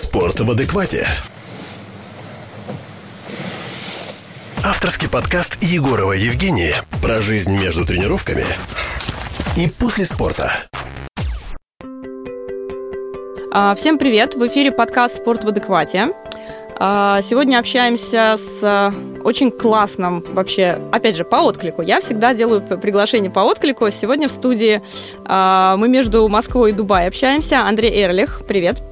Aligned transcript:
Спорт 0.00 0.40
в 0.40 0.50
адеквате. 0.50 1.06
Авторский 4.64 5.10
подкаст 5.10 5.62
Егорова 5.62 6.14
Евгения 6.14 6.76
про 7.02 7.20
жизнь 7.20 7.52
между 7.52 7.84
тренировками 7.84 8.46
и 9.58 9.68
после 9.68 10.06
спорта. 10.06 10.52
А, 13.52 13.74
Всем 13.74 13.98
привет! 13.98 14.36
В 14.36 14.46
эфире 14.48 14.72
подкаст 14.72 15.16
«Спорт 15.16 15.44
в 15.44 15.48
адеквате». 15.48 16.14
А, 16.78 17.20
Сегодня 17.20 17.58
общаемся 17.58 18.38
с 18.38 18.60
а, 18.62 18.94
очень 19.22 19.50
классным 19.50 20.24
вообще, 20.32 20.78
опять 20.92 21.14
же, 21.14 21.26
по 21.26 21.42
отклику. 21.42 21.82
Я 21.82 22.00
всегда 22.00 22.32
делаю 22.32 22.62
приглашение 22.62 23.30
по 23.30 23.40
отклику. 23.40 23.90
Сегодня 23.90 24.28
в 24.28 24.32
студии 24.32 24.80
мы 25.28 25.88
между 25.90 26.26
Москвой 26.28 26.70
и 26.70 26.72
Дубай 26.72 27.06
общаемся. 27.06 27.66
Андрей 27.66 28.02
Эрлих, 28.02 28.40
привет. 28.48 28.82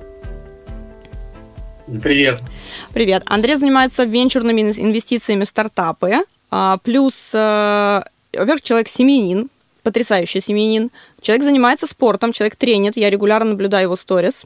Привет. 2.02 2.40
Привет. 2.92 3.22
Андрей 3.26 3.56
занимается 3.56 4.04
венчурными 4.04 4.60
ин- 4.60 4.74
инвестициями 4.88 5.44
в 5.44 5.48
стартапы. 5.48 6.16
А, 6.50 6.76
Плюс, 6.78 7.30
э, 7.32 8.02
во-первых, 8.34 8.60
человек 8.62 8.88
семьянин, 8.88 9.48
потрясающий 9.82 10.40
семьянин. 10.42 10.90
Человек 11.20 11.44
занимается 11.44 11.86
спортом, 11.86 12.32
человек 12.32 12.56
тренит, 12.56 12.96
я 12.96 13.10
регулярно 13.10 13.50
наблюдаю 13.50 13.84
его 13.84 13.96
сторис. 13.96 14.42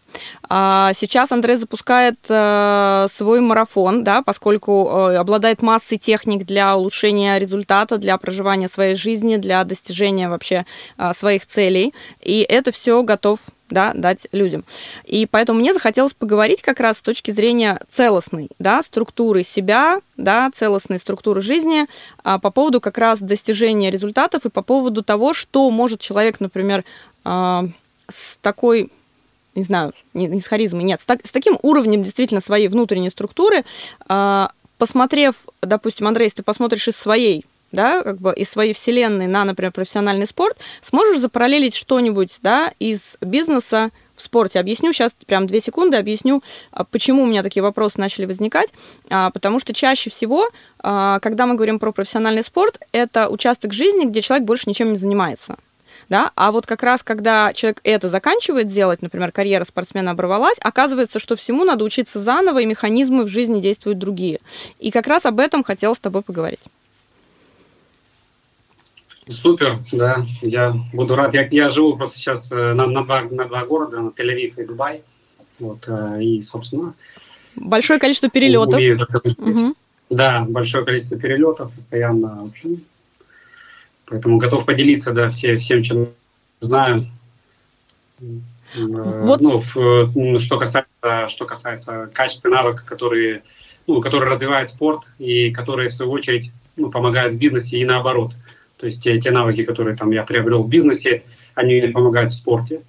А, 0.49 0.93
Сейчас 0.95 1.33
Андрей 1.33 1.57
запускает 1.57 2.19
э, 2.29 3.07
свой 3.13 3.41
марафон, 3.41 4.05
да, 4.05 4.23
поскольку 4.23 4.89
э, 4.89 5.16
обладает 5.16 5.63
массой 5.63 5.99
техник 5.99 6.45
для 6.45 6.77
улучшения 6.77 7.39
результата, 7.39 7.99
для 7.99 8.16
проживания 8.19 8.69
своей 8.69 8.95
жизни, 8.95 9.37
для 9.37 9.65
достижения 9.65 10.29
вообще 10.29 10.65
э, 10.99 11.13
своих 11.16 11.47
целей. 11.47 11.95
И 12.21 12.47
это 12.49 12.73
все 12.73 13.02
готов 13.02 13.41
да, 13.73 13.93
дать 13.95 14.29
людям. 14.33 14.65
И 15.05 15.27
поэтому 15.27 15.59
мне 15.59 15.73
захотелось 15.73 16.13
поговорить 16.13 16.63
как 16.63 16.79
раз 16.79 16.99
с 16.99 17.02
точки 17.02 17.30
зрения 17.30 17.80
целостной 17.91 18.49
да, 18.59 18.83
структуры 18.83 19.43
себя, 19.43 20.01
да, 20.16 20.51
целостной 20.55 20.99
структуры 20.99 21.41
жизни 21.41 21.87
а, 22.23 22.39
по 22.39 22.51
поводу 22.51 22.80
как 22.80 22.99
раз 22.99 23.21
достижения 23.21 23.91
результатов 23.91 24.45
и 24.45 24.51
по 24.51 24.63
поводу 24.63 25.02
того, 25.02 25.35
что 25.35 25.68
может 25.71 26.01
человек, 26.01 26.39
например, 26.39 26.62
а, 27.24 27.65
с 28.09 28.37
такой 28.41 28.91
не 29.55 29.63
знаю, 29.63 29.93
не, 30.15 30.41
с 30.41 30.46
харизмой, 30.46 30.85
нет, 30.85 31.01
с, 31.01 31.05
так- 31.05 31.27
с 31.27 31.30
таким 31.30 31.59
уровнем 31.63 32.02
действительно 32.02 32.41
своей 32.41 32.68
внутренней 32.68 33.10
структуры, 33.10 33.65
а, 34.09 34.51
посмотрев, 34.79 35.46
допустим, 35.60 36.07
Андрей, 36.09 36.24
если 36.24 36.37
ты 36.38 36.43
посмотришь 36.43 36.88
из 36.88 36.96
своей 36.96 37.45
да, 37.71 38.02
как 38.02 38.18
бы 38.18 38.35
из 38.35 38.51
своей 38.51 38.74
вселенной 38.74 39.29
на, 39.29 39.46
например, 39.46 39.73
профессиональный 39.73 40.27
спорт, 40.27 40.59
сможешь 40.83 41.18
запараллелить 41.21 41.74
что-нибудь, 41.74 42.38
да, 42.43 42.71
из 42.79 43.16
бизнеса 43.23 43.88
в 44.15 44.21
спорте. 44.21 44.60
Объясню 44.60 44.93
сейчас, 44.93 45.13
прям 45.27 45.46
две 45.46 45.59
секунды, 45.59 45.96
объясню, 45.96 46.43
а, 46.71 46.85
почему 46.85 47.23
у 47.23 47.27
меня 47.27 47.43
такие 47.43 47.63
вопросы 47.63 47.99
начали 47.99 48.27
возникать. 48.27 48.68
Потому 49.09 49.59
что 49.59 49.73
чаще 49.73 50.10
всего, 50.10 50.46
когда 50.79 51.46
мы 51.46 51.55
говорим 51.55 51.79
про 51.79 51.93
профессиональный 51.93 52.43
спорт, 52.43 52.79
это 52.93 53.30
участок 53.30 53.73
жизни, 53.73 54.05
где 54.05 54.21
человек 54.21 54.46
больше 54.46 54.68
ничем 54.68 54.90
не 54.90 54.99
занимается. 54.99 55.57
Да? 56.13 56.30
А 56.35 56.52
вот 56.52 56.66
как 56.66 56.82
раз, 56.82 57.02
когда 57.02 57.55
человек 57.55 57.80
это 57.85 58.10
заканчивает 58.10 58.68
делать, 58.68 59.01
например, 59.01 59.32
карьера 59.32 59.65
спортсмена 59.65 60.10
оборвалась, 60.10 60.59
оказывается, 60.60 61.18
что 61.18 61.37
всему 61.37 61.65
надо 61.65 61.85
учиться 61.85 62.18
заново, 62.21 62.60
и 62.60 62.66
механизмы 62.66 63.24
в 63.24 63.29
жизни 63.29 63.63
действуют 63.63 63.99
другие. 63.99 64.38
И 64.78 64.91
как 64.91 65.06
раз 65.06 65.25
об 65.25 65.41
этом 65.41 65.65
хотела 65.65 65.94
с 65.94 65.99
тобой 65.99 66.21
поговорить. 66.21 66.60
Супер, 69.27 69.78
да, 69.91 70.27
я 70.43 70.75
буду 70.93 71.15
рад. 71.15 71.33
Я, 71.33 71.49
я 71.50 71.71
живу 71.71 71.97
просто 71.97 72.19
сейчас 72.19 72.53
э, 72.53 72.75
на, 72.75 72.87
на, 72.88 73.05
два, 73.06 73.22
на 73.22 73.47
два 73.47 73.65
города, 73.65 74.03
на 74.03 74.09
Тель-Авив 74.09 74.60
и 74.60 74.66
Дубай. 74.66 75.03
Вот, 75.60 75.84
э, 75.87 76.22
и, 76.22 76.43
собственно... 76.43 76.93
Большое 77.56 77.99
количество 77.99 78.28
перелетов. 78.28 78.75
умею. 78.75 79.00
Мгм. 79.38 79.75
Да, 80.10 80.44
большое 80.47 80.84
количество 80.84 81.19
перелетов 81.19 81.72
постоянно. 81.72 82.44
В 82.44 82.50
общем, 82.50 82.83
поэтому 84.07 84.39
готов 84.39 84.65
поделиться, 84.65 85.13
да, 85.13 85.31
все, 85.31 85.57
всем, 85.59 85.83
чем 85.83 86.09
знаю. 86.61 87.07
Э, 88.21 88.25
Вот. 88.75 89.41
Ну, 89.41 89.61
в, 89.61 89.77
э, 89.77 90.39
что 90.39 90.59
касается, 90.59 91.29
что 91.29 91.45
касается 91.45 92.11
качества 92.12 92.49
навыков, 92.49 92.85
которые, 92.85 93.43
ну, 93.87 94.01
которые 94.01 94.31
развивают 94.31 94.71
спорт 94.71 95.03
и 95.19 95.51
которые, 95.51 95.89
в 95.89 95.95
свою 95.95 96.12
очередь, 96.12 96.53
ну, 96.77 96.91
помогают 96.91 97.35
в 97.35 97.39
бизнесе 97.39 97.79
и 97.79 97.85
наоборот. 97.85 98.33
То 98.79 98.87
есть 98.87 99.03
те, 99.03 99.19
те 99.21 99.31
навыки, 99.31 99.62
которые 99.62 99.97
там 99.97 100.11
я 100.11 100.25
приобрел 100.25 100.62
в 100.62 100.69
бизнесе, 100.69 101.23
они 101.55 101.81
помогают 101.89 102.33
в 102.33 102.37
спорте. 102.37 102.83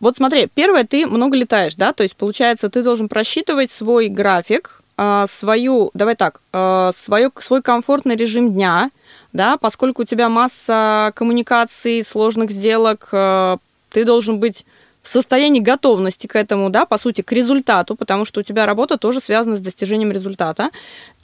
Вот 0.00 0.16
смотри, 0.16 0.48
первое, 0.52 0.84
ты 0.84 1.06
много 1.06 1.36
летаешь, 1.36 1.76
да, 1.76 1.92
то 1.92 2.02
есть 2.02 2.16
получается, 2.16 2.68
ты 2.70 2.82
должен 2.82 3.08
просчитывать 3.08 3.70
свой 3.70 4.08
график, 4.08 4.82
а, 4.96 5.26
свою, 5.26 5.90
давай 5.94 6.16
так, 6.16 6.40
а, 6.52 6.92
свое, 6.96 7.30
свой 7.40 7.62
комфортный 7.62 8.16
режим 8.16 8.52
дня, 8.52 8.90
да, 9.32 9.56
поскольку 9.56 10.02
у 10.02 10.04
тебя 10.04 10.28
масса 10.28 11.12
коммуникаций, 11.14 12.04
сложных 12.04 12.50
сделок, 12.50 13.08
а, 13.12 13.58
ты 13.90 14.04
должен 14.04 14.38
быть 14.38 14.64
в 15.02 15.08
состоянии 15.08 15.60
готовности 15.60 16.26
к 16.26 16.36
этому, 16.36 16.68
да, 16.68 16.84
по 16.84 16.98
сути, 16.98 17.22
к 17.22 17.32
результату, 17.32 17.96
потому 17.96 18.24
что 18.24 18.40
у 18.40 18.42
тебя 18.42 18.66
работа 18.66 18.98
тоже 18.98 19.20
связана 19.20 19.56
с 19.56 19.60
достижением 19.60 20.12
результата. 20.12 20.70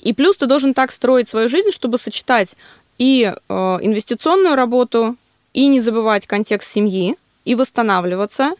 И 0.00 0.12
плюс 0.12 0.36
ты 0.36 0.46
должен 0.46 0.72
так 0.72 0.92
строить 0.92 1.28
свою 1.28 1.48
жизнь, 1.48 1.70
чтобы 1.70 1.98
сочетать 1.98 2.56
и 2.98 3.32
э, 3.34 3.54
инвестиционную 3.54 4.54
работу, 4.54 5.16
и 5.52 5.66
не 5.66 5.80
забывать 5.80 6.26
контекст 6.26 6.72
семьи, 6.72 7.16
и 7.44 7.54
восстанавливаться, 7.54 8.52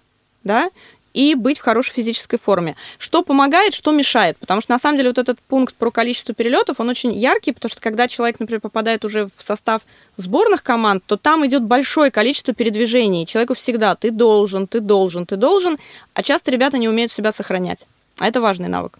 да, 0.44 0.70
и 1.16 1.34
быть 1.34 1.58
в 1.58 1.62
хорошей 1.62 1.94
физической 1.94 2.38
форме. 2.38 2.76
Что 2.98 3.22
помогает, 3.22 3.72
что 3.72 3.90
мешает? 3.90 4.36
Потому 4.36 4.60
что, 4.60 4.72
на 4.72 4.78
самом 4.78 4.98
деле, 4.98 5.08
вот 5.08 5.18
этот 5.18 5.40
пункт 5.40 5.74
про 5.74 5.90
количество 5.90 6.34
перелетов, 6.34 6.78
он 6.78 6.90
очень 6.90 7.12
яркий, 7.14 7.52
потому 7.52 7.70
что 7.70 7.80
когда 7.80 8.06
человек, 8.06 8.38
например, 8.38 8.60
попадает 8.60 9.02
уже 9.04 9.28
в 9.34 9.42
состав 9.42 9.80
сборных 10.18 10.62
команд, 10.62 11.02
то 11.06 11.16
там 11.16 11.46
идет 11.46 11.62
большое 11.62 12.10
количество 12.10 12.52
передвижений. 12.52 13.24
Человеку 13.24 13.54
всегда 13.54 13.94
ты 13.94 14.10
должен, 14.10 14.66
ты 14.66 14.80
должен, 14.80 15.24
ты 15.24 15.36
должен, 15.36 15.78
а 16.12 16.22
часто 16.22 16.50
ребята 16.50 16.76
не 16.76 16.88
умеют 16.88 17.12
себя 17.12 17.32
сохранять. 17.32 17.86
А 18.18 18.28
это 18.28 18.42
важный 18.42 18.68
навык. 18.68 18.98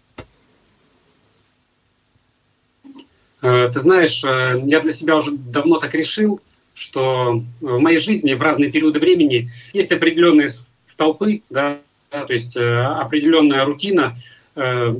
Э, 3.42 3.70
Ты 3.70 3.78
знаешь, 3.78 4.24
э, 4.24 4.62
я 4.64 4.80
для 4.80 4.92
себя 4.92 5.16
уже 5.16 5.32
давно 5.32 5.78
так 5.78 5.94
решил, 5.94 6.40
что 6.72 7.42
в 7.60 7.78
моей 7.78 7.98
жизни 7.98 8.32
в 8.32 8.40
разные 8.40 8.70
периоды 8.70 9.00
времени 9.00 9.50
есть 9.74 9.92
определенные 9.92 10.48
столпы, 10.84 11.42
да, 11.50 11.78
да, 12.16 12.24
то 12.24 12.32
есть 12.32 12.56
э, 12.56 12.80
определенная 12.82 13.64
рутина, 13.66 14.16
э, 14.54 14.94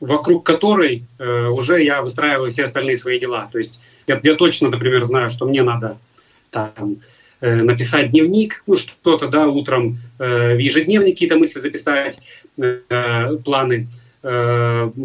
вокруг 0.00 0.44
которой 0.44 1.04
э, 1.18 1.46
уже 1.46 1.82
я 1.82 2.02
выстраиваю 2.02 2.50
все 2.50 2.64
остальные 2.64 2.96
свои 2.96 3.20
дела. 3.20 3.48
То 3.52 3.58
есть 3.58 3.80
я, 4.08 4.20
я 4.22 4.34
точно, 4.34 4.68
например, 4.68 5.04
знаю, 5.04 5.30
что 5.30 5.46
мне 5.46 5.62
надо 5.62 5.96
там, 6.50 6.96
написать 7.40 8.12
дневник, 8.12 8.62
ну 8.66 8.76
что-то, 8.76 9.28
да, 9.28 9.46
утром 9.46 9.98
в 10.18 10.58
ежедневник 10.58 11.14
какие-то 11.14 11.36
мысли 11.36 11.60
записать, 11.60 12.18
планы, 13.44 13.88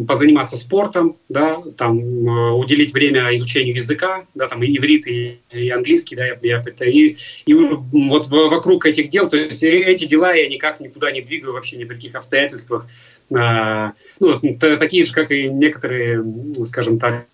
позаниматься 0.07 0.57
спортом, 0.57 1.15
да, 1.29 1.61
там 1.77 1.99
э, 1.99 2.51
уделить 2.53 2.91
время 2.91 3.35
изучению 3.35 3.75
языка, 3.75 4.25
да, 4.33 4.47
там 4.47 4.63
и 4.63 4.75
иврит, 4.75 5.05
и, 5.05 5.39
и 5.51 5.69
английский, 5.69 6.15
да, 6.15 6.25
я, 6.25 6.39
я 6.41 6.63
и, 6.87 7.17
и 7.45 7.53
вот 7.53 8.27
вокруг 8.29 8.85
этих 8.87 9.09
дел, 9.09 9.29
то 9.29 9.37
есть 9.37 9.61
э- 9.61 9.83
эти 9.83 10.05
дела 10.05 10.33
я 10.33 10.49
никак 10.49 10.79
никуда 10.79 11.11
не 11.11 11.21
двигаю 11.21 11.53
вообще 11.53 11.77
ни 11.77 11.83
при 11.83 11.95
каких 11.95 12.15
обстоятельствах, 12.15 12.87
А, 13.33 13.93
ну, 14.19 14.39
такие 14.57 15.05
же, 15.05 15.13
как 15.13 15.31
и 15.31 15.47
некоторые, 15.49 16.23
скажем 16.65 16.97
так, 16.97 17.25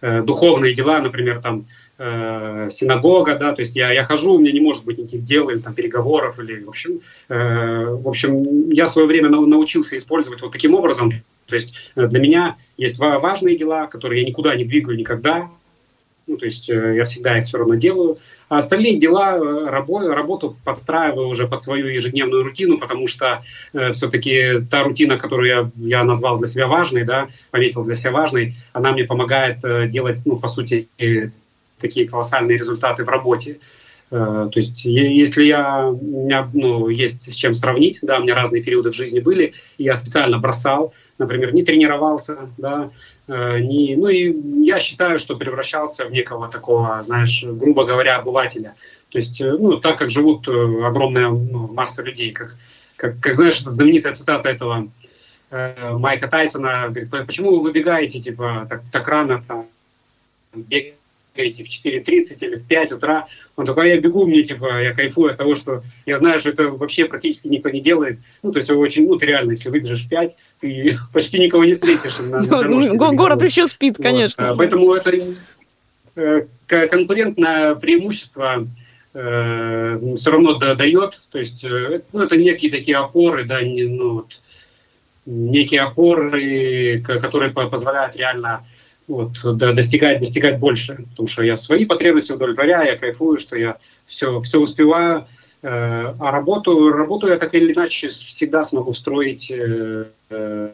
э, 0.00 0.22
духовные 0.22 0.74
дела, 0.74 1.00
например, 1.00 1.40
там 1.40 1.66
э, 2.00 2.68
синагога, 2.70 3.36
да, 3.36 3.52
то 3.52 3.60
есть 3.60 3.76
я, 3.76 3.92
я 3.92 4.04
хожу, 4.04 4.34
у 4.34 4.38
меня 4.38 4.52
не 4.52 4.60
может 4.60 4.84
быть 4.84 4.98
никаких 4.98 5.22
дел 5.24 5.50
или 5.50 5.58
там 5.58 5.74
переговоров, 5.74 6.38
или, 6.38 6.64
в 6.64 6.68
общем, 6.68 7.00
э, 7.28 7.84
в 7.84 8.08
общем, 8.08 8.70
я 8.70 8.86
свое 8.86 9.06
время 9.06 9.28
нау- 9.28 9.46
научился 9.46 9.96
использовать 9.96 10.40
вот 10.40 10.50
таким 10.50 10.74
образом, 10.74 11.12
то 11.46 11.54
есть 11.54 11.74
э, 11.96 12.06
для 12.06 12.20
меня 12.20 12.56
есть 12.78 12.98
ва- 12.98 13.18
важные 13.18 13.56
дела, 13.56 13.86
которые 13.86 14.22
я 14.22 14.28
никуда 14.28 14.56
не 14.56 14.64
двигаю 14.64 14.96
никогда, 14.96 15.50
ну, 16.26 16.36
то 16.36 16.46
есть 16.46 16.70
э, 16.70 16.94
я 16.96 17.04
всегда 17.04 17.38
их 17.38 17.46
все 17.46 17.58
равно 17.58 17.74
делаю, 17.74 18.16
а 18.48 18.58
остальные 18.58 18.98
дела, 18.98 19.36
э, 19.36 19.40
рабо- 19.68 20.08
работу 20.08 20.56
подстраиваю 20.64 21.28
уже 21.28 21.46
под 21.48 21.60
свою 21.60 21.88
ежедневную 21.88 22.44
рутину, 22.44 22.78
потому 22.78 23.08
что 23.08 23.42
э, 23.74 23.92
все-таки 23.92 24.60
та 24.70 24.84
рутина, 24.84 25.18
которую 25.18 25.48
я, 25.48 25.70
я 25.76 26.04
назвал 26.04 26.38
для 26.38 26.46
себя 26.46 26.66
важной, 26.66 27.04
да, 27.04 27.28
пометил 27.50 27.84
для 27.84 27.94
себя 27.94 28.12
важной, 28.12 28.54
она 28.72 28.92
мне 28.92 29.04
помогает 29.04 29.58
э, 29.64 29.88
делать, 29.88 30.22
ну, 30.24 30.36
по 30.36 30.48
сути, 30.48 30.88
э, 30.98 31.30
такие 31.80 32.08
колоссальные 32.08 32.58
результаты 32.58 33.04
в 33.04 33.08
работе. 33.08 33.58
Э, 34.10 34.48
То 34.52 34.58
есть, 34.58 34.84
если 34.84 35.44
я, 35.44 35.86
у 35.86 36.24
меня 36.24 36.48
ну, 36.52 36.88
есть 36.88 37.32
с 37.32 37.34
чем 37.34 37.54
сравнить, 37.54 38.00
да, 38.02 38.18
у 38.18 38.22
меня 38.22 38.34
разные 38.34 38.62
периоды 38.62 38.90
в 38.90 38.94
жизни 38.94 39.20
были, 39.20 39.52
и 39.78 39.84
я 39.84 39.94
специально 39.94 40.38
бросал, 40.38 40.92
например, 41.18 41.54
не 41.54 41.62
тренировался, 41.62 42.36
да, 42.58 42.90
э, 43.28 43.60
не, 43.60 43.96
ну 43.96 44.08
и 44.08 44.64
я 44.64 44.80
считаю, 44.80 45.18
что 45.18 45.36
превращался 45.36 46.06
в 46.06 46.12
некого 46.12 46.48
такого, 46.48 47.00
знаешь, 47.02 47.44
грубо 47.44 47.84
говоря, 47.84 48.16
обывателя. 48.16 48.74
То 49.10 49.18
есть, 49.18 49.40
э, 49.40 49.52
ну, 49.52 49.78
так 49.78 49.98
как 49.98 50.10
живут 50.10 50.48
огромная 50.48 51.28
ну, 51.28 51.72
масса 51.72 52.02
людей, 52.02 52.32
как, 52.32 52.56
как, 52.96 53.20
как 53.20 53.34
знаешь, 53.36 53.60
знаменитая 53.60 54.14
цитата 54.14 54.48
этого 54.48 54.88
Майка 55.50 56.28
Тайсона, 56.28 56.86
говорит, 56.90 57.10
почему 57.26 57.50
вы 57.56 57.62
выбегаете, 57.62 58.20
типа, 58.20 58.66
так, 58.68 58.82
так 58.92 59.08
рано 59.08 59.42
там, 59.48 59.66
бегаете 60.54 60.94
в 61.34 61.38
4.30 61.38 62.36
или 62.40 62.56
в 62.56 62.66
5 62.66 62.92
утра. 62.92 63.26
Он 63.56 63.66
такой, 63.66 63.84
а 63.84 63.94
я 63.94 64.00
бегу, 64.00 64.26
мне, 64.26 64.42
типа, 64.42 64.82
я 64.82 64.94
кайфую 64.94 65.30
от 65.32 65.38
того, 65.38 65.54
что 65.54 65.82
я 66.06 66.18
знаю, 66.18 66.40
что 66.40 66.50
это 66.50 66.68
вообще 66.68 67.04
практически 67.04 67.48
никто 67.48 67.70
не 67.70 67.80
делает. 67.80 68.18
Ну, 68.42 68.52
то 68.52 68.58
есть 68.58 68.70
очень, 68.70 69.06
ну, 69.06 69.16
ты 69.16 69.26
реально, 69.26 69.52
если 69.52 69.68
выбежишь 69.68 70.04
в 70.04 70.08
5, 70.08 70.36
ты 70.60 70.98
почти 71.12 71.38
никого 71.38 71.64
не 71.64 71.74
встретишь. 71.74 72.18
На, 72.18 72.42
на 72.42 72.62
ну, 72.68 73.14
город 73.14 73.42
еще 73.42 73.66
спит, 73.66 73.96
конечно. 73.96 74.48
Вот. 74.48 74.58
Поэтому 74.58 74.92
это 74.94 75.12
э, 76.16 76.46
конкурентное 76.66 77.74
преимущество 77.76 78.66
э, 79.14 80.16
все 80.16 80.30
равно 80.30 80.54
дает, 80.54 81.20
то 81.30 81.38
есть 81.38 81.64
э, 81.64 82.02
ну, 82.12 82.22
это 82.22 82.36
некие 82.36 82.70
такие 82.70 82.96
опоры, 82.96 83.44
да, 83.44 83.62
не, 83.62 83.84
ну, 83.84 84.14
вот, 84.14 84.40
некие 85.26 85.82
опоры, 85.82 87.00
которые 87.02 87.52
позволяют 87.52 88.16
реально 88.16 88.64
вот, 89.10 89.32
да, 89.56 89.72
достигать, 89.72 90.20
достигать 90.20 90.58
больше, 90.60 91.04
потому 91.10 91.26
что 91.26 91.42
я 91.42 91.56
свои 91.56 91.84
потребности 91.84 92.30
удовлетворяю, 92.30 92.92
я 92.92 92.96
кайфую, 92.96 93.38
что 93.38 93.56
я 93.56 93.76
все, 94.06 94.40
все 94.42 94.60
успеваю, 94.60 95.26
э, 95.62 96.14
а 96.18 96.30
работу, 96.30 96.90
работу 96.90 97.26
я 97.26 97.36
так 97.36 97.52
или 97.54 97.72
иначе 97.72 98.08
всегда 98.08 98.62
смогу 98.62 98.92
строить, 98.92 99.50
э, 99.50 100.04
э, 100.30 100.70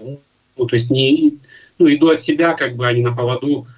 ну, 0.00 0.66
то 0.66 0.74
есть 0.74 0.90
не, 0.90 1.38
ну, 1.78 1.88
иду 1.88 2.08
от 2.08 2.20
себя, 2.20 2.54
как 2.54 2.74
бы, 2.74 2.88
а 2.88 2.92
не 2.92 3.02
на 3.02 3.14
поводу 3.14 3.68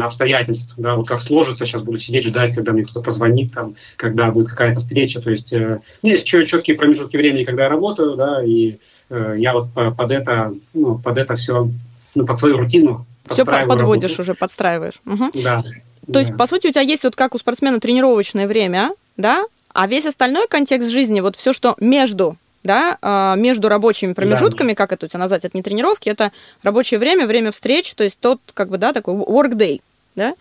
обстоятельств, 0.00 0.74
да, 0.76 0.96
вот 0.96 1.06
как 1.06 1.20
сложится, 1.20 1.66
сейчас 1.66 1.82
буду 1.82 1.98
сидеть, 1.98 2.24
ждать, 2.24 2.54
когда 2.54 2.72
мне 2.72 2.82
кто-то 2.82 3.02
позвонит, 3.02 3.52
там, 3.52 3.76
когда 3.96 4.32
будет 4.32 4.48
какая-то 4.48 4.80
встреча, 4.80 5.20
то 5.20 5.30
есть 5.30 5.52
э, 5.52 5.80
есть 6.02 6.26
четкие 6.26 6.76
промежутки 6.76 7.16
времени, 7.16 7.44
когда 7.44 7.64
я 7.64 7.68
работаю, 7.68 8.16
да, 8.16 8.42
и 8.42 8.78
э, 9.08 9.36
я 9.38 9.52
вот 9.52 9.68
под 9.72 10.10
это, 10.10 10.52
ну, 10.74 10.98
под 10.98 11.18
это 11.18 11.36
все, 11.36 11.70
ну, 12.16 12.26
под 12.26 12.38
свою 12.38 12.58
рутину 12.58 13.06
все 13.30 13.44
подводишь 13.44 14.10
работу. 14.10 14.22
уже, 14.22 14.34
подстраиваешь. 14.34 15.00
Угу. 15.04 15.30
Да. 15.42 15.62
То 15.62 16.12
да. 16.12 16.20
есть, 16.20 16.36
по 16.36 16.46
сути, 16.46 16.68
у 16.68 16.70
тебя 16.70 16.82
есть 16.82 17.04
вот 17.04 17.16
как 17.16 17.34
у 17.34 17.38
спортсмена 17.38 17.80
тренировочное 17.80 18.46
время, 18.46 18.92
да, 19.16 19.44
а 19.72 19.86
весь 19.86 20.06
остальной 20.06 20.46
контекст 20.48 20.88
жизни, 20.88 21.20
вот 21.20 21.36
все, 21.36 21.52
что 21.52 21.76
между 21.80 22.36
да, 22.62 22.98
а, 23.00 23.36
между 23.36 23.68
рабочими 23.68 24.12
промежутками, 24.12 24.70
да. 24.70 24.74
как 24.74 24.92
это 24.92 25.06
у 25.06 25.08
тебя 25.08 25.20
назвать, 25.20 25.44
это 25.44 25.56
не 25.56 25.62
тренировки, 25.62 26.08
это 26.08 26.32
рабочее 26.64 26.98
время, 26.98 27.26
время 27.26 27.52
встреч, 27.52 27.94
то 27.94 28.02
есть 28.02 28.18
тот, 28.18 28.40
как 28.54 28.70
бы, 28.70 28.78
да, 28.78 28.92
такой 28.92 29.14
work 29.14 29.52
day, 29.52 29.80
да? 30.16 30.34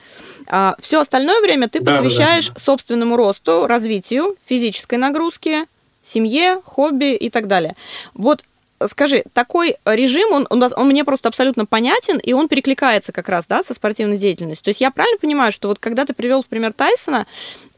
А 0.48 0.75
все 0.80 1.01
остальное 1.01 1.39
время 1.42 1.69
ты 1.69 1.81
да, 1.81 1.92
посвящаешь 1.92 2.50
да. 2.50 2.60
собственному 2.60 3.16
росту, 3.16 3.68
развитию, 3.68 4.36
физической 4.44 4.95
нагрузке, 4.95 5.66
семье, 6.04 6.62
хобби 6.66 7.13
и 7.13 7.30
так 7.30 7.48
далее. 7.48 7.75
Вот 8.16 8.44
скажи, 8.88 9.24
такой 9.33 9.77
режим, 9.86 10.31
он, 10.31 10.48
он, 10.50 10.63
он 10.75 10.88
мне 10.88 11.04
просто 11.04 11.30
абсолютно 11.30 11.66
понятен, 11.66 12.18
и 12.18 12.33
он 12.33 12.48
перекликается 12.48 13.12
как 13.12 13.30
раз, 13.30 13.45
да, 13.48 13.63
со 13.63 13.74
спортивной 13.74 14.18
деятельностью. 14.18 14.63
То 14.66 14.69
есть 14.69 14.81
я 14.81 14.92
правильно 14.92 15.18
понимаю, 15.18 15.51
что 15.51 15.68
вот 15.68 15.80
когда 15.80 16.06
ты 16.06 16.13
привел 16.13 16.42
в 16.42 16.48
пример 16.48 16.74
Тайсона, 16.74 17.25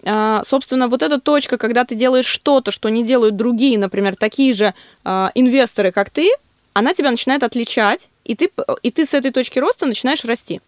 а, 0.04 0.44
собственно, 0.46 0.88
вот 0.88 1.04
эта 1.04 1.20
точка, 1.20 1.58
когда 1.58 1.84
ты 1.86 1.96
делаешь 1.96 2.26
что-то, 2.26 2.72
что 2.72 2.90
не 2.90 3.04
делают 3.04 3.36
другие, 3.36 3.78
например, 3.78 4.16
такие 4.16 4.54
же 4.54 4.74
а, 5.04 5.32
инвесторы, 5.36 5.92
как 5.92 6.10
ты, 6.10 6.32
она 6.74 6.94
тебя 6.94 7.12
начинает 7.12 7.44
отличать, 7.44 8.10
и 8.24 8.36
ты, 8.36 8.52
и 8.84 8.92
ты 8.92 9.06
с 9.06 9.14
этой 9.14 9.32
точки 9.32 9.60
роста 9.60 9.86
начинаешь 9.86 10.24
расти. 10.26 10.62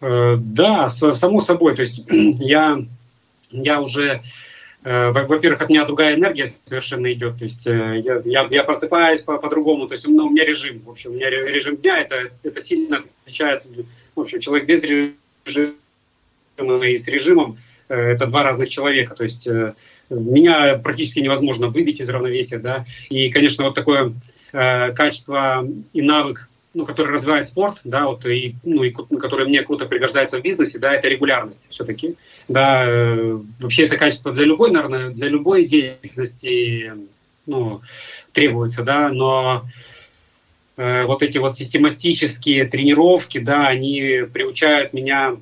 Э, 0.00 0.36
да, 0.38 0.88
само 0.88 1.40
собой. 1.40 1.76
То 1.76 1.82
есть 1.82 2.02
я, 2.10 2.78
я 3.50 3.80
уже 3.80 4.22
во-первых, 4.82 5.60
от 5.60 5.68
меня 5.68 5.84
другая 5.84 6.14
энергия 6.14 6.48
совершенно 6.64 7.12
идет, 7.12 7.38
то 7.38 7.44
есть 7.44 7.66
э, 7.66 8.00
я, 8.02 8.22
я, 8.24 8.48
я 8.50 8.64
просыпаюсь 8.64 9.20
по- 9.20 9.38
по-другому, 9.38 9.86
то 9.86 9.94
есть 9.94 10.06
ну, 10.06 10.26
у 10.26 10.30
меня 10.30 10.44
режим, 10.44 10.80
в 10.80 10.90
общем, 10.90 11.10
у 11.10 11.14
меня 11.14 11.28
режим 11.28 11.76
дня, 11.76 11.98
это, 11.98 12.30
это 12.42 12.60
сильно 12.60 12.98
отличает, 13.24 13.66
в 14.14 14.20
общем, 14.20 14.40
человек 14.40 14.66
без 14.66 14.82
режима 14.82 15.74
и 16.86 16.96
с 16.96 17.08
режимом, 17.08 17.58
э, 17.88 17.94
это 17.94 18.26
два 18.26 18.42
разных 18.42 18.70
человека, 18.70 19.14
то 19.14 19.22
есть 19.22 19.46
меня 20.08 20.76
практически 20.78 21.20
невозможно 21.20 21.68
выбить 21.68 22.00
из 22.00 22.08
равновесия, 22.08 22.58
да, 22.58 22.84
и, 23.10 23.30
конечно, 23.30 23.64
вот 23.64 23.74
такое 23.74 24.14
качество 24.50 25.64
и 25.92 26.02
навык 26.02 26.49
ну, 26.72 26.86
который 26.86 27.14
развивает 27.14 27.46
спорт, 27.46 27.80
да, 27.82 28.06
вот, 28.06 28.24
и, 28.26 28.54
ну, 28.62 28.84
и 28.84 28.90
который 28.90 29.46
мне 29.46 29.62
круто 29.62 29.86
пригождается 29.86 30.38
в 30.38 30.42
бизнесе, 30.42 30.78
да, 30.78 30.94
это 30.94 31.08
регулярность 31.08 31.68
все-таки. 31.70 32.14
Да, 32.46 32.84
э, 32.86 33.38
вообще 33.58 33.86
это 33.86 33.96
качество 33.96 34.32
для 34.32 34.44
любой, 34.44 34.70
наверное, 34.70 35.10
для 35.10 35.28
любой 35.28 35.66
деятельности, 35.66 36.92
ну, 37.46 37.80
требуется, 38.32 38.84
да, 38.84 39.08
но 39.08 39.64
э, 40.76 41.04
вот 41.04 41.24
эти 41.24 41.38
вот 41.38 41.56
систематические 41.56 42.66
тренировки, 42.66 43.38
да, 43.38 43.66
они 43.66 44.22
приучают 44.32 44.92
меня 44.92 45.36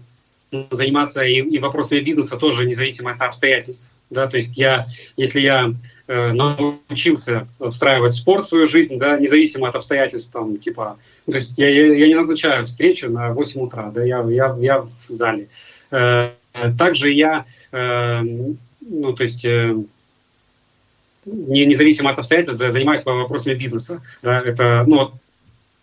заниматься 0.71 1.23
и, 1.23 1.41
и 1.41 1.59
вопросами 1.59 2.01
бизнеса 2.01 2.39
тоже 2.39 2.65
независимо 2.65 3.13
от 3.13 3.21
обстоятельств, 3.21 3.93
да, 4.09 4.29
то 4.29 4.39
есть 4.39 4.57
я, 4.57 4.87
если 5.19 5.41
я 5.41 5.75
научился 6.09 7.47
встраивать 7.71 8.15
спорт 8.15 8.47
в 8.47 8.49
свою 8.49 8.67
жизнь, 8.67 8.99
да, 8.99 9.19
независимо 9.19 9.69
от 9.69 9.75
обстоятельств, 9.75 10.33
там, 10.33 10.57
типа, 10.57 10.97
то 11.27 11.37
есть 11.37 11.59
я, 11.59 11.69
я, 11.69 11.95
я 11.95 12.09
не 12.09 12.15
назначаю 12.15 12.67
встречу 12.67 13.11
на 13.11 13.33
8 13.35 13.61
утра, 13.61 13.91
да, 13.91 14.03
я, 14.03 14.25
я, 14.31 14.57
я 14.59 14.81
в 14.81 14.91
зале. 15.09 15.49
Э, 15.91 16.31
также 16.79 17.13
я, 17.13 17.45
э, 17.73 18.23
ну, 18.81 19.13
то 19.13 19.23
есть 19.23 19.45
не, 21.25 21.67
независимо 21.67 22.11
от 22.11 22.19
обстоятельств, 22.19 22.63
занимаюсь 22.71 23.05
вопросами 23.05 23.55
бизнеса, 23.55 24.01
да, 24.23 24.41
это, 24.41 24.85
ну, 24.87 24.97
вот, 24.97 25.13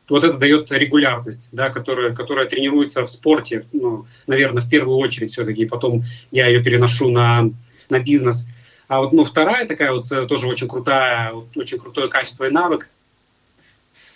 вот 0.09 0.23
это 0.23 0.37
дает 0.37 0.71
регулярность, 0.71 1.49
да, 1.51 1.69
которая, 1.69 2.13
которая 2.13 2.45
тренируется 2.45 3.03
в 3.03 3.09
спорте, 3.09 3.63
ну, 3.73 4.05
наверное, 4.27 4.61
в 4.61 4.69
первую 4.69 4.97
очередь 4.97 5.31
все-таки, 5.31 5.65
потом 5.65 6.03
я 6.31 6.47
ее 6.47 6.63
переношу 6.63 7.09
на, 7.09 7.49
на 7.89 7.99
бизнес. 7.99 8.47
А 8.87 8.99
вот 9.01 9.13
ну, 9.13 9.23
вторая 9.23 9.67
такая 9.67 9.91
вот 9.91 10.11
э, 10.11 10.27
тоже 10.27 10.47
очень 10.47 10.67
крутая, 10.67 11.33
очень 11.55 11.79
крутое 11.79 12.07
качество 12.07 12.45
и 12.45 12.51
навык, 12.51 12.89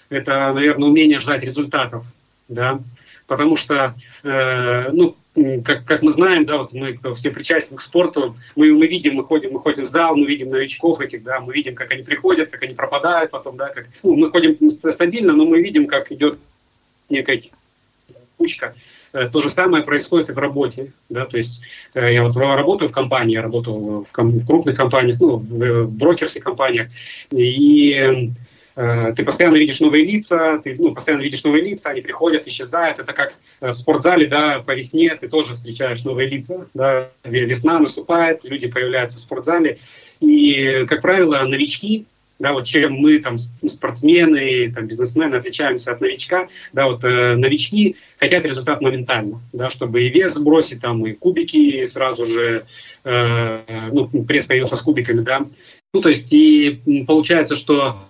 это, 0.09 0.53
наверное, 0.53 0.89
умение 0.89 1.19
ждать 1.19 1.43
результатов, 1.43 2.03
да, 2.47 2.79
потому 3.27 3.55
что, 3.55 3.95
э, 4.23 4.89
ну, 4.91 5.15
как, 5.63 5.85
как 5.85 6.01
мы 6.01 6.11
знаем, 6.11 6.45
да, 6.45 6.57
вот 6.57 6.73
мы, 6.73 6.93
кто 6.93 7.15
все 7.15 7.31
причастны 7.31 7.77
к 7.77 7.81
спорту, 7.81 8.35
мы, 8.55 8.73
мы 8.73 8.87
видим, 8.87 9.15
мы 9.15 9.23
ходим, 9.23 9.53
мы 9.53 9.59
ходим 9.59 9.85
в 9.85 9.87
зал, 9.87 10.15
мы 10.15 10.25
видим 10.25 10.49
новичков 10.49 10.99
этих, 10.99 11.23
да, 11.23 11.39
мы 11.39 11.53
видим, 11.53 11.75
как 11.75 11.91
они 11.91 12.03
приходят, 12.03 12.49
как 12.49 12.61
они 12.63 12.73
пропадают 12.73 13.31
потом, 13.31 13.57
да, 13.57 13.69
как, 13.69 13.87
ну, 14.03 14.15
мы 14.15 14.29
ходим 14.29 14.69
стабильно, 14.69 15.33
но 15.33 15.45
мы 15.45 15.61
видим, 15.61 15.87
как 15.87 16.11
идет 16.11 16.37
некая 17.09 17.41
кучка. 18.37 18.75
Э, 19.13 19.29
то 19.31 19.41
же 19.41 19.49
самое 19.49 19.83
происходит 19.83 20.29
и 20.29 20.33
в 20.33 20.37
работе. 20.37 20.91
Да? 21.09 21.25
То 21.25 21.37
есть 21.37 21.61
э, 21.95 22.13
я 22.13 22.23
вот 22.23 22.35
работаю 22.35 22.89
в 22.89 22.93
компании, 22.93 23.33
я 23.33 23.41
работал 23.41 24.05
в, 24.05 24.07
в 24.11 24.45
крупных 24.45 24.75
компаниях, 24.75 25.19
ну, 25.19 25.37
в 25.37 25.87
брокерских 25.87 26.43
компаниях, 26.43 26.87
и 27.31 28.31
э, 28.75 29.13
ты 29.15 29.23
постоянно 29.25 29.57
видишь 29.57 29.79
новые 29.79 30.05
лица, 30.05 30.59
ты 30.59 30.75
ну, 30.77 30.93
постоянно 30.93 31.23
видишь 31.23 31.43
новые 31.43 31.63
лица, 31.63 31.89
они 31.89 32.01
приходят, 32.01 32.47
исчезают. 32.47 32.99
Это 32.99 33.13
как 33.13 33.33
в 33.59 33.73
спортзале, 33.73 34.27
да, 34.27 34.59
по 34.59 34.75
весне 34.75 35.15
ты 35.15 35.27
тоже 35.27 35.55
встречаешь 35.55 36.03
новые 36.03 36.29
лица, 36.29 36.67
да, 36.73 37.09
весна 37.23 37.79
наступает, 37.79 38.43
люди 38.43 38.67
появляются 38.67 39.17
в 39.17 39.21
спортзале. 39.21 39.79
И, 40.19 40.85
как 40.87 41.01
правило, 41.01 41.41
новички, 41.43 42.05
да, 42.39 42.53
вот 42.53 42.65
чем 42.65 42.93
мы 42.93 43.19
там 43.19 43.37
спортсмены, 43.37 44.71
там, 44.73 44.87
бизнесмены 44.87 45.35
отличаемся 45.35 45.91
от 45.91 46.01
новичка, 46.01 46.47
да, 46.71 46.87
вот 46.87 47.03
э, 47.03 47.35
новички 47.35 47.97
хотят 48.17 48.45
результат 48.45 48.81
моментально, 48.81 49.41
да, 49.51 49.69
чтобы 49.69 50.03
и 50.03 50.09
вес 50.09 50.33
сбросить, 50.33 50.81
там, 50.81 51.05
и 51.05 51.13
кубики 51.13 51.85
сразу 51.85 52.25
же, 52.25 52.65
э, 53.03 53.89
ну, 53.91 54.07
пресс 54.23 54.45
появился 54.45 54.77
с 54.77 54.81
кубиками, 54.81 55.21
да, 55.21 55.45
ну, 55.93 56.01
то 56.01 56.09
есть 56.09 56.31
и 56.31 57.03
получается, 57.05 57.55
что 57.55 58.07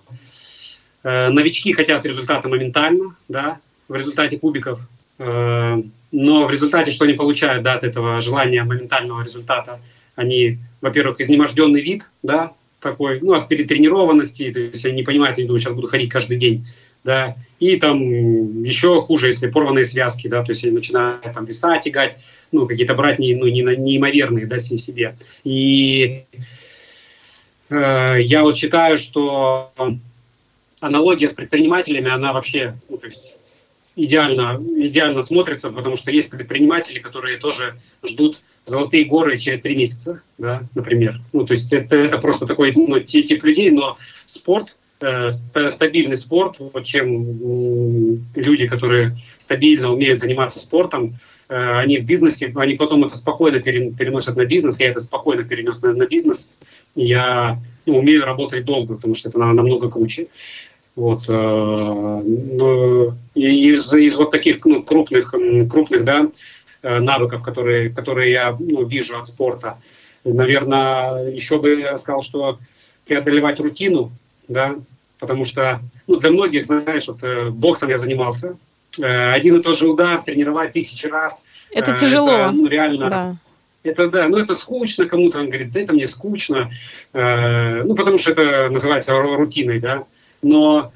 э, 1.02 1.28
новички 1.30 1.72
хотят 1.72 2.06
результата 2.06 2.48
моментально, 2.48 3.16
да, 3.28 3.58
в 3.88 3.94
результате 3.96 4.38
кубиков, 4.38 4.80
э, 5.18 5.82
но 6.12 6.46
в 6.46 6.50
результате, 6.50 6.92
что 6.92 7.04
они 7.04 7.14
получают, 7.14 7.64
да, 7.64 7.74
от 7.74 7.84
этого 7.84 8.20
желания 8.20 8.62
моментального 8.62 9.22
результата, 9.22 9.80
они, 10.14 10.58
во-первых, 10.80 11.20
изнеможденный 11.20 11.80
вид, 11.80 12.08
да, 12.22 12.52
такой, 12.80 13.20
ну, 13.20 13.34
от 13.34 13.48
перетренированности, 13.48 14.50
то 14.50 14.58
есть 14.58 14.84
они 14.84 14.96
не 14.96 15.02
понимают, 15.02 15.38
они 15.38 15.46
думают, 15.46 15.62
сейчас 15.62 15.74
буду 15.74 15.88
ходить 15.88 16.10
каждый 16.10 16.36
день, 16.36 16.66
да, 17.04 17.36
и 17.58 17.76
там 17.76 18.62
еще 18.62 19.00
хуже, 19.02 19.28
если 19.28 19.48
порванные 19.48 19.84
связки, 19.84 20.28
да, 20.28 20.42
то 20.42 20.52
есть 20.52 20.64
они 20.64 20.72
начинают 20.72 21.32
там 21.32 21.44
веса 21.44 21.78
тягать, 21.78 22.16
ну, 22.52 22.66
какие-то 22.66 22.94
брать 22.94 23.18
не, 23.18 23.34
ну, 23.34 23.46
не, 23.46 23.62
неимоверные, 23.62 24.46
да, 24.46 24.58
себе. 24.58 25.16
И 25.44 26.24
э, 27.68 28.16
я 28.20 28.42
вот 28.42 28.56
считаю, 28.56 28.98
что 28.98 29.72
аналогия 30.80 31.28
с 31.28 31.34
предпринимателями, 31.34 32.10
она 32.10 32.32
вообще, 32.32 32.74
ну, 32.88 32.96
то 32.96 33.06
есть 33.06 33.34
идеально, 34.04 34.62
идеально 34.76 35.22
смотрится, 35.22 35.70
потому 35.70 35.96
что 35.96 36.10
есть 36.10 36.30
предприниматели, 36.30 36.98
которые 36.98 37.36
тоже 37.36 37.74
ждут 38.04 38.42
золотые 38.64 39.04
горы 39.04 39.38
через 39.38 39.60
три 39.60 39.76
месяца, 39.76 40.22
да, 40.38 40.62
например. 40.74 41.20
Ну, 41.32 41.46
то 41.46 41.52
есть 41.52 41.72
это, 41.72 41.96
это 41.96 42.18
просто 42.18 42.46
такой 42.46 42.72
ну, 42.74 43.00
тип 43.00 43.44
людей, 43.44 43.70
но 43.70 43.96
спорт, 44.26 44.76
э, 45.00 45.30
стабильный 45.70 46.16
спорт, 46.16 46.56
вот 46.58 46.84
чем 46.84 48.20
люди, 48.34 48.66
которые 48.66 49.16
стабильно 49.38 49.92
умеют 49.92 50.20
заниматься 50.20 50.60
спортом, 50.60 51.16
э, 51.48 51.78
они 51.78 51.98
в 51.98 52.04
бизнесе, 52.04 52.52
они 52.54 52.74
потом 52.74 53.04
это 53.04 53.16
спокойно 53.16 53.60
переносят 53.60 54.36
на 54.36 54.46
бизнес, 54.46 54.80
я 54.80 54.88
это 54.88 55.00
спокойно 55.00 55.44
перенес 55.44 55.82
на, 55.82 55.92
на 55.92 56.06
бизнес, 56.06 56.52
я 56.94 57.58
ну, 57.86 57.98
умею 57.98 58.24
работать 58.24 58.64
долго, 58.64 58.94
потому 58.94 59.14
что 59.14 59.28
это 59.28 59.38
намного 59.38 59.90
круче. 59.90 60.28
Вот, 60.96 61.22
э, 61.28 62.22
из, 63.34 63.94
из 63.94 64.16
вот 64.16 64.30
таких 64.32 64.64
ну, 64.64 64.82
крупных, 64.82 65.32
крупных 65.70 66.04
да, 66.04 66.26
э, 66.82 66.98
навыков, 66.98 67.42
которые, 67.42 67.90
которые 67.90 68.32
я 68.32 68.56
ну, 68.58 68.84
вижу 68.84 69.16
от 69.16 69.28
спорта, 69.28 69.78
наверное, 70.24 71.30
еще 71.30 71.58
бы 71.58 71.80
я 71.80 71.96
сказал, 71.96 72.22
что 72.22 72.58
преодолевать 73.06 73.60
рутину, 73.60 74.10
да, 74.48 74.76
потому 75.18 75.44
что 75.44 75.80
ну, 76.06 76.16
для 76.16 76.30
многих, 76.30 76.64
знаешь, 76.64 77.06
вот 77.06 77.22
э, 77.22 77.50
боксом 77.50 77.88
я 77.88 77.98
занимался, 77.98 78.56
один 78.98 79.60
и 79.60 79.62
тот 79.62 79.78
же 79.78 79.88
удар 79.88 80.20
тренировать 80.20 80.72
тысячи 80.72 81.06
раз. 81.06 81.44
Это 81.70 81.96
тяжело. 81.96 82.32
Это, 82.32 82.50
ну, 82.50 82.66
реально. 82.66 83.08
Да. 83.08 83.36
Это 83.84 84.10
да, 84.10 84.28
ну 84.28 84.36
это 84.36 84.56
скучно 84.56 85.06
кому-то, 85.06 85.38
он 85.38 85.46
говорит, 85.46 85.70
да 85.70 85.80
это 85.80 85.92
мне 85.92 86.06
скучно, 86.08 86.70
ну 87.14 87.94
потому 87.94 88.18
что 88.18 88.32
это 88.32 88.68
называется 88.68 89.14
рутиной, 89.16 89.78
да 89.78 90.04
но 90.42 90.92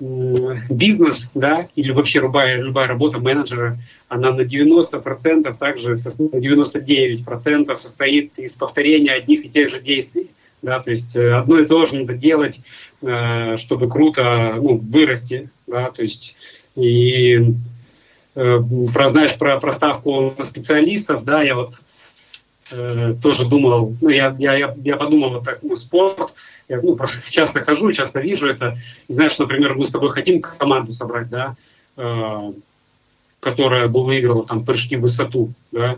бизнес, 0.00 1.30
да, 1.34 1.68
или 1.76 1.92
вообще 1.92 2.20
любая, 2.20 2.60
любая 2.60 2.88
работа 2.88 3.18
менеджера, 3.18 3.78
она 4.08 4.32
на 4.32 4.42
90%, 4.42 5.56
также 5.56 5.90
на 5.90 5.94
99% 5.94 7.76
состоит 7.76 8.38
из 8.38 8.52
повторения 8.54 9.12
одних 9.12 9.44
и 9.44 9.48
тех 9.48 9.70
же 9.70 9.80
действий. 9.80 10.30
Да, 10.62 10.80
то 10.80 10.90
есть 10.90 11.14
э, 11.14 11.34
одно 11.34 11.58
и 11.58 11.66
то 11.66 11.84
же 11.84 11.96
надо 11.96 12.14
делать, 12.14 12.60
э, 13.02 13.58
чтобы 13.58 13.88
круто 13.88 14.54
ну, 14.56 14.78
вырасти. 14.78 15.50
Да, 15.66 15.90
то 15.90 16.00
есть 16.00 16.36
и 16.74 17.52
э, 18.34 18.60
про, 18.94 19.08
знаешь, 19.10 19.36
про, 19.36 19.60
про 19.60 19.72
ставку 19.72 20.34
специалистов, 20.42 21.24
да, 21.24 21.42
я 21.42 21.54
вот 21.54 21.74
э, 22.70 23.14
тоже 23.22 23.46
думал, 23.46 23.94
ну, 24.00 24.08
я, 24.08 24.34
я, 24.38 24.74
я 24.82 24.96
подумал 24.96 25.30
вот 25.30 25.44
так, 25.44 25.58
ну, 25.62 25.76
спорт, 25.76 26.32
я 26.68 26.80
ну, 26.80 26.96
просто 26.96 27.30
часто 27.30 27.60
хожу, 27.64 27.92
часто 27.92 28.20
вижу 28.20 28.48
это. 28.48 28.76
знаешь, 29.08 29.38
например, 29.38 29.74
мы 29.74 29.84
с 29.84 29.90
тобой 29.90 30.10
хотим 30.10 30.40
команду 30.40 30.92
собрать, 30.92 31.28
да, 31.28 31.56
э, 31.96 32.52
которая 33.40 33.88
бы 33.88 34.04
выиграла 34.04 34.46
там 34.46 34.64
прыжки 34.64 34.96
в 34.96 35.02
высоту, 35.02 35.52
да, 35.72 35.96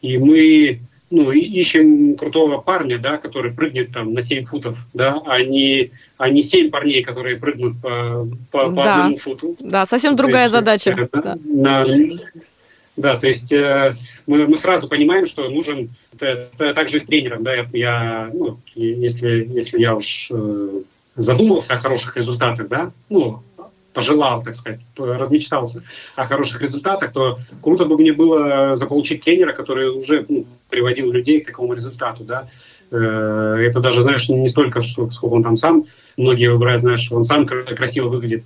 и 0.00 0.18
мы 0.18 0.80
ну, 1.10 1.30
ищем 1.32 2.16
крутого 2.16 2.58
парня, 2.58 2.98
да, 2.98 3.16
который 3.16 3.52
прыгнет 3.52 3.92
там 3.92 4.12
на 4.12 4.20
7 4.20 4.44
футов, 4.44 4.76
да, 4.92 5.20
а 5.24 5.42
не, 5.42 5.90
а 6.18 6.28
не 6.28 6.42
7 6.42 6.70
парней, 6.70 7.02
которые 7.02 7.36
прыгнут 7.36 7.80
по, 7.80 8.28
по, 8.50 8.68
по 8.68 8.74
да. 8.74 8.96
одному 8.96 9.16
футу. 9.16 9.56
Да, 9.58 9.86
совсем 9.86 10.16
другая 10.16 10.44
есть, 10.44 10.52
задача. 10.52 10.90
Э, 10.90 11.08
да, 11.10 11.20
да. 11.22 11.38
На, 11.44 11.84
да, 12.98 13.16
то 13.16 13.26
есть 13.28 13.52
э, 13.52 13.94
мы, 14.26 14.46
мы 14.46 14.56
сразу 14.56 14.88
понимаем, 14.88 15.26
что 15.26 15.48
нужен 15.48 15.90
это, 16.12 16.50
это 16.58 16.74
также 16.74 16.98
с 16.98 17.04
тренером, 17.04 17.44
да, 17.44 17.54
я, 17.72 18.30
ну, 18.34 18.58
если, 18.74 19.48
если 19.50 19.80
я 19.80 19.94
уж 19.94 20.28
э, 20.30 20.80
задумался 21.16 21.74
о 21.74 21.78
хороших 21.78 22.16
результатах, 22.16 22.68
да, 22.68 22.90
ну, 23.08 23.42
пожелал, 23.94 24.42
так 24.42 24.54
сказать, 24.54 24.80
размечтался 24.96 25.82
о 26.16 26.26
хороших 26.26 26.60
результатах, 26.60 27.12
то 27.12 27.38
круто 27.62 27.84
бы 27.84 27.96
мне 27.96 28.12
было 28.12 28.74
заполучить 28.74 29.24
тренера, 29.24 29.52
который 29.52 29.90
уже 29.90 30.26
ну, 30.28 30.44
приводил 30.68 31.10
людей 31.10 31.40
к 31.40 31.46
такому 31.46 31.74
результату, 31.74 32.24
да. 32.24 32.48
Э, 32.90 33.56
это 33.60 33.80
даже, 33.80 34.02
знаешь, 34.02 34.28
не 34.28 34.48
столько, 34.48 34.82
что, 34.82 35.08
сколько 35.10 35.34
он 35.34 35.44
там 35.44 35.56
сам, 35.56 35.86
многие 36.16 36.50
выбирают, 36.50 36.82
знаешь, 36.82 37.10
он 37.12 37.24
сам 37.24 37.46
красиво 37.46 38.08
выглядит 38.08 38.44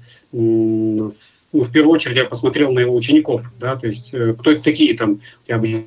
ну, 1.53 1.65
в 1.65 1.71
первую 1.71 1.95
очередь 1.95 2.17
я 2.17 2.25
посмотрел 2.25 2.73
на 2.73 2.81
его 2.81 2.95
учеников, 2.95 3.45
да, 3.61 3.77
то 3.77 3.87
есть 3.87 4.13
э, 4.13 4.35
кто 4.39 4.53
это 4.53 4.63
такие 4.63 4.97
там, 4.97 5.21
я 5.47 5.57
обычно 5.57 5.85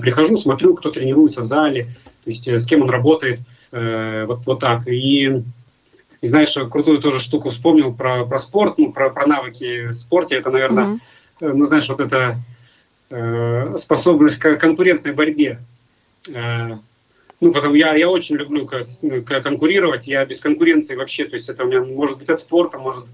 прихожу, 0.00 0.36
смотрю, 0.38 0.74
кто 0.74 0.90
тренируется 0.90 1.42
в 1.42 1.46
зале, 1.46 1.84
то 2.24 2.30
есть 2.30 2.48
э, 2.48 2.58
с 2.58 2.66
кем 2.66 2.82
он 2.82 2.90
работает, 2.90 3.40
э, 3.70 4.24
вот, 4.26 4.46
вот 4.46 4.60
так. 4.60 4.88
И, 4.88 5.42
и 6.20 6.26
знаешь, 6.26 6.56
крутую 6.70 6.98
тоже 6.98 7.20
штуку 7.20 7.50
вспомнил 7.50 7.94
про, 7.94 8.24
про 8.24 8.38
спорт, 8.38 8.78
ну, 8.78 8.92
про, 8.92 9.10
про 9.10 9.26
навыки 9.26 9.88
в 9.88 9.92
спорте, 9.92 10.36
это, 10.36 10.50
наверное, 10.50 10.98
mm-hmm. 11.40 11.52
ну, 11.52 11.64
знаешь, 11.66 11.88
вот 11.88 12.00
эта 12.00 12.36
э, 13.10 13.76
способность 13.76 14.38
к 14.38 14.56
конкурентной 14.56 15.12
борьбе. 15.12 15.58
Э, 16.32 16.78
ну, 17.40 17.52
потому 17.52 17.74
я, 17.74 17.94
я 17.94 18.08
очень 18.08 18.36
люблю 18.36 18.66
как, 18.66 18.86
как 19.26 19.44
конкурировать, 19.44 20.08
я 20.08 20.24
без 20.24 20.40
конкуренции 20.40 20.96
вообще, 20.96 21.24
то 21.24 21.34
есть 21.34 21.48
это 21.48 21.64
у 21.64 21.68
меня 21.68 21.84
может 21.84 22.18
быть 22.18 22.28
от 22.30 22.40
спорта, 22.40 22.78
может 22.78 23.04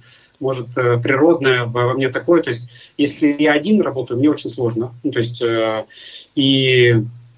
может, 0.41 0.77
э, 0.77 0.99
природное 0.99 1.65
во 1.65 1.95
мне 1.95 2.09
такое. 2.09 2.43
То 2.43 2.51
есть, 2.51 2.71
если 2.97 3.35
я 3.39 3.53
один 3.53 3.81
работаю, 3.81 4.19
мне 4.19 4.31
очень 4.31 4.51
сложно. 4.51 4.95
Ну, 5.03 5.11
то 5.11 5.19
есть, 5.19 5.41
э, 5.43 5.85
и, 6.35 6.97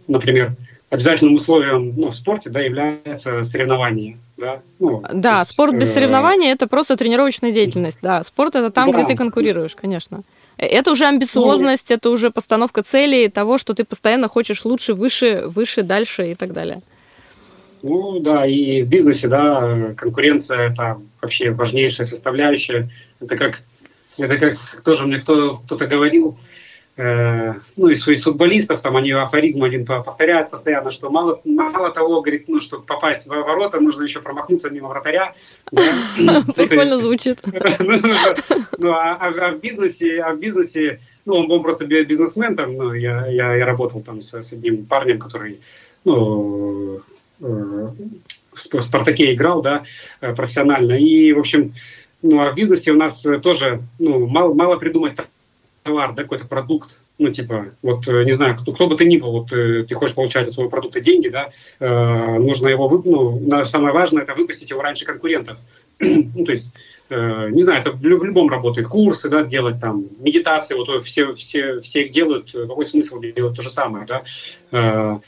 например, 0.08 0.52
обязательным 0.90 1.34
условием 1.34 1.94
ну, 1.96 2.10
в 2.10 2.16
спорте 2.16 2.50
да, 2.50 2.60
является 2.60 3.44
соревнование. 3.44 4.18
Да, 4.36 4.60
ну, 4.78 5.02
да 5.12 5.40
есть, 5.40 5.52
спорт 5.52 5.74
без 5.74 5.90
э... 5.90 5.94
соревнований– 5.94 6.50
это 6.52 6.66
просто 6.66 6.96
тренировочная 6.96 7.52
деятельность. 7.52 7.98
Да, 8.02 8.22
спорт– 8.24 8.54
это 8.56 8.70
там, 8.70 8.90
да. 8.90 8.98
где 8.98 9.12
ты 9.12 9.16
конкурируешь, 9.16 9.74
конечно. 9.74 10.22
Это 10.58 10.90
уже 10.90 11.06
амбициозность, 11.06 11.90
ну, 11.90 11.96
это 11.96 12.10
уже 12.10 12.30
постановка 12.30 12.82
целей 12.82 13.28
того, 13.28 13.58
что 13.58 13.74
ты 13.74 13.84
постоянно 13.84 14.28
хочешь 14.28 14.64
лучше, 14.64 14.94
выше, 14.94 15.44
выше, 15.46 15.82
дальше 15.82 16.32
и 16.32 16.34
так 16.34 16.52
далее. 16.52 16.80
Ну 17.82 18.20
да, 18.20 18.46
и 18.46 18.82
в 18.82 18.88
бизнесе, 18.88 19.28
да, 19.28 19.94
конкуренция 19.96 20.70
это 20.70 20.98
вообще 21.26 21.50
важнейшая 21.50 22.06
составляющая. 22.06 22.88
Это 23.20 23.36
как, 23.36 23.62
это 24.16 24.38
как 24.38 24.58
тоже 24.82 25.06
мне 25.06 25.18
кто, 25.18 25.56
кто-то 25.58 25.86
говорил, 25.86 26.38
э, 26.96 27.54
ну, 27.76 27.88
из, 27.88 28.06
из 28.06 28.22
футболистов, 28.22 28.80
там 28.80 28.96
они 28.96 29.10
афоризм 29.10 29.64
один 29.64 29.84
повторяют 29.84 30.50
постоянно, 30.50 30.90
что 30.90 31.10
мало, 31.10 31.40
мало 31.44 31.90
того, 31.90 32.20
говорит, 32.22 32.48
ну, 32.48 32.60
чтобы 32.60 32.84
попасть 32.84 33.26
в 33.26 33.30
ворота, 33.30 33.80
нужно 33.80 34.04
еще 34.04 34.20
промахнуться 34.20 34.70
мимо 34.70 34.88
вратаря. 34.88 35.34
Прикольно 35.70 36.98
звучит. 36.98 37.40
Ну, 37.78 38.00
ну 38.78 38.92
а, 38.92 39.16
а, 39.20 39.28
а 39.28 39.52
в 39.52 39.60
бизнесе, 39.60 40.20
а 40.20 40.32
в 40.32 40.38
бизнесе, 40.38 41.00
ну, 41.24 41.34
он 41.34 41.48
был 41.48 41.62
просто 41.62 41.86
бизнесмен, 41.86 42.56
там, 42.56 42.74
ну, 42.76 42.92
я, 42.92 43.26
я, 43.26 43.54
я 43.54 43.66
работал 43.66 44.02
там 44.02 44.20
с, 44.20 44.34
с 44.34 44.52
одним 44.52 44.86
парнем, 44.86 45.18
который, 45.18 45.60
ну, 46.04 47.02
Э, 47.40 47.88
в 48.56 48.82
«Спартаке» 48.82 49.32
играл, 49.32 49.62
да, 49.62 49.84
э, 50.20 50.34
профессионально. 50.34 50.94
И, 50.94 51.32
в 51.32 51.38
общем, 51.38 51.74
ну, 52.22 52.40
а 52.40 52.50
в 52.50 52.54
бизнесе 52.54 52.92
у 52.92 52.96
нас 52.96 53.24
тоже, 53.42 53.82
ну, 53.98 54.26
мало, 54.26 54.54
мало 54.54 54.76
придумать 54.76 55.16
товар, 55.82 56.12
да, 56.14 56.22
какой-то 56.22 56.46
продукт, 56.46 57.00
ну, 57.18 57.30
типа, 57.30 57.66
вот, 57.82 58.06
э, 58.08 58.24
не 58.24 58.32
знаю, 58.32 58.56
кто, 58.56 58.72
кто 58.72 58.86
бы 58.88 58.96
ты 58.96 59.04
ни 59.06 59.16
был, 59.16 59.32
вот, 59.32 59.48
ты 59.48 59.94
хочешь 59.94 60.14
получать 60.14 60.48
от 60.48 60.52
своего 60.52 60.70
продукта 60.70 61.00
деньги, 61.00 61.28
да, 61.28 61.50
э, 61.78 62.38
нужно 62.38 62.68
его, 62.68 62.88
вы, 62.88 63.02
ну, 63.04 63.64
самое 63.64 63.94
важное, 63.94 64.24
это 64.24 64.34
выпустить 64.34 64.70
его 64.70 64.82
раньше 64.82 65.04
конкурентов. 65.04 65.58
ну, 66.00 66.44
то 66.44 66.50
есть, 66.52 66.72
э, 67.08 67.48
не 67.50 67.62
знаю, 67.62 67.80
это 67.80 67.92
в, 67.92 68.04
любом 68.04 68.50
работает, 68.50 68.88
курсы, 68.88 69.28
да, 69.28 69.44
делать 69.44 69.80
там, 69.80 70.04
медитации, 70.18 70.74
вот 70.74 71.04
все, 71.04 71.32
все, 71.34 71.80
все 71.80 72.02
их 72.04 72.12
делают, 72.12 72.52
какой 72.52 72.84
смысл 72.84 73.20
делать 73.20 73.56
то 73.56 73.62
же 73.62 73.70
самое, 73.70 74.06
да, 74.06 74.22
э, 74.72 75.18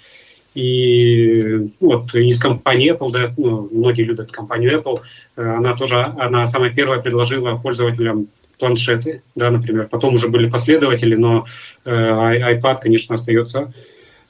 и 0.58 1.70
вот 1.78 2.12
из 2.16 2.40
компании 2.40 2.92
Apple, 2.92 3.12
да, 3.12 3.32
ну, 3.36 3.68
многие 3.70 4.02
любят 4.02 4.32
компанию 4.32 4.72
Apple, 4.72 5.00
э, 5.36 5.42
она 5.42 5.76
тоже, 5.76 6.00
она 6.18 6.48
самая 6.48 6.70
первая 6.70 6.98
предложила 6.98 7.54
пользователям 7.56 8.26
планшеты, 8.58 9.22
да, 9.36 9.52
например. 9.52 9.86
Потом 9.86 10.14
уже 10.14 10.26
были 10.26 10.50
последователи, 10.50 11.14
но 11.14 11.46
э, 11.84 11.90
iPad, 11.90 12.78
конечно, 12.82 13.14
остается 13.14 13.72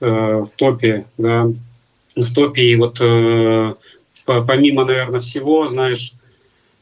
э, 0.01 0.07
в 0.07 0.51
топе, 0.57 1.07
да, 1.17 1.47
в 2.15 2.35
топе. 2.35 2.63
И 2.63 2.77
вот 2.77 2.99
э, 3.01 3.75
помимо, 4.27 4.85
наверное, 4.85 5.21
всего, 5.21 5.67
знаешь, 5.67 6.13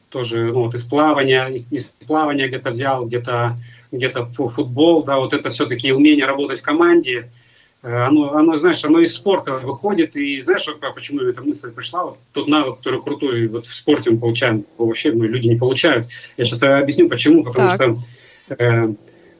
тоже, 0.09 0.51
ну, 0.51 0.63
вот 0.65 0.75
из 0.75 0.83
плавания, 0.83 1.47
из, 1.47 1.71
из 1.71 1.85
плавания 2.05 2.49
где-то 2.49 2.71
взял, 2.71 3.05
где-то 3.05 3.55
где-то 3.93 4.25
футбол, 4.25 5.03
да, 5.03 5.19
вот 5.19 5.33
это 5.33 5.49
все-таки 5.51 5.93
умение 5.93 6.25
работать 6.25 6.59
в 6.59 6.63
команде, 6.63 7.29
оно, 7.81 8.33
оно, 8.33 8.55
знаешь, 8.55 8.83
оно 8.83 8.99
из 8.99 9.13
спорта 9.13 9.57
выходит, 9.59 10.15
и 10.15 10.41
знаешь, 10.41 10.67
почему 10.95 11.21
эта 11.21 11.41
мысль 11.41 11.71
пришла? 11.71 12.05
Вот 12.05 12.17
тот 12.33 12.47
навык, 12.47 12.77
который 12.77 13.01
крутой 13.01 13.47
вот 13.47 13.67
в 13.67 13.73
спорте 13.73 14.09
мы 14.09 14.17
получаем, 14.17 14.65
вообще 14.77 15.11
ну, 15.11 15.23
люди 15.23 15.47
не 15.47 15.57
получают. 15.57 16.07
Я 16.37 16.45
сейчас 16.45 16.63
объясню, 16.63 17.07
почему. 17.07 17.43
Потому 17.43 17.69
так. 17.69 17.75
что 17.75 18.55
э, 18.57 18.93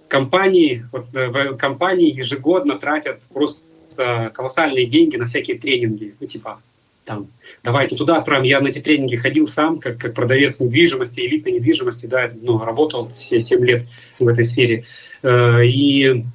компании, 0.07 0.85
вот, 0.91 1.07
э, 1.13 1.53
компании 1.55 2.13
ежегодно 2.13 2.77
тратят 2.77 3.23
просто 3.33 3.61
колоссальные 3.95 4.85
деньги 4.85 5.17
на 5.17 5.25
всякие 5.25 5.57
тренинги. 5.57 6.15
Ну, 6.19 6.27
типа, 6.27 6.61
там, 7.07 7.27
давайте 7.63 7.95
туда 7.95 8.17
отправим. 8.17 8.43
Я 8.43 8.59
на 8.59 8.67
эти 8.67 8.79
тренинги 8.79 9.15
ходил 9.15 9.47
сам, 9.47 9.79
как, 9.79 9.97
как 9.97 10.13
продавец 10.13 10.59
недвижимости, 10.59 11.21
элитной 11.21 11.53
недвижимости, 11.53 12.05
да, 12.05 12.31
ну, 12.41 12.63
работал 12.63 13.09
все 13.11 13.39
7 13.39 13.65
лет 13.65 13.85
в 14.19 14.27
этой 14.27 14.43
сфере. 14.43 14.83
Э, 15.23 15.65
и 15.65 16.25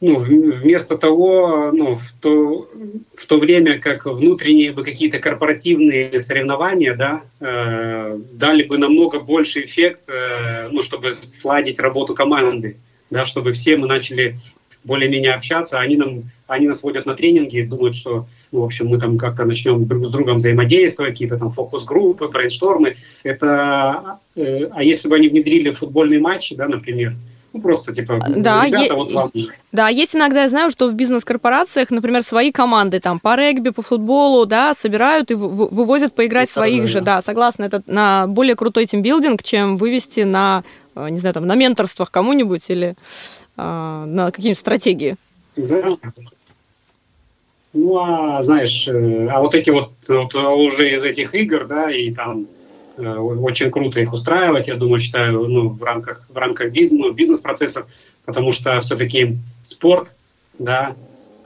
ну, 0.00 0.18
вместо 0.18 0.96
того, 0.96 1.72
ну, 1.72 1.96
в 1.96 2.12
то, 2.20 2.68
в 3.16 3.26
то 3.26 3.38
время 3.38 3.78
как 3.78 4.06
внутренние 4.06 4.72
бы 4.72 4.84
какие-то 4.84 5.18
корпоративные 5.18 6.20
соревнования, 6.20 6.94
да, 6.94 7.22
э, 7.40 8.18
дали 8.32 8.62
бы 8.62 8.78
намного 8.78 9.18
больше 9.18 9.64
эффект, 9.64 10.08
э, 10.08 10.68
ну, 10.70 10.82
чтобы 10.82 11.12
сладить 11.12 11.80
работу 11.80 12.14
команды, 12.14 12.76
да, 13.10 13.26
чтобы 13.26 13.52
все 13.52 13.76
мы 13.76 13.88
начали 13.88 14.36
более-менее 14.84 15.34
общаться, 15.34 15.80
они 15.80 15.96
нам 15.96 16.22
они 16.48 16.66
нас 16.66 16.82
водят 16.82 17.04
на 17.04 17.14
тренинги 17.14 17.58
и 17.58 17.62
думают, 17.62 17.94
что, 17.94 18.26
ну, 18.52 18.62
в 18.62 18.64
общем, 18.64 18.86
мы 18.86 18.98
там 18.98 19.18
как-то 19.18 19.44
начнем 19.44 19.86
друг 19.86 20.06
с 20.06 20.10
другом 20.10 20.38
взаимодействовать, 20.38 21.12
какие-то 21.12 21.36
там 21.36 21.52
фокус-группы, 21.52 22.26
брейнштормы. 22.28 22.96
Это, 23.22 24.18
э, 24.34 24.64
а 24.72 24.82
если 24.82 25.08
бы 25.08 25.16
они 25.16 25.28
внедрили 25.28 25.72
футбольные 25.72 26.20
матчи, 26.20 26.56
да, 26.56 26.66
например, 26.66 27.14
ну, 27.58 27.62
просто 27.62 27.94
типа, 27.94 28.18
да, 28.36 28.66
ребята, 28.66 28.84
е- 28.84 28.92
вот 28.94 29.12
вам... 29.12 29.30
Да, 29.72 29.88
есть 29.88 30.14
иногда, 30.14 30.42
я 30.42 30.48
знаю, 30.48 30.70
что 30.70 30.88
в 30.88 30.94
бизнес-корпорациях, 30.94 31.90
например, 31.90 32.22
свои 32.22 32.50
команды 32.50 33.00
там 33.00 33.18
по 33.18 33.36
регби, 33.36 33.70
по 33.70 33.82
футболу, 33.82 34.46
да, 34.46 34.74
собирают 34.74 35.30
и 35.30 35.34
вывозят 35.34 36.14
поиграть 36.14 36.44
это 36.44 36.54
своих 36.54 36.82
да, 36.82 36.88
же, 36.88 37.00
да, 37.00 37.22
согласна, 37.22 37.64
это 37.64 37.82
на 37.86 38.26
более 38.26 38.56
крутой 38.56 38.86
тимбилдинг, 38.86 39.42
чем 39.42 39.76
вывести 39.76 40.20
на, 40.20 40.64
э, 40.94 41.08
не 41.10 41.18
знаю, 41.18 41.34
там, 41.34 41.46
на 41.46 41.54
менторствах 41.54 42.10
кому-нибудь 42.10 42.64
или 42.68 42.94
а, 43.56 44.04
на 44.06 44.30
какие-нибудь 44.30 44.58
стратегии. 44.58 45.16
Да, 45.56 45.96
ну, 47.74 47.98
а 47.98 48.42
знаешь, 48.42 48.88
э, 48.88 49.28
а 49.28 49.40
вот 49.40 49.54
эти 49.54 49.70
вот, 49.70 49.92
вот 50.08 50.34
уже 50.34 50.94
из 50.94 51.04
этих 51.04 51.34
игр, 51.34 51.66
да, 51.66 51.90
и 51.90 52.12
там 52.12 52.46
очень 52.98 53.70
круто 53.70 54.00
их 54.00 54.12
устраивать, 54.12 54.68
я 54.68 54.76
думаю, 54.76 55.00
считаю, 55.00 55.46
ну, 55.48 55.68
в 55.68 55.82
рамках, 55.82 56.26
в 56.28 56.36
рамках 56.36 56.72
бизнес, 56.72 57.00
ну, 57.00 57.12
бизнес-процессов, 57.12 57.86
потому 58.24 58.52
что 58.52 58.80
все-таки 58.80 59.36
спорт, 59.62 60.10
да, 60.58 60.96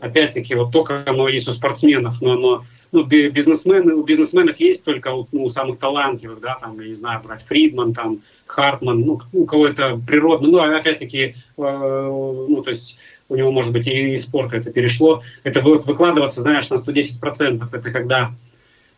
опять-таки, 0.01 0.55
вот 0.55 0.73
только 0.73 1.05
оно 1.07 1.29
есть 1.29 1.49
у 1.49 1.53
спортсменов, 1.53 2.21
но 2.21 2.33
оно, 2.33 2.65
ну, 2.91 3.05
бизнесмены, 3.05 3.95
у 3.95 4.03
бизнесменов 4.03 4.59
есть 4.59 4.85
только 4.85 5.11
ну, 5.11 5.45
у 5.45 5.49
самых 5.49 5.79
талантливых, 5.79 6.41
да, 6.41 6.59
там, 6.61 6.81
я 6.81 6.89
не 6.89 6.95
знаю, 6.95 7.21
брать 7.23 7.43
Фридман, 7.45 7.95
там, 7.95 8.19
Хартман, 8.47 9.01
ну, 9.01 9.21
у 9.33 9.45
кого 9.45 9.69
это 9.69 10.01
природно, 10.07 10.49
ну, 10.49 10.59
опять-таки, 10.59 11.21
э, 11.23 11.33
ну, 11.57 12.63
то 12.63 12.71
есть 12.71 12.99
у 13.29 13.37
него, 13.37 13.51
может 13.51 13.73
быть, 13.73 13.87
и 13.87 14.13
из 14.13 14.25
спорта 14.25 14.57
это 14.57 14.71
перешло, 14.71 15.23
это 15.43 15.63
будет 15.63 15.87
выкладываться, 15.87 16.43
знаешь, 16.43 16.69
на 16.69 16.75
110%. 16.75 17.67
Это 17.73 17.91
когда, 17.91 18.33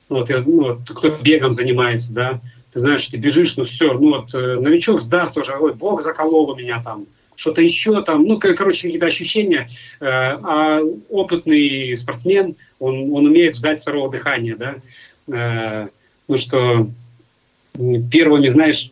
ну, 0.09 0.17
вот, 0.19 0.29
ну, 0.29 0.63
вот, 0.63 0.81
кто 0.89 1.11
бегом 1.11 1.55
занимается, 1.55 2.13
да, 2.13 2.41
ты 2.73 2.81
знаешь, 2.81 3.07
ты 3.07 3.17
бежишь, 3.17 3.57
ну 3.57 3.65
все, 3.65 3.93
ну 3.95 4.17
вот 4.17 4.35
э, 4.35 4.59
новичок 4.59 5.01
сдастся 5.01 5.41
уже, 5.41 5.57
ой, 5.57 5.75
бог 5.75 6.03
заколол 6.03 6.51
у 6.51 6.57
меня 6.57 6.83
там, 6.83 7.07
что-то 7.37 7.61
еще 7.61 8.03
там, 8.03 8.25
ну, 8.25 8.39
короче, 8.39 8.83
какие-то 8.83 9.07
ощущения. 9.07 9.69
Э, 10.01 10.39
а 10.43 10.81
опытный 11.09 11.97
спортсмен, 11.97 12.57
он, 12.79 13.13
он 13.13 13.27
умеет 13.27 13.57
ждать 13.57 13.81
второго 13.83 14.11
дыхания, 14.11 14.57
да. 14.57 14.75
Э, 15.29 15.89
ну, 16.27 16.37
что 16.37 16.89
первыми, 18.11 18.49
знаешь, 18.49 18.91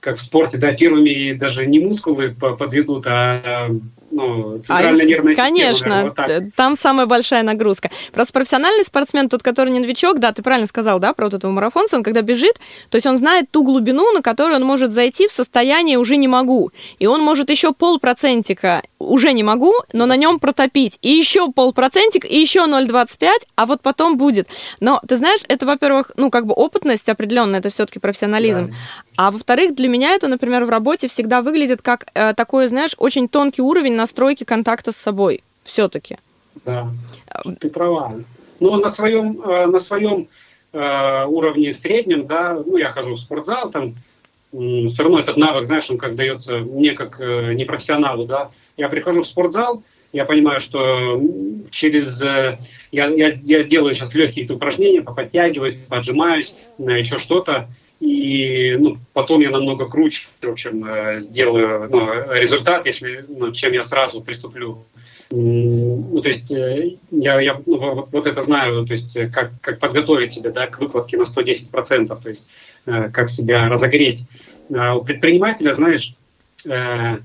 как 0.00 0.18
в 0.18 0.22
спорте, 0.22 0.58
да, 0.58 0.72
первыми 0.72 1.32
даже 1.32 1.66
не 1.66 1.80
мускулы 1.80 2.30
подведут, 2.30 3.06
а 3.06 3.70
ну, 4.16 4.58
центральная 4.58 5.04
а, 5.04 5.08
нервная 5.08 5.34
конечно, 5.34 5.74
система. 5.74 6.10
Конечно, 6.14 6.44
вот 6.44 6.54
там 6.56 6.76
самая 6.76 7.06
большая 7.06 7.42
нагрузка. 7.42 7.90
Просто 8.12 8.32
профессиональный 8.32 8.84
спортсмен, 8.84 9.28
тот, 9.28 9.42
который 9.42 9.70
не 9.70 9.80
новичок, 9.80 10.18
да, 10.18 10.32
ты 10.32 10.42
правильно 10.42 10.66
сказал, 10.66 10.98
да, 10.98 11.12
про 11.12 11.26
вот 11.26 11.34
этого 11.34 11.52
марафонца, 11.52 11.96
он 11.96 12.02
когда 12.02 12.22
бежит, 12.22 12.54
то 12.88 12.96
есть 12.96 13.06
он 13.06 13.18
знает 13.18 13.50
ту 13.50 13.62
глубину, 13.62 14.12
на 14.12 14.22
которую 14.22 14.56
он 14.56 14.64
может 14.64 14.92
зайти 14.92 15.28
в 15.28 15.32
состояние 15.32 15.98
«уже 15.98 16.16
не 16.16 16.28
могу». 16.28 16.70
И 16.98 17.06
он 17.06 17.20
может 17.20 17.50
еще 17.50 17.72
полпроцентика 17.72 18.82
«уже 18.98 19.32
не 19.32 19.42
могу», 19.42 19.72
но 19.92 20.06
на 20.06 20.16
нем 20.16 20.38
протопить. 20.38 20.98
И 21.02 21.10
еще 21.10 21.50
полпроцентик, 21.52 22.24
и 22.24 22.38
еще 22.38 22.60
0,25, 22.60 23.28
а 23.54 23.66
вот 23.66 23.80
потом 23.82 24.16
будет. 24.16 24.48
Но, 24.80 25.00
ты 25.06 25.16
знаешь, 25.16 25.40
это, 25.48 25.66
во-первых, 25.66 26.12
ну, 26.16 26.30
как 26.30 26.46
бы 26.46 26.54
опытность 26.54 27.08
определенная, 27.08 27.60
это 27.60 27.70
все-таки 27.70 27.98
профессионализм. 27.98 28.66
Да. 28.66 28.72
А 29.16 29.30
во-вторых, 29.30 29.74
для 29.74 29.88
меня 29.88 30.14
это, 30.14 30.28
например, 30.28 30.64
в 30.64 30.68
работе 30.68 31.08
всегда 31.08 31.42
выглядит 31.42 31.82
как 31.82 32.06
э, 32.14 32.34
такой, 32.34 32.68
знаешь, 32.68 32.94
очень 32.98 33.28
тонкий 33.28 33.62
уровень 33.62 33.94
настройки 33.94 34.44
контакта 34.44 34.92
с 34.92 34.96
собой. 34.96 35.42
Все-таки. 35.64 36.18
Да, 36.64 36.88
ты 37.60 37.68
права. 37.70 38.14
Ну, 38.60 38.76
на 38.76 38.90
своем, 38.90 39.40
э, 39.42 39.66
на 39.66 39.78
своем 39.78 40.28
э, 40.72 41.24
уровне 41.26 41.72
среднем, 41.72 42.26
да, 42.26 42.62
ну, 42.64 42.76
я 42.76 42.90
хожу 42.90 43.14
в 43.14 43.20
спортзал, 43.20 43.70
там, 43.70 43.94
э, 44.52 44.88
все 44.88 45.02
равно 45.02 45.20
этот 45.20 45.36
навык, 45.36 45.66
знаешь, 45.66 45.90
он 45.90 45.98
как 45.98 46.14
дается 46.16 46.58
мне 46.58 46.92
как 46.92 47.20
э, 47.20 47.54
непрофессионалу, 47.54 48.26
да. 48.26 48.50
Я 48.76 48.88
прихожу 48.88 49.22
в 49.22 49.26
спортзал, 49.26 49.82
я 50.12 50.24
понимаю, 50.24 50.60
что 50.60 51.20
через... 51.70 52.20
Э, 52.22 52.58
я, 52.92 53.06
я, 53.08 53.32
я 53.42 53.62
сделаю 53.62 53.94
сейчас 53.94 54.14
легкие 54.14 54.50
упражнения, 54.50 55.02
поподтягиваюсь, 55.02 55.76
поджимаюсь, 55.88 56.56
еще 56.78 57.18
что-то, 57.18 57.68
и 58.00 58.76
ну, 58.78 58.98
потом 59.14 59.40
я 59.40 59.50
намного 59.50 59.86
круче, 59.86 60.28
в 60.42 60.48
общем, 60.50 60.84
э, 60.84 61.18
сделаю 61.18 61.88
ну, 61.90 62.32
результат, 62.34 62.84
если, 62.84 63.24
ну, 63.26 63.52
чем 63.52 63.72
я 63.72 63.82
сразу 63.82 64.20
приступлю. 64.20 64.84
Ну, 65.30 66.20
то 66.20 66.28
есть 66.28 66.50
э, 66.52 66.96
я, 67.10 67.40
я 67.40 67.60
ну, 67.64 68.06
вот 68.12 68.26
это 68.26 68.42
знаю, 68.42 68.84
то 68.84 68.92
есть 68.92 69.16
э, 69.16 69.28
как, 69.28 69.52
как 69.62 69.78
подготовить 69.78 70.34
себя 70.34 70.50
да, 70.50 70.66
к 70.66 70.78
выкладке 70.78 71.16
на 71.16 71.22
110%, 71.22 72.22
то 72.22 72.28
есть 72.28 72.50
как 72.84 73.30
себя 73.30 73.68
разогреть. 73.68 74.24
А 74.72 74.94
у 74.94 75.02
предпринимателя, 75.02 75.72
знаешь, 75.72 76.14
Э, 76.66 77.18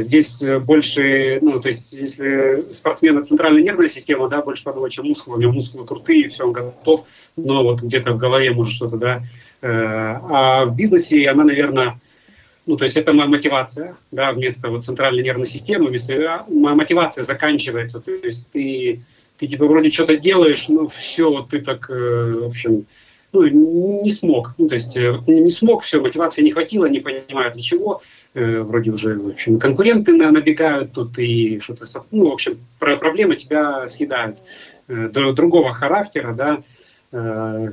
здесь 0.00 0.42
э, 0.42 0.58
больше, 0.58 1.38
ну, 1.40 1.58
то 1.60 1.68
есть, 1.68 1.92
если 1.92 2.72
спортсмена 2.72 3.24
центральная 3.24 3.62
нервная 3.62 3.88
система, 3.88 4.28
да, 4.28 4.42
больше 4.42 4.62
подавать, 4.62 4.92
чем 4.92 5.06
мускулы, 5.06 5.38
у 5.38 5.40
него 5.40 5.52
мускулы 5.52 5.86
крутые, 5.86 6.28
все, 6.28 6.44
он 6.44 6.52
готов, 6.52 7.06
но 7.36 7.62
вот 7.62 7.80
где-то 7.80 8.12
в 8.12 8.18
голове 8.18 8.50
может 8.50 8.74
что-то, 8.74 8.96
да. 8.96 9.22
Э, 9.62 10.18
а 10.28 10.64
в 10.66 10.76
бизнесе 10.76 11.26
она, 11.28 11.44
наверное, 11.44 11.98
ну, 12.66 12.76
то 12.76 12.84
есть 12.84 12.96
это 12.96 13.12
моя 13.12 13.28
мотивация, 13.28 13.96
да, 14.10 14.32
вместо 14.32 14.68
вот 14.68 14.84
центральной 14.84 15.22
нервной 15.22 15.46
системы, 15.46 15.88
вместо, 15.88 16.14
а, 16.14 16.46
моя 16.50 16.74
мотивация 16.74 17.24
заканчивается, 17.24 18.00
то 18.00 18.10
есть 18.10 18.48
ты, 18.52 19.00
ты 19.38 19.46
типа 19.46 19.66
вроде 19.66 19.90
что-то 19.90 20.16
делаешь, 20.16 20.68
ну, 20.68 20.88
все, 20.88 21.46
ты 21.50 21.60
так, 21.60 21.88
в 21.88 22.44
общем, 22.44 22.86
ну, 23.32 23.46
не 23.46 24.12
смог, 24.12 24.54
ну, 24.58 24.68
то 24.68 24.74
есть 24.74 24.96
не 24.96 25.50
смог, 25.52 25.84
все, 25.84 26.00
мотивации 26.00 26.42
не 26.42 26.50
хватило, 26.50 26.86
не 26.86 27.00
понимаю 27.00 27.52
для 27.52 27.62
чего, 27.62 28.02
Э, 28.02 28.19
вроде 28.34 28.92
уже 28.92 29.18
в 29.18 29.28
общем, 29.28 29.58
конкуренты 29.58 30.12
набегают 30.12 30.92
тут 30.92 31.18
и 31.18 31.58
что-то, 31.60 31.84
ну, 32.12 32.30
в 32.30 32.32
общем, 32.32 32.58
проблемы 32.78 33.36
тебя 33.36 33.88
съедают. 33.88 34.38
Э, 34.90 35.08
другого 35.08 35.72
характера, 35.72 36.32
да. 36.32 36.62
Э, 37.12 37.72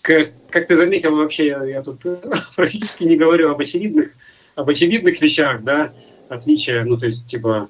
как, 0.00 0.66
ты 0.66 0.76
заметил, 0.76 1.14
вообще 1.14 1.46
я, 1.46 1.82
тут 1.82 2.00
практически 2.56 3.04
не 3.04 3.16
говорю 3.16 3.50
об 3.50 3.60
очевидных, 3.60 4.12
об 4.54 4.70
очевидных 4.70 5.20
вещах, 5.20 5.62
да, 5.62 5.92
отличия, 6.30 6.84
ну, 6.84 6.96
то 6.96 7.04
есть, 7.04 7.26
типа, 7.26 7.68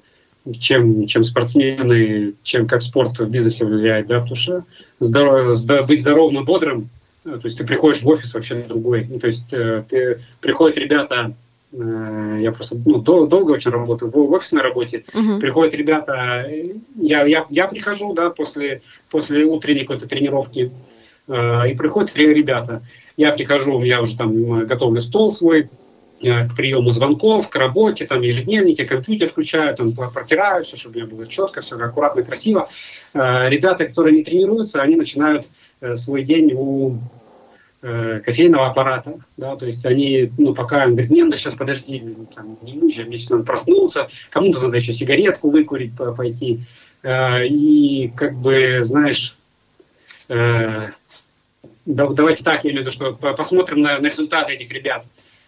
чем, 0.59 1.07
чем 1.07 1.25
спортсмены, 1.25 2.35
чем 2.43 2.67
как 2.67 2.81
спорт 2.81 3.19
в 3.19 3.29
бизнесе 3.29 3.65
влияет, 3.65 4.07
да, 4.07 4.19
потому 4.19 4.37
что 4.37 4.63
здоров, 5.01 5.65
быть 5.85 5.99
здоровым 5.99 6.41
и 6.41 6.45
бодрым, 6.45 6.89
то 7.23 7.41
есть 7.43 7.57
ты 7.57 7.65
приходишь 7.65 8.01
в 8.01 8.07
офис 8.07 8.33
вообще 8.33 8.63
другой, 8.63 9.05
ну, 9.09 9.19
то 9.19 9.27
есть 9.27 9.49
ты, 9.49 10.21
приходят 10.39 10.77
ребята 10.77 11.33
Э, 11.33 11.48
я 11.71 12.51
просто 12.51 12.77
ну, 12.83 12.97
дол- 12.97 13.27
долго 13.27 13.51
очень 13.51 13.71
работаю 13.71 14.11
в, 14.11 14.15
в 14.15 14.31
офисной 14.31 14.63
работе. 14.63 15.03
Uh-huh. 15.13 15.39
Приходят 15.39 15.73
ребята, 15.73 16.45
я, 16.95 17.23
я, 17.25 17.45
я 17.49 17.67
прихожу, 17.67 18.13
да, 18.13 18.31
после, 18.31 18.81
после 19.11 19.43
утренней 19.45 19.81
какой-то 19.81 20.07
тренировки, 20.07 20.71
э, 21.27 21.69
и 21.69 21.75
приходят 21.75 22.15
ребята. 22.15 22.81
Я 23.17 23.33
прихожу, 23.33 23.83
я 23.83 24.01
уже 24.01 24.17
там 24.17 24.65
готовлю 24.65 24.99
стол 24.99 25.31
свой, 25.31 25.69
э, 26.23 26.47
к 26.49 26.55
приему 26.55 26.89
звонков, 26.89 27.49
к 27.49 27.55
работе, 27.55 28.05
там 28.05 28.21
ежедневники, 28.21 28.83
компьютер 28.85 29.29
включаю, 29.29 29.75
там 29.75 29.93
протираю 29.93 30.63
все, 30.63 30.75
чтобы 30.75 30.95
у 30.95 31.01
меня 31.01 31.15
было 31.15 31.27
четко, 31.27 31.61
все 31.61 31.77
аккуратно, 31.77 32.23
красиво. 32.23 32.67
Э, 33.13 33.47
ребята, 33.47 33.85
которые 33.85 34.17
не 34.17 34.23
тренируются, 34.23 34.81
они 34.81 34.95
начинают 34.95 35.47
э, 35.81 35.95
свой 35.95 36.23
день 36.23 36.51
у 36.55 36.97
Э, 37.81 38.19
кофейного 38.25 38.67
аппарата, 38.67 39.19
да, 39.37 39.55
то 39.55 39.65
есть 39.65 39.85
они, 39.85 40.29
ну, 40.37 40.53
пока 40.53 40.83
он 40.83 40.91
говорит, 40.91 41.11
нет, 41.11 41.29
да 41.29 41.37
сейчас 41.37 41.55
подожди, 41.55 42.03
там, 42.35 42.57
не 42.61 42.73
мне 42.73 42.91
сейчас 42.91 43.29
надо 43.29 43.45
проснуться, 43.45 44.09
кому-то 44.31 44.59
надо 44.63 44.75
еще 44.75 44.91
сигаретку 44.91 45.49
выкурить, 45.49 45.93
пойти, 46.17 46.59
э, 47.03 47.47
и 47.47 48.11
как 48.17 48.35
бы, 48.35 48.79
знаешь, 48.83 49.37
э, 50.27 50.89
давайте 51.85 52.43
так, 52.43 52.65
я 52.65 52.71
имею 52.71 52.83
в 52.83 52.87
виду, 52.87 52.91
что 52.91 53.13
посмотрим 53.13 53.79
на, 53.79 53.97
на 53.99 54.07
результаты 54.07 54.55
этих 54.55 54.69
ребят, 54.71 55.05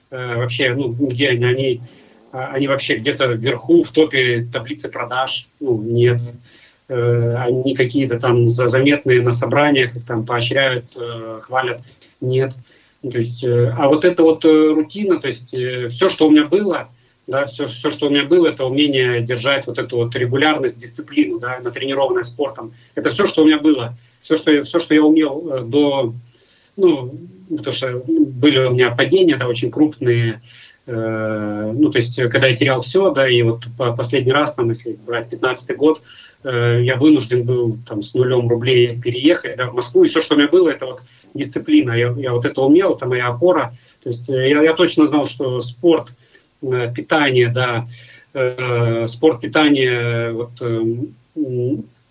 вообще, 0.10 0.74
ну, 0.74 0.88
где 0.88 1.32
они, 1.32 1.44
они, 1.44 1.82
они 2.32 2.68
вообще 2.70 2.96
где-то 2.96 3.26
вверху 3.34 3.84
в 3.84 3.92
топе 3.92 4.48
таблицы 4.50 4.88
продаж, 4.88 5.50
ну, 5.60 5.82
нет, 5.82 6.22
э, 6.88 7.36
они 7.36 7.76
какие-то 7.76 8.22
там 8.22 8.48
заметные 8.48 9.22
на 9.22 9.34
собраниях, 9.34 9.98
их 9.98 10.06
там 10.06 10.26
поощряют, 10.26 10.86
э, 10.96 11.42
хвалят. 11.44 11.82
Нет. 12.22 12.54
То 13.10 13.18
есть, 13.18 13.44
э, 13.44 13.74
а 13.78 13.88
вот 13.88 14.06
это 14.06 14.22
вот 14.22 14.46
э, 14.46 14.48
рутина, 14.48 15.20
то 15.20 15.28
есть 15.28 15.54
э, 15.56 15.90
все, 15.90 16.08
что 16.08 16.28
у 16.28 16.32
меня 16.32 16.46
было, 16.46 16.90
да, 17.26 17.46
все, 17.46 17.66
все, 17.66 17.90
что 17.90 18.08
у 18.08 18.10
меня 18.12 18.26
было, 18.26 18.48
это 18.48 18.66
умение 18.66 19.22
держать 19.22 19.66
вот 19.66 19.80
эту 19.80 19.98
вот 19.98 20.16
регулярность, 20.16 20.78
дисциплину, 20.78 21.40
да, 21.40 21.60
натренированная 21.62 22.24
спортом. 22.24 22.74
Это 22.94 23.10
все, 23.10 23.26
что 23.26 23.42
у 23.42 23.46
меня 23.46 23.58
было. 23.58 23.98
Все, 24.22 24.36
что, 24.36 24.64
все, 24.64 24.80
что 24.80 24.94
я 24.94 25.04
умел 25.04 25.64
до, 25.66 26.14
ну, 26.76 27.12
потому 27.50 27.74
что 27.74 28.04
были 28.08 28.60
у 28.60 28.72
меня 28.72 28.92
падения, 28.92 29.36
да, 29.36 29.48
очень 29.48 29.72
крупные, 29.72 30.42
ну, 30.86 31.90
то 31.92 31.98
есть, 31.98 32.18
когда 32.30 32.48
я 32.48 32.56
терял 32.56 32.82
все, 32.82 33.12
да, 33.12 33.28
и 33.28 33.42
вот 33.44 33.64
последний 33.98 34.32
раз, 34.32 34.54
там, 34.54 34.70
если 34.70 34.94
брать 34.94 35.30
15 35.30 35.76
год, 35.76 36.02
я 36.44 36.96
вынужден 36.96 37.44
был 37.44 37.78
там 37.88 38.02
с 38.02 38.14
нулем 38.14 38.48
рублей 38.48 39.00
переехать 39.00 39.58
да, 39.58 39.68
в 39.68 39.76
Москву, 39.76 40.04
и 40.04 40.08
все, 40.10 40.22
что 40.22 40.36
у 40.36 40.38
меня 40.38 40.48
было, 40.48 40.70
это 40.70 40.86
вот 40.86 41.02
дисциплина, 41.34 41.92
я, 41.92 42.14
я 42.18 42.34
вот 42.34 42.46
это 42.46 42.62
умел, 42.62 42.96
это 42.96 43.06
моя 43.06 43.28
опора, 43.28 43.74
то 44.02 44.10
есть 44.10 44.30
э, 44.30 44.50
я, 44.50 44.62
я 44.62 44.74
точно 44.74 45.06
знал, 45.06 45.26
что 45.26 45.62
спорт, 45.62 46.10
э, 46.62 46.92
питание, 46.96 47.50
да, 47.50 47.88
э, 48.34 49.06
спорт, 49.08 49.42
питание, 49.42 50.32
вот, 50.32 50.52
э, 50.62 50.82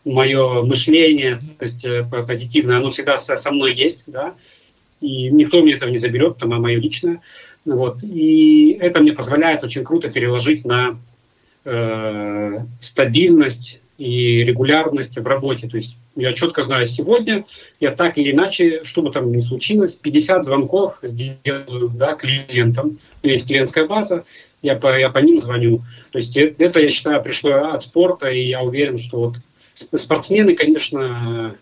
мое 0.05 0.63
мышление, 0.63 1.37
то 1.59 1.65
есть 1.65 1.85
э, 1.85 2.05
позитивное, 2.27 2.77
оно 2.77 2.91
всегда 2.91 3.17
со, 3.17 3.37
со 3.37 3.51
мной 3.51 3.75
есть, 3.75 4.05
да, 4.07 4.35
и 5.01 5.31
никто 5.31 5.63
мне 5.63 5.75
этого 5.75 5.91
не 5.91 5.99
заберет, 5.99 6.37
это 6.37 6.47
мое 6.47 6.79
личное. 6.79 7.21
Вот. 7.65 8.03
И 8.03 8.77
это 8.81 9.01
мне 9.01 9.13
позволяет 9.13 9.65
очень 9.65 9.85
круто 9.85 10.11
переложить 10.11 10.65
на 10.65 10.99
э, 11.65 12.59
стабильность 12.81 13.81
и 14.01 14.43
регулярность 14.45 15.19
в 15.19 15.27
работе. 15.27 15.69
То 15.69 15.77
есть 15.77 15.97
я 16.17 16.33
четко 16.33 16.63
знаю, 16.63 16.87
сегодня 16.87 17.45
я 17.79 17.91
так 17.91 18.19
или 18.19 18.33
иначе, 18.33 18.83
что 18.83 19.03
бы 19.03 19.11
там 19.11 19.31
ни 19.31 19.41
случилось, 19.41 19.97
50 19.97 20.45
звонков 20.45 20.99
сделаю 21.03 21.91
да, 21.91 22.15
клиентам. 22.15 22.99
Есть 23.23 23.47
клиентская 23.47 23.87
база, 23.87 24.25
я 24.63 24.77
по, 24.77 24.99
я 24.99 25.11
по 25.11 25.19
ним 25.19 25.41
звоню. 25.41 25.83
То 26.13 26.19
есть 26.19 26.37
это, 26.37 26.81
я 26.81 26.91
считаю, 26.91 27.23
пришло 27.23 27.73
от 27.73 27.83
спорта, 27.83 28.31
и 28.31 28.49
я 28.49 28.63
уверен, 28.63 28.99
что 28.99 29.19
вот 29.19 29.37
спортсмены, 30.01 30.57
конечно, 30.57 31.57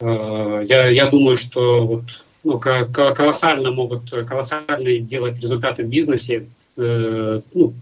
Э, 0.00 0.64
я, 0.66 0.88
я 0.88 1.06
думаю, 1.06 1.36
что 1.36 1.86
вот, 1.86 2.04
ну, 2.42 2.58
колоссально 2.58 3.70
могут 3.70 4.10
колоссальные 4.10 5.00
делать 5.00 5.40
результаты 5.40 5.84
в 5.84 5.88
бизнесе. 5.88 6.46
Э, 6.76 7.40
ну, 7.54 7.74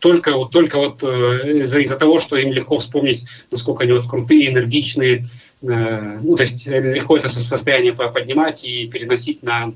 только 0.00 0.36
вот, 0.36 0.50
только 0.50 0.78
вот 0.78 1.02
э, 1.02 1.62
из-за, 1.62 1.80
из-за 1.80 1.96
того, 1.96 2.18
что 2.18 2.36
им 2.36 2.52
легко 2.52 2.78
вспомнить, 2.78 3.26
насколько 3.50 3.84
они 3.84 3.92
вот 3.92 4.08
крутые, 4.08 4.48
энергичные, 4.48 5.26
ну, 5.62 6.36
то 6.36 6.42
есть 6.42 6.66
легко 6.66 7.18
это 7.18 7.28
состояние 7.28 7.92
поднимать 7.92 8.64
и 8.64 8.88
переносить 8.88 9.42
на, 9.42 9.74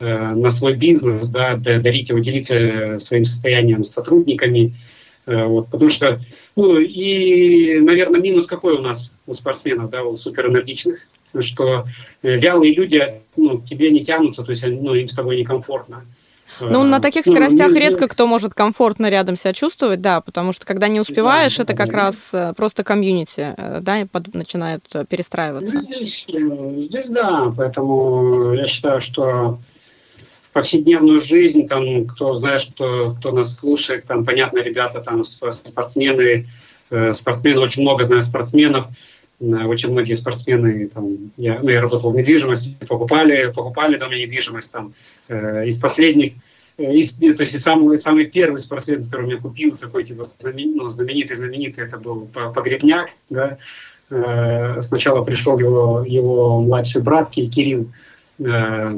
на 0.00 0.50
свой 0.50 0.74
бизнес, 0.74 1.28
да, 1.28 1.54
дарить 1.54 2.08
его, 2.08 2.18
делиться 2.18 2.98
своим 2.98 3.24
состоянием 3.24 3.84
с 3.84 3.92
сотрудниками. 3.92 4.74
Вот, 5.26 5.68
потому 5.70 5.88
что, 5.88 6.18
ну, 6.56 6.78
и, 6.80 7.78
наверное, 7.78 8.20
минус 8.20 8.46
какой 8.46 8.74
у 8.74 8.82
нас 8.82 9.12
у 9.28 9.34
спортсменов, 9.34 9.88
да, 9.90 10.02
у 10.02 10.16
суперэнергичных, 10.16 11.06
что 11.40 11.84
э, 12.22 12.36
вялые 12.36 12.74
люди 12.74 13.20
ну, 13.36 13.58
к 13.58 13.64
тебе 13.64 13.90
не 13.90 14.04
тянутся, 14.04 14.42
то 14.42 14.50
есть 14.50 14.64
ну, 14.66 14.94
им 14.94 15.08
с 15.08 15.14
тобой 15.14 15.36
некомфортно. 15.36 16.04
Ну, 16.60 16.82
на 16.82 17.00
таких 17.00 17.26
ну, 17.26 17.32
скоростях 17.34 17.70
ну, 17.70 17.78
редко 17.78 18.08
кто 18.08 18.26
может 18.26 18.54
комфортно 18.54 19.08
рядом 19.08 19.36
себя 19.36 19.52
чувствовать, 19.52 20.00
да, 20.00 20.20
потому 20.20 20.52
что 20.52 20.66
когда 20.66 20.88
не 20.88 21.00
успеваешь, 21.00 21.56
да, 21.56 21.62
это 21.62 21.74
как 21.74 21.90
да. 21.90 21.96
раз 21.96 22.30
э, 22.32 22.52
просто 22.56 22.84
комьюнити, 22.84 23.54
э, 23.56 23.80
да, 23.80 24.06
начинает 24.32 24.84
перестраиваться. 25.08 25.82
Здесь, 25.82 26.26
здесь 26.26 27.06
да, 27.06 27.52
поэтому 27.56 28.52
я 28.54 28.66
считаю, 28.66 29.00
что 29.00 29.58
повседневную 30.52 31.20
жизнь, 31.20 31.68
там, 31.68 32.06
кто 32.06 32.34
знает, 32.34 32.60
что, 32.60 33.14
кто 33.18 33.32
нас 33.32 33.56
слушает, 33.56 34.06
там, 34.06 34.24
понятно, 34.24 34.58
ребята, 34.58 35.00
там, 35.00 35.22
спортсмены, 35.24 36.48
спортсмены, 37.12 37.60
очень 37.60 37.82
много 37.82 38.04
знаю 38.04 38.22
спортсменов, 38.22 38.88
очень 39.40 39.90
многие 39.90 40.14
спортсмены, 40.14 40.88
там, 40.88 41.32
я, 41.36 41.60
ну, 41.62 41.70
я 41.70 41.80
работал 41.80 42.12
в 42.12 42.16
недвижимости, 42.16 42.76
покупали, 42.86 43.50
покупали 43.52 43.96
там 43.96 44.10
недвижимость 44.10 44.70
там, 44.70 44.92
э, 45.28 45.66
из 45.66 45.78
последних, 45.78 46.34
э, 46.76 46.94
из, 46.94 47.14
то 47.14 47.24
есть 47.26 47.58
самый, 47.60 47.98
самый 47.98 48.26
первый 48.26 48.60
спортсмен, 48.60 49.04
который 49.04 49.26
меня 49.26 49.38
купил, 49.38 49.74
такой 49.74 50.04
типа 50.04 50.24
знамен, 50.24 50.76
ну, 50.76 50.88
знаменитый, 50.88 51.36
знаменитый, 51.36 51.84
это 51.84 51.96
был 51.96 52.28
Погребняк, 52.54 53.08
да, 53.30 53.56
э, 54.10 54.82
сначала 54.82 55.24
пришел 55.24 55.58
его, 55.58 56.04
его 56.06 56.60
младший 56.60 57.00
брат 57.00 57.30
Кирилл, 57.30 57.90
э, 58.40 58.90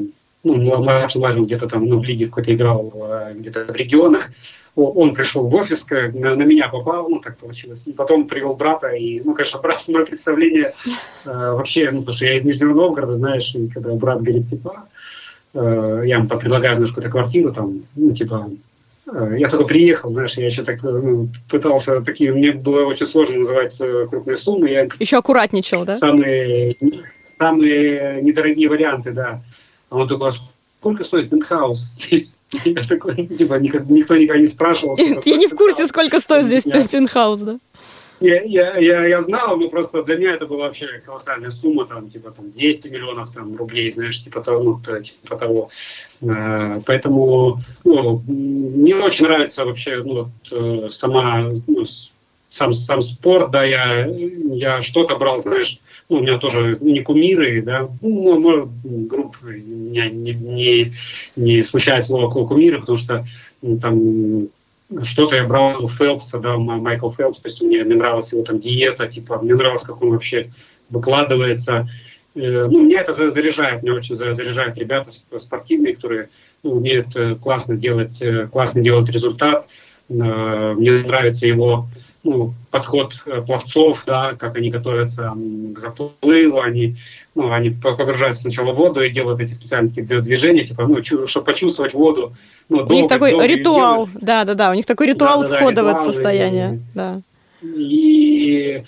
ну, 0.43 0.55
младший, 0.55 1.19
младший 1.19 1.43
где-то 1.43 1.69
там, 1.69 1.85
ну, 1.85 1.99
в 1.99 2.03
лиге 2.03 2.25
какой-то 2.25 2.53
играл, 2.53 2.91
э, 2.95 3.33
где-то 3.35 3.63
в 3.71 3.75
регионах, 3.77 4.29
он 4.75 5.13
пришел 5.13 5.47
в 5.47 5.53
офис, 5.55 5.85
на, 5.89 6.35
на 6.35 6.43
меня 6.43 6.67
попал, 6.67 7.07
ну, 7.09 7.19
так 7.19 7.37
получилось. 7.37 7.83
И 7.85 7.91
потом 7.91 8.27
привел 8.27 8.55
брата, 8.55 8.89
и, 8.89 9.21
ну, 9.21 9.33
конечно, 9.35 9.59
брат, 9.61 9.83
мое 9.87 10.05
представление 10.05 10.73
э, 11.25 11.51
вообще, 11.53 11.91
ну, 11.91 11.99
потому 11.99 12.15
что 12.15 12.25
я 12.25 12.35
из 12.35 12.43
Нижнего 12.43 12.73
Новгорода, 12.73 13.13
знаешь, 13.13 13.53
и 13.53 13.67
когда 13.67 13.93
брат 13.93 14.21
говорит, 14.21 14.49
типа, 14.49 14.87
э, 15.53 16.03
я 16.05 16.17
ему 16.17 16.27
там 16.27 16.39
предлагаю, 16.39 16.75
знаешь, 16.75 16.91
какую-то 16.91 17.11
квартиру, 17.11 17.53
там, 17.53 17.83
ну, 17.95 18.13
типа, 18.13 18.49
э, 19.11 19.35
я 19.37 19.49
только 19.49 19.65
приехал, 19.65 20.09
знаешь, 20.09 20.37
я 20.37 20.47
еще 20.47 20.63
так 20.63 20.81
ну, 20.81 21.29
пытался, 21.49 22.01
такие, 22.01 22.33
мне 22.33 22.51
было 22.51 22.85
очень 22.85 23.05
сложно 23.05 23.37
называть 23.39 23.79
э, 23.79 24.07
крупные 24.09 24.37
суммы. 24.37 24.71
Я 24.71 24.87
еще 24.99 25.17
аккуратничал, 25.17 25.85
да? 25.85 25.95
Самые, 25.95 26.77
самые 27.37 28.23
недорогие 28.23 28.69
варианты, 28.69 29.11
да. 29.11 29.43
А 29.91 29.97
он 29.97 30.07
такой, 30.07 30.29
«А 30.29 30.33
сколько 30.79 31.03
стоит 31.03 31.29
пентхаус 31.29 31.79
здесь? 31.79 32.33
Я 32.65 32.83
такой, 32.83 33.27
типа, 33.27 33.55
никто 33.55 34.15
никогда 34.15 34.41
не 34.41 34.47
спрашивал. 34.47 34.97
Я 34.97 35.37
не 35.37 35.47
в 35.47 35.55
курсе, 35.55 35.87
сколько 35.87 36.19
стоит 36.19 36.45
здесь 36.45 36.63
пентхаус, 36.63 37.39
да? 37.39 37.59
Я, 38.19 38.41
я, 38.43 38.77
я, 38.77 39.05
я 39.05 39.21
знал, 39.21 39.57
но 39.57 39.67
просто 39.67 40.01
для 40.03 40.15
меня 40.15 40.35
это 40.35 40.45
была 40.45 40.67
вообще 40.67 41.01
колоссальная 41.05 41.49
сумма, 41.49 41.85
там, 41.85 42.09
типа, 42.09 42.31
там, 42.31 42.51
200 42.51 42.87
миллионов 42.87 43.31
там, 43.31 43.57
рублей, 43.57 43.91
знаешь, 43.91 44.23
типа 44.23 44.39
того. 44.39 44.63
Ну, 44.63 45.01
типа 45.01 45.35
того. 45.35 45.69
Э, 46.21 46.79
поэтому 46.85 47.59
ну, 47.83 48.23
мне 48.27 48.95
очень 48.95 49.25
нравится 49.25 49.65
вообще 49.65 50.01
ну, 50.03 50.29
э, 50.51 50.87
сама, 50.89 51.51
ну, 51.67 51.83
сам, 52.53 52.73
сам 52.75 53.01
спорт, 53.01 53.49
да, 53.49 53.63
я, 53.63 54.05
я 54.05 54.81
что-то 54.83 55.17
брал, 55.17 55.41
знаешь, 55.41 55.79
ну, 56.07 56.17
у 56.17 56.21
меня 56.21 56.37
тоже 56.37 56.77
не 56.81 56.99
кумиры, 56.99 57.63
да, 57.63 57.89
ну, 58.01 58.39
может, 58.39 58.69
групп 58.83 59.37
меня 59.41 60.07
не, 60.11 60.33
не, 60.33 60.91
не 61.35 61.63
смущает 61.63 62.05
слово 62.05 62.29
кумиры, 62.29 62.79
потому 62.79 62.97
что 62.97 63.25
ну, 63.63 63.79
там 63.79 64.49
что-то 65.03 65.35
я 65.35 65.45
брал 65.45 65.83
у 65.83 65.89
Фелпса, 65.89 66.37
да, 66.37 66.55
Майкл 66.57 67.09
Фелпс, 67.09 67.39
то 67.39 67.49
есть 67.49 67.59
мне, 67.63 67.83
мне 67.83 67.95
нравилась 67.95 68.31
его 68.31 68.43
там 68.43 68.59
диета, 68.59 69.07
типа, 69.07 69.39
мне 69.39 69.55
нравилось, 69.55 69.83
как 69.83 70.03
он 70.03 70.11
вообще 70.11 70.51
выкладывается. 70.91 71.89
Э, 72.35 72.67
ну, 72.69 72.85
меня 72.85 73.01
это 73.01 73.13
заряжает, 73.31 73.81
меня 73.81 73.95
очень 73.95 74.15
заряжают 74.15 74.77
ребята 74.77 75.09
спортивные, 75.39 75.95
которые 75.95 76.29
ну, 76.61 76.73
умеют 76.73 77.15
э, 77.15 77.33
классно 77.33 77.77
делать, 77.77 78.21
э, 78.21 78.47
классно 78.51 78.83
делать 78.83 79.09
результат. 79.09 79.67
Мне 80.09 80.91
нравится 80.91 81.47
его 81.47 81.87
ну, 82.23 82.53
подход 82.71 83.21
э, 83.25 83.41
пловцов, 83.41 84.03
да, 84.05 84.33
как 84.33 84.55
они 84.55 84.69
готовятся 84.69 85.33
к 85.35 85.77
заплыву, 85.77 86.61
они, 86.61 86.95
ну, 87.35 87.51
они 87.51 87.69
погружаются 87.69 88.43
сначала 88.43 88.71
в 88.71 88.75
воду 88.75 89.03
и 89.03 89.09
делают 89.09 89.41
эти 89.41 89.51
специальные 89.51 89.91
движения, 89.91 90.65
типа, 90.65 90.87
ну, 90.87 91.27
чтобы 91.27 91.45
почувствовать 91.45 91.93
воду. 91.93 92.33
Ну, 92.69 92.77
долго, 92.77 92.93
у 92.93 92.95
них 92.95 93.07
такой 93.09 93.47
ритуал, 93.47 94.07
да, 94.13 94.45
да, 94.45 94.53
да, 94.53 94.71
у 94.71 94.73
них 94.73 94.85
такой 94.85 95.07
ритуал 95.07 95.41
да, 95.41 95.49
да, 95.49 95.57
входа 95.57 95.75
да, 95.75 95.83
в 95.83 95.87
это 95.87 95.99
состояние, 95.99 96.75
и, 96.75 96.79
да. 96.95 97.21
И 97.61 98.83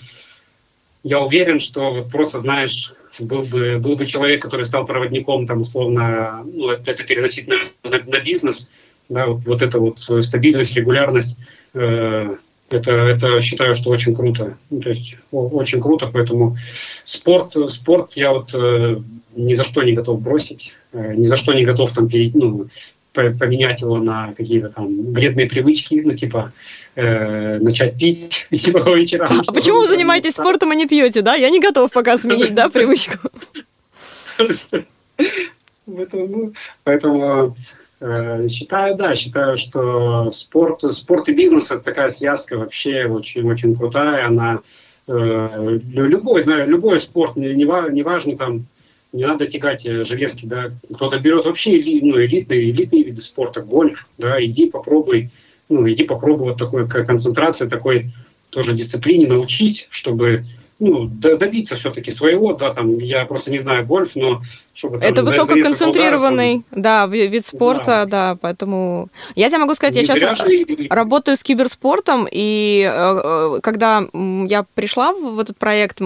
я 1.02 1.20
уверен, 1.20 1.60
что 1.60 2.06
просто, 2.10 2.38
знаешь, 2.38 2.94
был 3.20 3.42
бы, 3.42 3.78
был 3.78 3.96
бы 3.96 4.06
человек, 4.06 4.42
который 4.42 4.64
стал 4.64 4.86
проводником, 4.86 5.46
там, 5.46 5.60
условно, 5.60 6.42
ну, 6.44 6.70
это 6.70 7.02
переносить 7.02 7.48
на, 7.48 7.56
на, 7.84 7.98
на 7.98 8.20
бизнес, 8.20 8.70
да, 9.10 9.26
вот, 9.26 9.44
вот 9.44 9.60
это 9.60 9.78
вот 9.78 9.98
свою 9.98 10.22
стабильность, 10.22 10.74
регулярность, 10.74 11.36
э, 11.74 12.36
это, 12.70 12.90
это 12.90 13.40
считаю, 13.40 13.74
что 13.74 13.90
очень 13.90 14.14
круто. 14.14 14.56
Ну, 14.70 14.80
то 14.80 14.88
есть 14.88 15.16
очень 15.30 15.80
круто, 15.80 16.08
поэтому 16.12 16.56
спорт, 17.04 17.54
спорт 17.70 18.12
я 18.14 18.32
вот 18.32 18.50
э, 18.54 19.00
ни 19.36 19.54
за 19.54 19.64
что 19.64 19.82
не 19.82 19.92
готов 19.92 20.20
бросить, 20.20 20.74
э, 20.92 21.14
ни 21.14 21.24
за 21.24 21.36
что 21.36 21.52
не 21.52 21.64
готов 21.64 21.92
там 21.92 22.08
перейти, 22.08 22.36
ну, 22.36 22.66
поменять 23.12 23.80
его 23.80 23.98
на 23.98 24.34
какие-то 24.34 24.68
там 24.68 25.12
вредные 25.12 25.46
привычки, 25.46 26.02
ну, 26.04 26.12
типа, 26.12 26.52
э, 26.96 27.58
начать 27.58 27.98
пить 27.98 28.46
типа, 28.50 28.80
по 28.80 28.96
вечерам. 28.96 29.42
А 29.46 29.52
почему 29.52 29.78
вы 29.78 29.88
занимаетесь 29.88 30.32
спортом 30.32 30.72
и 30.72 30.76
не 30.76 30.86
пьете, 30.86 31.22
да? 31.22 31.34
Я 31.34 31.50
не 31.50 31.60
готов 31.60 31.90
пока 31.92 32.18
сменить, 32.18 32.54
да, 32.54 32.68
привычку. 32.68 33.18
Поэтому 35.86 36.52
Э, 36.86 37.48
считаю, 38.00 38.96
да, 38.96 39.14
считаю, 39.14 39.56
что 39.56 40.30
спорт, 40.30 40.82
спорт 40.92 41.28
и 41.28 41.32
бизнес 41.32 41.70
это 41.70 41.80
такая 41.80 42.10
связка 42.10 42.58
вообще 42.58 43.06
очень-очень 43.06 43.74
крутая. 43.74 44.26
Она 44.26 44.60
э, 45.06 45.78
любой, 45.86 46.42
знаю, 46.42 46.68
любой 46.68 47.00
спорт, 47.00 47.36
не, 47.36 47.54
не 47.54 48.02
важно 48.02 48.36
там, 48.36 48.66
не 49.12 49.26
надо 49.26 49.46
тягать 49.46 49.82
железки, 49.82 50.44
да, 50.44 50.72
кто-то 50.94 51.18
берет 51.18 51.46
вообще 51.46 51.70
ну, 52.02 52.20
элитные, 52.20 52.70
элитные 52.70 53.02
виды 53.02 53.20
спорта, 53.20 53.62
гольф, 53.62 54.06
да, 54.18 54.44
иди 54.44 54.68
попробуй, 54.68 55.30
ну, 55.68 55.88
иди 55.90 56.04
попробуй 56.04 56.48
вот 56.50 56.58
такой 56.58 56.86
концентрации, 56.88 57.66
такой 57.68 58.10
тоже 58.50 58.74
дисциплине 58.74 59.26
научить, 59.26 59.88
чтобы 59.90 60.44
ну, 60.78 61.06
добиться 61.06 61.76
все-таки 61.76 62.10
своего, 62.10 62.52
да, 62.52 62.74
там, 62.74 62.98
я 62.98 63.24
просто 63.24 63.50
не 63.50 63.58
знаю 63.58 63.86
гольф, 63.86 64.14
но 64.14 64.42
чтобы... 64.76 64.98
Там, 64.98 65.10
это 65.10 65.22
высококонцентрированный, 65.22 66.64
да, 66.70 67.06
вид 67.06 67.46
спорта, 67.46 68.04
да. 68.04 68.06
да, 68.06 68.38
поэтому... 68.40 69.08
Я 69.34 69.48
тебе 69.48 69.58
могу 69.58 69.74
сказать, 69.74 69.94
не 69.94 70.02
я 70.02 70.06
сейчас 70.06 70.38
же... 70.38 70.88
работаю 70.90 71.36
с 71.36 71.42
киберспортом, 71.42 72.28
и 72.30 72.88
э, 72.90 73.20
э, 73.24 73.60
когда 73.62 74.06
я 74.12 74.64
пришла 74.74 75.12
в 75.12 75.38
этот 75.38 75.56
проект, 75.56 76.00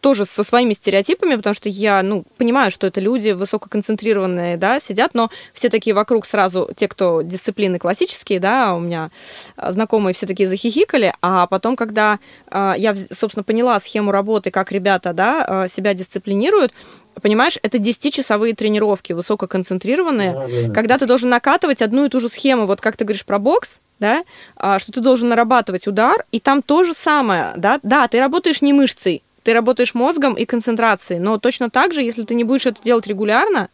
тоже 0.00 0.24
со 0.24 0.44
своими 0.44 0.72
стереотипами, 0.72 1.36
потому 1.36 1.54
что 1.54 1.68
я, 1.68 2.02
ну, 2.02 2.24
понимаю, 2.38 2.70
что 2.70 2.86
это 2.86 3.00
люди 3.00 3.30
высококонцентрированные, 3.30 4.56
да, 4.56 4.80
сидят, 4.80 5.14
но 5.14 5.30
все 5.52 5.68
такие 5.68 5.94
вокруг 5.94 6.26
сразу, 6.26 6.70
те, 6.76 6.88
кто 6.88 7.22
дисциплины 7.22 7.78
классические, 7.78 8.40
да, 8.40 8.74
у 8.74 8.80
меня 8.80 9.10
знакомые 9.56 10.14
все 10.14 10.26
такие 10.26 10.48
захихикали, 10.48 11.12
а 11.20 11.46
потом, 11.46 11.76
когда 11.76 12.18
э, 12.50 12.74
я, 12.76 12.94
собственно, 13.12 13.42
поняла 13.42 13.80
схему 13.80 14.12
работы, 14.12 14.50
как 14.50 14.70
ребята 14.72 15.12
да, 15.12 15.64
э, 15.64 15.68
себя 15.68 15.94
дисциплинируют, 15.94 16.72
понимаешь, 17.20 17.58
это 17.62 17.78
10-часовые 17.78 18.54
тренировки, 18.54 19.12
высококонцентрированные, 19.12 20.32
да, 20.32 20.68
да. 20.68 20.74
когда 20.74 20.98
ты 20.98 21.06
должен 21.06 21.30
накатывать 21.30 21.82
одну 21.82 22.06
и 22.06 22.08
ту 22.08 22.20
же 22.20 22.28
схему, 22.28 22.66
вот 22.66 22.80
как 22.80 22.96
ты 22.96 23.04
говоришь 23.04 23.24
про 23.24 23.38
бокс, 23.38 23.80
да, 23.98 24.24
а, 24.56 24.78
что 24.78 24.92
ты 24.92 25.00
должен 25.00 25.28
нарабатывать 25.28 25.86
удар, 25.86 26.24
и 26.32 26.40
там 26.40 26.62
то 26.62 26.84
же 26.84 26.94
самое, 26.94 27.52
да, 27.56 27.78
да, 27.82 28.08
ты 28.08 28.18
работаешь 28.18 28.62
не 28.62 28.72
мышцей, 28.72 29.22
ты 29.42 29.52
работаешь 29.52 29.94
мозгом 29.94 30.34
и 30.34 30.44
концентрацией, 30.44 31.20
но 31.20 31.38
точно 31.38 31.70
так 31.70 31.92
же, 31.92 32.02
если 32.02 32.22
ты 32.22 32.34
не 32.34 32.44
будешь 32.44 32.66
это 32.66 32.82
делать 32.82 33.06
регулярно, 33.06 33.68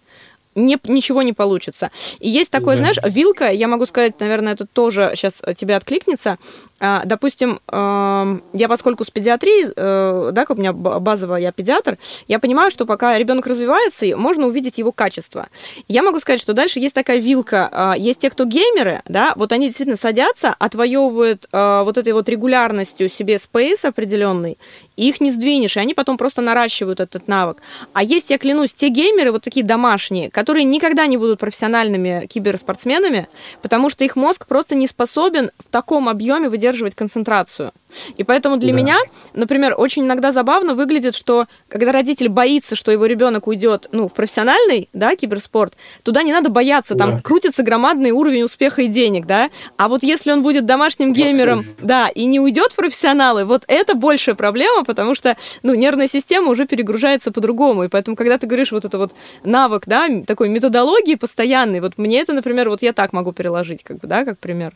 не, 0.55 0.77
ничего 0.85 1.22
не 1.22 1.33
получится. 1.33 1.90
И 2.18 2.29
есть 2.29 2.51
такое, 2.51 2.77
да. 2.77 2.83
знаешь, 2.83 2.98
вилка, 3.05 3.51
я 3.51 3.68
могу 3.68 3.87
сказать, 3.87 4.18
наверное, 4.20 4.55
это 4.55 4.66
тоже 4.66 5.12
сейчас 5.14 5.35
тебе 5.57 5.77
откликнется. 5.77 6.38
А, 6.81 7.03
допустим, 7.05 7.61
я 7.71 8.69
поскольку 8.69 9.05
с 9.05 9.11
педиатрией, 9.11 9.73
э, 9.75 10.31
да, 10.33 10.47
как 10.47 10.57
у 10.57 10.61
меня 10.61 10.73
базово 10.73 11.37
я 11.37 11.53
педиатр, 11.53 11.99
я 12.29 12.38
понимаю, 12.38 12.71
что 12.71 12.87
пока 12.87 13.19
ребенок 13.19 13.47
развивается, 13.47 14.07
можно 14.17 14.47
увидеть 14.47 14.79
его 14.79 14.93
качество. 14.93 15.49
Я 15.88 16.03
могу 16.03 16.21
сказать, 16.21 16.41
что 16.41 16.53
дальше 16.53 16.79
есть 16.79 16.95
такая 16.95 17.19
вилка, 17.19 17.69
а, 17.73 17.95
есть 17.97 18.21
те, 18.21 18.31
кто 18.31 18.45
геймеры, 18.45 19.03
да, 19.09 19.33
вот 19.37 19.53
они 19.53 19.67
действительно 19.67 19.97
садятся, 19.97 20.55
отвоевывают 20.59 21.49
а, 21.53 21.83
вот 21.85 21.99
этой 21.99 22.12
вот 22.12 22.29
регулярностью 22.29 23.09
себе 23.09 23.38
спейс 23.38 23.85
определенный, 23.85 24.59
их 24.97 25.21
не 25.21 25.31
сдвинешь, 25.31 25.77
и 25.77 25.81
они 25.81 25.95
потом 25.95 26.17
просто 26.17 26.43
наращивают 26.43 27.01
этот 27.01 27.29
навык. 27.29 27.59
А 27.93 28.03
есть, 28.03 28.31
я 28.31 28.38
клянусь, 28.38 28.73
те 28.73 28.88
геймеры, 28.88 29.33
вот 29.33 29.43
такие 29.43 29.64
домашние, 29.64 30.31
которые 30.31 30.64
никогда 30.64 31.07
не 31.07 31.17
будут 31.17 31.41
профессиональными 31.41 32.27
киберспортсменами, 32.27 33.29
потому 33.62 33.91
что 33.91 34.05
их 34.05 34.17
мозг 34.17 34.47
просто 34.47 34.75
не 34.75 34.87
способен 34.87 35.51
в 35.59 35.71
таком 35.71 36.09
объеме 36.09 36.49
выдерживать 36.49 36.68
поддерживать 36.69 36.95
концентрацию. 36.95 37.73
И 38.19 38.25
поэтому 38.25 38.59
для 38.59 38.73
да. 38.73 38.79
меня, 38.79 38.99
например, 39.33 39.75
очень 39.79 40.03
иногда 40.03 40.33
забавно 40.33 40.75
выглядит, 40.75 41.15
что 41.15 41.47
когда 41.69 41.93
родитель 41.93 42.29
боится, 42.29 42.77
что 42.77 42.93
его 42.93 43.07
ребенок 43.07 43.47
уйдет 43.47 43.89
ну, 43.93 44.09
в 44.09 44.13
профессиональный 44.13 44.91
да, 44.93 45.17
киберспорт, 45.17 45.75
туда 46.03 46.23
не 46.23 46.33
надо 46.33 46.51
бояться, 46.51 46.95
там 46.95 47.17
да. 47.17 47.21
крутится 47.23 47.63
громадный 47.63 48.11
уровень 48.11 48.43
успеха 48.43 48.83
и 48.83 48.89
денег, 48.89 49.25
да. 49.25 49.49
А 49.79 49.89
вот 49.89 50.03
если 50.03 50.31
он 50.31 50.43
будет 50.43 50.67
домашним 50.67 51.15
геймером, 51.15 51.65
да, 51.81 52.09
и 52.09 52.27
не 52.27 52.39
уйдет 52.39 52.73
в 52.73 52.77
профессионалы, 52.77 53.47
вот 53.47 53.65
это 53.67 53.95
большая 53.95 54.35
проблема, 54.35 54.85
потому 54.85 55.15
что 55.15 55.37
ну, 55.63 55.75
нервная 55.75 56.09
система 56.09 56.51
уже 56.51 56.67
перегружается 56.67 57.33
по-другому. 57.33 57.85
И 57.85 57.89
поэтому, 57.89 58.17
когда 58.17 58.37
ты 58.37 58.47
говоришь 58.47 58.73
вот 58.73 58.85
это 58.85 58.99
вот 58.99 59.15
навык, 59.43 59.85
да, 59.87 60.07
такой 60.27 60.51
методологии 60.51 61.15
постоянной, 61.15 61.81
вот 61.81 61.97
мне 61.97 62.21
это, 62.21 62.35
например, 62.35 62.69
вот 62.69 62.83
я 62.83 62.93
так 62.93 63.15
могу 63.15 63.33
переложить, 63.33 63.83
как 63.83 63.99
бы, 63.99 64.07
да, 64.07 64.27
как 64.27 64.39
пример. 64.39 64.75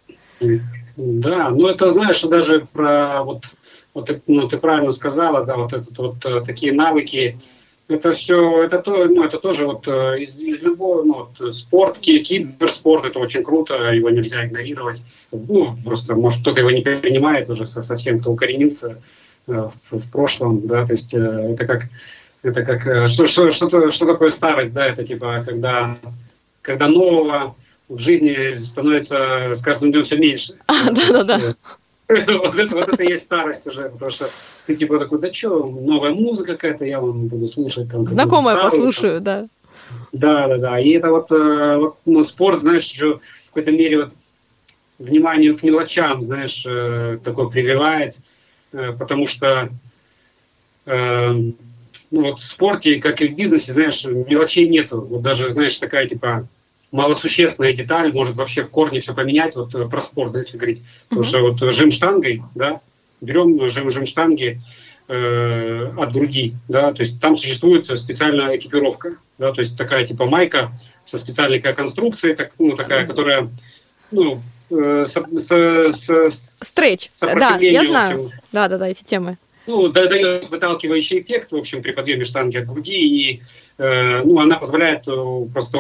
Да, 0.97 1.51
ну 1.51 1.69
это 1.69 1.91
знаешь, 1.91 2.21
даже 2.23 2.67
про 2.73 3.23
вот, 3.23 3.45
вот 3.95 4.11
ну, 4.27 4.49
ты 4.49 4.59
правильно 4.59 4.91
сказала, 4.91 5.45
да, 5.45 5.57
вот 5.57 5.73
этот 5.73 5.97
вот 5.99 6.25
э, 6.25 6.43
такие 6.45 6.73
навыки, 6.73 7.39
это 7.89 8.13
все, 8.13 8.63
это 8.63 8.79
то, 8.79 9.07
ну 9.07 9.25
это 9.25 9.39
тоже 9.39 9.67
вот 9.67 9.87
э, 9.89 10.21
из, 10.21 10.39
из 10.39 10.61
любого, 10.61 11.03
ну 11.03 11.29
вот 11.39 11.55
спорт, 11.55 11.99
киберспорт, 11.99 13.05
это 13.05 13.19
очень 13.19 13.43
круто, 13.43 13.93
его 13.93 14.11
нельзя 14.11 14.47
игнорировать. 14.47 15.03
Ну 15.31 15.77
просто 15.85 16.15
может 16.15 16.43
кто-то 16.43 16.61
его 16.61 16.71
не 16.71 16.83
принимает 16.83 17.49
уже 17.49 17.67
совсем, 17.67 18.21
кто 18.21 18.33
укоренился 18.33 19.03
э, 19.47 19.69
в, 19.91 19.99
в 19.99 20.11
прошлом, 20.11 20.67
да, 20.67 20.87
то 20.87 20.93
есть 20.93 21.15
это 21.15 21.67
как 21.67 21.89
это 22.43 22.65
как 22.65 23.09
что, 23.09 23.27
что, 23.27 23.51
что, 23.51 23.91
что 23.91 24.07
такое 24.07 24.31
старость, 24.31 24.73
да, 24.73 24.87
это 24.87 25.05
типа 25.05 25.45
когда 25.47 25.97
когда 26.61 26.87
нового 26.87 27.57
в 27.95 27.99
жизни 27.99 28.59
становится 28.63 29.55
с 29.55 29.63
каждым 29.63 29.93
днем 29.93 30.03
все 30.05 30.17
меньше. 30.17 30.55
А, 30.67 30.91
да-да-да. 30.91 31.55
Вот 32.09 32.59
это, 32.59 32.75
вот 32.75 32.89
это 32.91 33.03
и 33.03 33.09
есть 33.09 33.23
старость 33.23 33.67
уже, 33.67 33.89
потому 33.89 34.11
что 34.11 34.29
ты 34.67 34.77
типа 34.77 34.99
такой, 34.99 35.19
да 35.19 35.33
что, 35.33 35.65
новая 35.65 36.13
музыка 36.13 36.53
какая-то, 36.53 36.85
я 36.85 37.01
вам 37.01 37.29
буду 37.29 37.49
слушать. 37.49 37.91
Там, 37.91 38.07
Знакомая 38.07 38.57
старую, 38.57 38.71
послушаю, 38.71 39.15
там. 39.23 39.25
да. 39.25 39.49
Да, 40.13 40.49
да, 40.49 40.59
да. 40.59 40.79
И 40.79 40.91
это 40.91 41.09
вот, 41.09 41.33
э, 41.33 41.77
вот 41.79 41.97
ну, 42.05 42.23
спорт, 42.23 42.61
знаешь, 42.61 42.93
в 42.95 43.21
какой-то 43.47 43.73
мере 43.73 44.05
вот 44.05 44.13
вниманию 44.99 45.57
к 45.57 45.63
мелочам, 45.63 46.23
знаешь, 46.23 46.65
э, 46.67 47.19
такое 47.25 47.49
прививает, 47.49 48.17
э, 48.73 48.93
потому 48.93 49.27
что 49.27 49.71
ну, 50.85 51.55
вот 52.11 52.41
в 52.41 52.45
спорте, 52.45 53.01
как 53.01 53.23
и 53.23 53.29
в 53.29 53.37
бизнесе, 53.37 53.73
знаешь, 53.73 54.05
мелочей 54.05 54.69
нету. 54.69 55.01
Вот 55.01 55.23
даже, 55.23 55.51
знаешь, 55.53 55.79
такая 55.79 56.09
типа 56.09 56.47
малосущественная 56.93 57.73
деталь 57.73 58.13
может 58.13 58.37
вообще 58.37 58.63
в 58.63 58.71
корне 58.71 59.01
все 59.01 59.15
поменять. 59.15 59.57
Вот 59.57 59.75
э, 59.75 59.89
про 59.89 60.01
спорт, 60.01 60.37
если 60.37 60.57
говорить. 60.57 60.79
Mm-hmm. 60.79 61.09
Потому 61.09 61.25
что 61.25 61.41
вот 61.41 61.73
жим 61.73 61.91
штангой, 61.91 62.43
да, 62.55 62.81
берем 63.21 63.69
жим, 63.69 63.91
жим 63.91 64.07
штанги 64.07 64.61
э, 65.09 65.93
от 65.97 66.13
груди, 66.13 66.55
да, 66.69 66.93
то 66.93 67.03
есть 67.03 67.21
там 67.21 67.37
существует 67.37 67.87
специальная 67.99 68.57
экипировка, 68.57 69.17
да, 69.39 69.53
то 69.53 69.61
есть 69.61 69.77
такая 69.77 70.07
типа 70.07 70.27
майка 70.27 70.73
со 71.05 71.19
специальной 71.19 71.61
конструкцией, 71.61 72.35
так, 72.35 72.53
ну, 72.59 72.77
такая, 72.77 73.07
которая, 73.07 73.49
ну, 74.11 74.41
э, 74.71 75.07
Стретч, 75.09 77.09
да, 77.21 77.59
я 77.59 77.85
знаю, 77.85 78.31
да, 78.53 78.69
да, 78.69 78.79
да, 78.79 78.89
эти 78.89 79.03
темы. 79.03 79.39
Ну, 79.67 79.89
дает 79.89 80.51
выталкивающий 80.51 81.21
эффект, 81.21 81.53
в 81.53 81.57
общем, 81.57 81.83
при 81.83 81.93
подъеме 81.93 82.25
штанги 82.25 82.57
от 82.57 82.67
груди, 82.67 82.97
и 82.97 83.43
э, 83.79 84.23
ну, 84.25 84.41
она 84.41 84.57
позволяет 84.57 85.07
э, 85.07 85.47
просто 85.53 85.79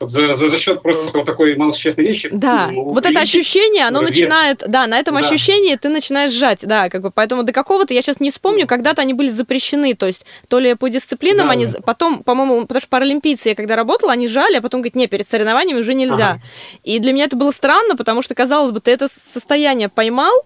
за, 0.00 0.34
за, 0.34 0.50
за 0.50 0.58
счет 0.58 0.82
просто 0.82 1.06
вот 1.18 1.24
такой 1.24 1.56
малосущественной 1.56 2.08
вещи. 2.08 2.28
Да, 2.30 2.68
ну, 2.70 2.84
вот 2.84 3.06
это 3.06 3.20
ощущение, 3.20 3.84
оно 3.84 4.00
вес. 4.00 4.10
начинает, 4.10 4.62
да, 4.66 4.86
на 4.86 4.98
этом 4.98 5.14
да. 5.14 5.20
ощущении 5.20 5.74
ты 5.76 5.88
начинаешь 5.88 6.32
сжать, 6.32 6.60
да, 6.62 6.90
как 6.90 7.02
бы, 7.02 7.10
поэтому 7.10 7.44
до 7.44 7.52
какого-то, 7.52 7.94
я 7.94 8.02
сейчас 8.02 8.20
не 8.20 8.30
вспомню, 8.30 8.66
когда-то 8.66 9.00
они 9.00 9.14
были 9.14 9.30
запрещены, 9.30 9.94
то 9.94 10.06
есть 10.06 10.26
то 10.48 10.58
ли 10.58 10.74
по 10.74 10.88
дисциплинам 10.88 11.46
да, 11.46 11.52
они, 11.52 11.66
да. 11.66 11.80
потом, 11.84 12.22
по-моему, 12.22 12.62
потому 12.62 12.80
что 12.80 12.90
паралимпийцы, 12.90 13.50
я 13.50 13.54
когда 13.54 13.74
работала, 13.74 14.12
они 14.12 14.28
жали, 14.28 14.56
а 14.56 14.60
потом 14.60 14.82
говорят, 14.82 14.96
не, 14.96 15.06
перед 15.06 15.26
соревнованиями 15.26 15.80
уже 15.80 15.94
нельзя. 15.94 16.30
Ага. 16.30 16.42
И 16.84 16.98
для 16.98 17.12
меня 17.12 17.24
это 17.24 17.36
было 17.36 17.50
странно, 17.50 17.96
потому 17.96 18.20
что, 18.20 18.34
казалось 18.34 18.72
бы, 18.72 18.80
ты 18.80 18.90
это 18.90 19.08
состояние 19.08 19.88
поймал, 19.88 20.44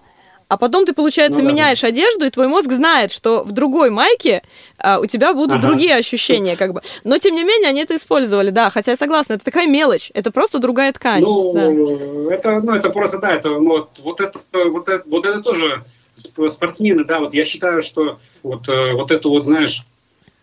а 0.50 0.56
потом 0.56 0.84
ты, 0.84 0.92
получается, 0.94 1.38
ну, 1.38 1.48
да, 1.48 1.52
меняешь 1.52 1.84
одежду, 1.84 2.26
и 2.26 2.30
твой 2.30 2.48
мозг 2.48 2.72
знает, 2.72 3.12
что 3.12 3.44
в 3.44 3.52
другой 3.52 3.90
майке 3.90 4.42
а, 4.78 4.98
у 4.98 5.06
тебя 5.06 5.32
будут 5.32 5.58
ага. 5.58 5.68
другие 5.68 5.94
ощущения, 5.94 6.56
как 6.56 6.72
бы. 6.72 6.82
Но, 7.04 7.18
тем 7.18 7.36
не 7.36 7.44
менее, 7.44 7.68
они 7.68 7.82
это 7.82 7.94
использовали, 7.94 8.50
да. 8.50 8.68
Хотя 8.68 8.90
я 8.90 8.96
согласна, 8.96 9.34
это 9.34 9.44
такая 9.44 9.68
мелочь, 9.68 10.10
это 10.12 10.32
просто 10.32 10.58
другая 10.58 10.92
ткань. 10.92 11.22
Ну, 11.22 11.52
да. 11.52 12.34
это, 12.34 12.60
ну, 12.60 12.74
это 12.74 12.90
просто, 12.90 13.20
да, 13.20 13.36
это, 13.36 13.50
ну, 13.50 13.68
вот, 13.68 13.90
вот, 14.02 14.20
это, 14.20 14.40
вот, 14.52 14.88
это, 14.88 15.04
вот 15.08 15.24
это 15.24 15.40
тоже 15.40 15.84
спортсмены, 16.16 17.04
да, 17.04 17.20
вот 17.20 17.32
я 17.32 17.44
считаю, 17.44 17.80
что 17.80 18.18
вот, 18.42 18.68
э, 18.68 18.92
вот 18.94 19.12
эту 19.12 19.30
вот, 19.30 19.44
знаешь, 19.44 19.84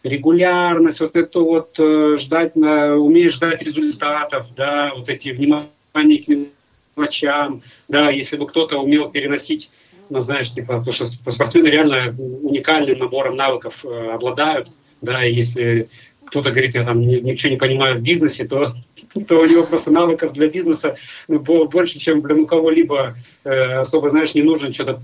регулярность, 0.04 1.02
вот 1.02 1.18
это 1.18 1.42
вот 1.42 1.76
э, 1.80 2.16
ждать, 2.18 2.56
на, 2.56 2.96
умеешь 2.96 3.34
ждать 3.34 3.62
результатов, 3.62 4.46
да, 4.56 4.94
вот 4.96 5.10
эти 5.10 5.30
внимание 5.30 6.24
к 6.24 6.50
мелочам, 6.96 7.62
да, 7.90 8.10
если 8.10 8.38
бы 8.38 8.48
кто-то 8.48 8.78
умел 8.78 9.10
переносить 9.10 9.70
ну, 10.10 10.22
знаешь, 10.22 10.52
типа, 10.52 10.80
потому 10.80 10.92
что 10.92 11.06
спортсмены 11.06 11.68
реально 11.68 12.16
уникальным 12.18 13.00
набором 13.00 13.36
навыков 13.36 13.84
э, 13.84 14.12
обладают, 14.12 14.70
да, 15.02 15.26
и 15.26 15.34
если 15.34 15.90
кто-то 16.26 16.52
говорит, 16.52 16.76
я 16.76 16.84
там 16.84 17.00
ничего 17.00 17.52
не 17.52 17.58
понимаю 17.58 17.98
в 17.98 18.02
бизнесе, 18.02 18.46
то, 18.46 18.74
то 19.28 19.40
у 19.40 19.46
него 19.46 19.64
просто 19.64 19.92
навыков 19.92 20.34
для 20.34 20.48
бизнеса 20.50 20.98
ну, 21.28 21.40
больше, 21.40 22.00
чем 22.00 22.22
для 22.22 22.36
ну, 22.36 22.46
кого-либо 22.46 23.16
э, 23.44 23.80
особо, 23.80 24.10
знаешь, 24.10 24.36
не 24.36 24.44
нужно 24.44 24.74
что-то 24.74 25.02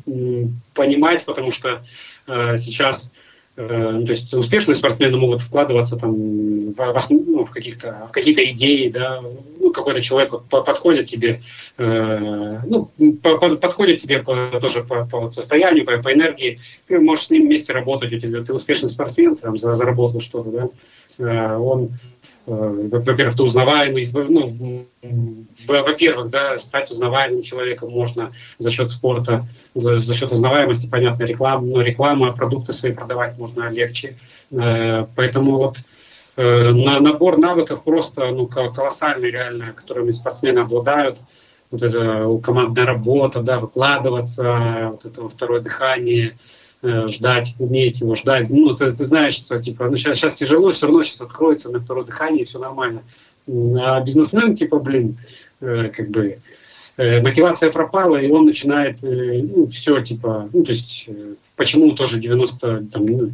понимать, 0.73 1.23
потому 1.25 1.51
что 1.51 1.83
э, 2.27 2.57
сейчас 2.57 3.11
Э, 3.13 3.22
то 3.55 4.05
есть 4.07 4.33
успешные 4.33 4.73
спортсмены 4.73 5.15
могут 5.17 5.41
вкладываться 5.41 5.95
там 5.95 6.13
в, 6.71 6.75
в, 6.75 7.09
ну, 7.11 7.45
в, 7.45 7.51
каких-то, 7.51 8.07
в 8.09 8.11
какие-то 8.11 8.43
идеи, 8.45 8.89
да, 8.89 9.21
ну, 9.59 9.71
какой-то 9.71 10.01
человек 10.01 10.33
подходит 10.49 11.07
тебе, 11.07 11.39
э, 11.77 12.59
ну, 12.65 12.89
по, 13.21 13.37
по, 13.37 13.55
подходит 13.55 14.01
тебе 14.01 14.23
по, 14.23 14.59
тоже 14.59 14.83
по, 14.83 15.05
по 15.05 15.29
состоянию, 15.29 15.85
по, 15.85 15.95
по 16.01 16.11
энергии, 16.11 16.61
ты 16.87 16.99
можешь 16.99 17.27
с 17.27 17.29
ним 17.29 17.43
вместе 17.43 17.73
работать, 17.73 18.11
у 18.11 18.19
тебя, 18.19 18.43
ты 18.43 18.53
успешный 18.53 18.89
спортсмен, 18.89 19.35
ты 19.35 19.43
там 19.43 19.57
заработал 19.57 20.19
что-то, 20.19 20.49
да, 20.49 20.69
э, 21.19 21.57
он 21.57 21.91
Э, 21.91 22.22
во-первых, 22.45 23.37
ты 23.37 23.43
узнаваемый, 23.43 24.11
ну, 24.11 24.85
во-первых, 25.67 26.29
да, 26.29 26.59
стать 26.59 26.91
узнаваемым 26.91 27.41
человеком 27.41 27.91
можно 27.91 28.33
за 28.59 28.69
счет 28.69 28.89
спорта, 28.89 29.45
за, 29.75 29.99
за 29.99 30.13
счет 30.13 30.31
узнаваемости, 30.31 30.87
понятно, 30.87 31.23
реклама, 31.23 31.65
ну, 31.65 31.79
реклама, 31.81 32.33
продукты 32.33 32.73
свои 32.73 32.91
продавать 32.91 33.37
можно 33.37 33.69
легче. 33.69 34.17
Э, 34.51 35.05
поэтому 35.15 35.57
вот 35.57 35.77
э, 36.35 36.71
на 36.71 36.99
набор 36.99 37.37
навыков 37.37 37.83
просто 37.83 38.31
ну, 38.31 38.47
колоссальный 38.47 39.31
реально, 39.31 39.73
которыми 39.73 40.11
спортсмены 40.11 40.59
обладают. 40.59 41.17
Вот 41.71 41.81
это 41.81 42.39
командная 42.43 42.85
работа, 42.85 43.41
да, 43.41 43.59
выкладываться, 43.59 44.89
вот 44.91 45.05
это 45.05 45.27
второе 45.29 45.61
дыхание– 45.61 46.37
Э, 46.41 46.62
ждать, 46.83 47.55
уметь 47.59 48.01
его 48.01 48.15
ждать. 48.15 48.49
Ну, 48.49 48.75
ты, 48.75 48.91
ты 48.91 49.05
знаешь, 49.05 49.35
что 49.35 49.61
типа, 49.61 49.89
ну, 49.89 49.95
сейчас, 49.95 50.17
сейчас 50.17 50.33
тяжело, 50.33 50.71
все 50.71 50.87
равно 50.87 51.03
сейчас 51.03 51.21
откроется 51.21 51.69
на 51.69 51.79
второе 51.79 52.05
дыхание, 52.05 52.45
все 52.45 52.59
нормально. 52.59 53.03
А 53.47 54.01
бизнесмен, 54.01 54.55
типа, 54.55 54.79
блин, 54.79 55.17
э, 55.61 55.89
как 55.89 56.09
бы, 56.09 56.39
э, 56.97 57.21
мотивация 57.21 57.71
пропала, 57.71 58.17
и 58.17 58.29
он 58.29 58.45
начинает, 58.45 59.03
э, 59.03 59.41
ну, 59.43 59.67
все, 59.67 60.01
типа, 60.01 60.49
ну, 60.53 60.63
то 60.63 60.71
есть, 60.71 61.05
э, 61.07 61.35
почему 61.55 61.91
тоже 61.93 62.19
90, 62.19 62.85
там, 62.91 63.05
ну, 63.05 63.31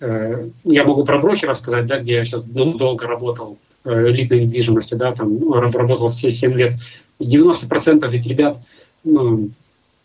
э, 0.00 0.48
я 0.64 0.84
могу 0.84 1.04
про 1.04 1.18
брокеров 1.18 1.56
сказать, 1.56 1.86
да, 1.86 1.98
где 1.98 2.14
я 2.14 2.24
сейчас 2.24 2.44
ну, 2.46 2.74
долго 2.74 3.06
работал, 3.06 3.58
э, 3.84 4.10
элитной 4.10 4.44
недвижимости, 4.44 4.94
да, 4.94 5.12
там, 5.12 5.38
ну, 5.38 5.54
работал 5.54 6.08
все 6.08 6.30
7 6.30 6.52
лет, 6.52 6.74
90% 7.18 8.04
этих 8.04 8.26
ребят, 8.26 8.58
ну, 9.04 9.50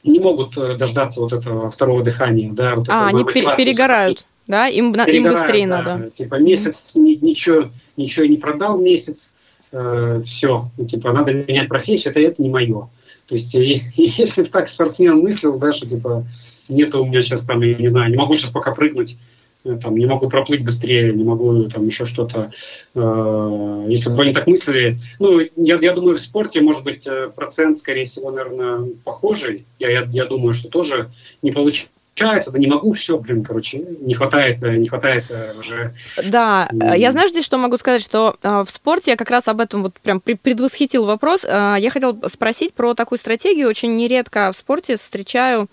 не 0.08 0.20
могут 0.20 0.58
э, 0.58 0.76
дождаться 0.76 1.22
вот 1.22 1.34
этого 1.34 1.70
второго 1.70 2.04
дыхания. 2.04 2.52
Да, 2.52 2.76
вот 2.76 2.89
а, 2.89 3.08
они 3.08 3.24
перегорают, 3.24 4.26
да? 4.48 4.67
Им, 4.67 4.93
перегорают, 4.93 5.15
им 5.15 5.24
быстрее 5.24 5.67
да. 5.67 5.82
надо. 5.82 6.10
Типа 6.12 6.36
месяц 6.36 6.88
ничего, 6.96 7.70
ничего 7.96 8.26
не 8.26 8.38
продал 8.38 8.80
месяц, 8.80 9.30
э, 9.72 10.22
все, 10.26 10.70
ну, 10.78 10.86
типа 10.86 11.12
надо 11.12 11.34
менять 11.34 11.70
профессию, 11.70 12.12
это, 12.12 12.20
это 12.20 12.41
не 12.41 12.50
мое. 12.50 12.89
То 13.28 13.36
есть 13.36 13.54
и, 13.56 13.76
и 13.76 13.82
если 14.17 14.43
так 14.43 14.70
спортсмен 14.70 15.17
мыслил, 15.20 15.58
да, 15.58 15.74
что 15.74 15.88
типа 15.88 16.26
нет 16.70 16.96
у 16.96 17.06
меня 17.06 17.22
сейчас 17.22 17.43
там, 17.43 17.62
я 17.62 17.76
не 17.76 17.88
знаю, 17.88 18.10
не 18.10 18.17
могу 18.17 18.36
сейчас 18.36 18.52
пока 18.52 18.74
прыгнуть, 18.74 19.17
Э, 19.17 19.37
там, 19.63 19.98
не 19.98 20.06
могу 20.06 20.30
проплыть 20.30 20.63
быстрее, 20.63 21.13
не 21.13 21.24
могу 21.24 21.63
там 21.70 21.86
еще 21.86 22.06
что-то. 22.06 22.52
Э, 22.96 23.86
если 23.88 24.10
бы 24.10 24.24
они 24.24 24.34
так 24.34 24.48
мыслили, 24.48 24.98
ну, 25.20 25.39
я, 25.56 25.78
я 25.80 25.93
думаю, 25.93 26.17
в 26.17 26.22
спорте, 26.22 26.62
может 26.62 26.84
быть, 26.84 27.06
э, 27.06 27.30
процент, 27.36 27.80
скорее 27.80 28.06
всего, 28.06 28.32
наверное, 28.32 28.89
похожий. 29.04 29.65
Я, 29.80 29.89
я, 29.89 30.08
я 30.12 30.26
думаю, 30.26 30.54
что 30.54 30.70
тоже 30.70 31.10
не 31.41 31.52
получается 31.52 31.89
да 32.20 32.58
не 32.58 32.65
могу, 32.65 32.93
все, 32.93 33.15
блин, 33.20 33.43
короче, 33.43 33.78
не 33.78 34.15
хватает, 34.15 34.60
не 34.63 34.88
хватает 34.88 35.26
уже. 35.60 35.93
Да, 36.26 36.67
я 36.74 37.12
знаю 37.12 37.30
здесь, 37.30 37.46
что 37.46 37.60
могу 37.60 37.78
сказать, 37.78 38.02
что 38.02 38.36
в 38.41 38.65
спорте 38.74 39.12
я 39.12 39.17
как 39.17 39.30
раз 39.30 39.48
об 39.48 39.60
этом 39.60 39.84
вот 39.84 39.93
прям 40.00 40.20
предвосхитил 40.20 41.06
вопрос. 41.06 41.43
я 41.43 41.89
хотела 41.91 42.17
спросить 42.34 42.74
про 42.74 42.96
такую 42.96 43.20
стратегию. 43.20 43.70
Очень 43.70 43.98
нередко 43.98 44.52
в 44.52 44.58
спорте 44.58 44.98
встречаю 44.98 45.70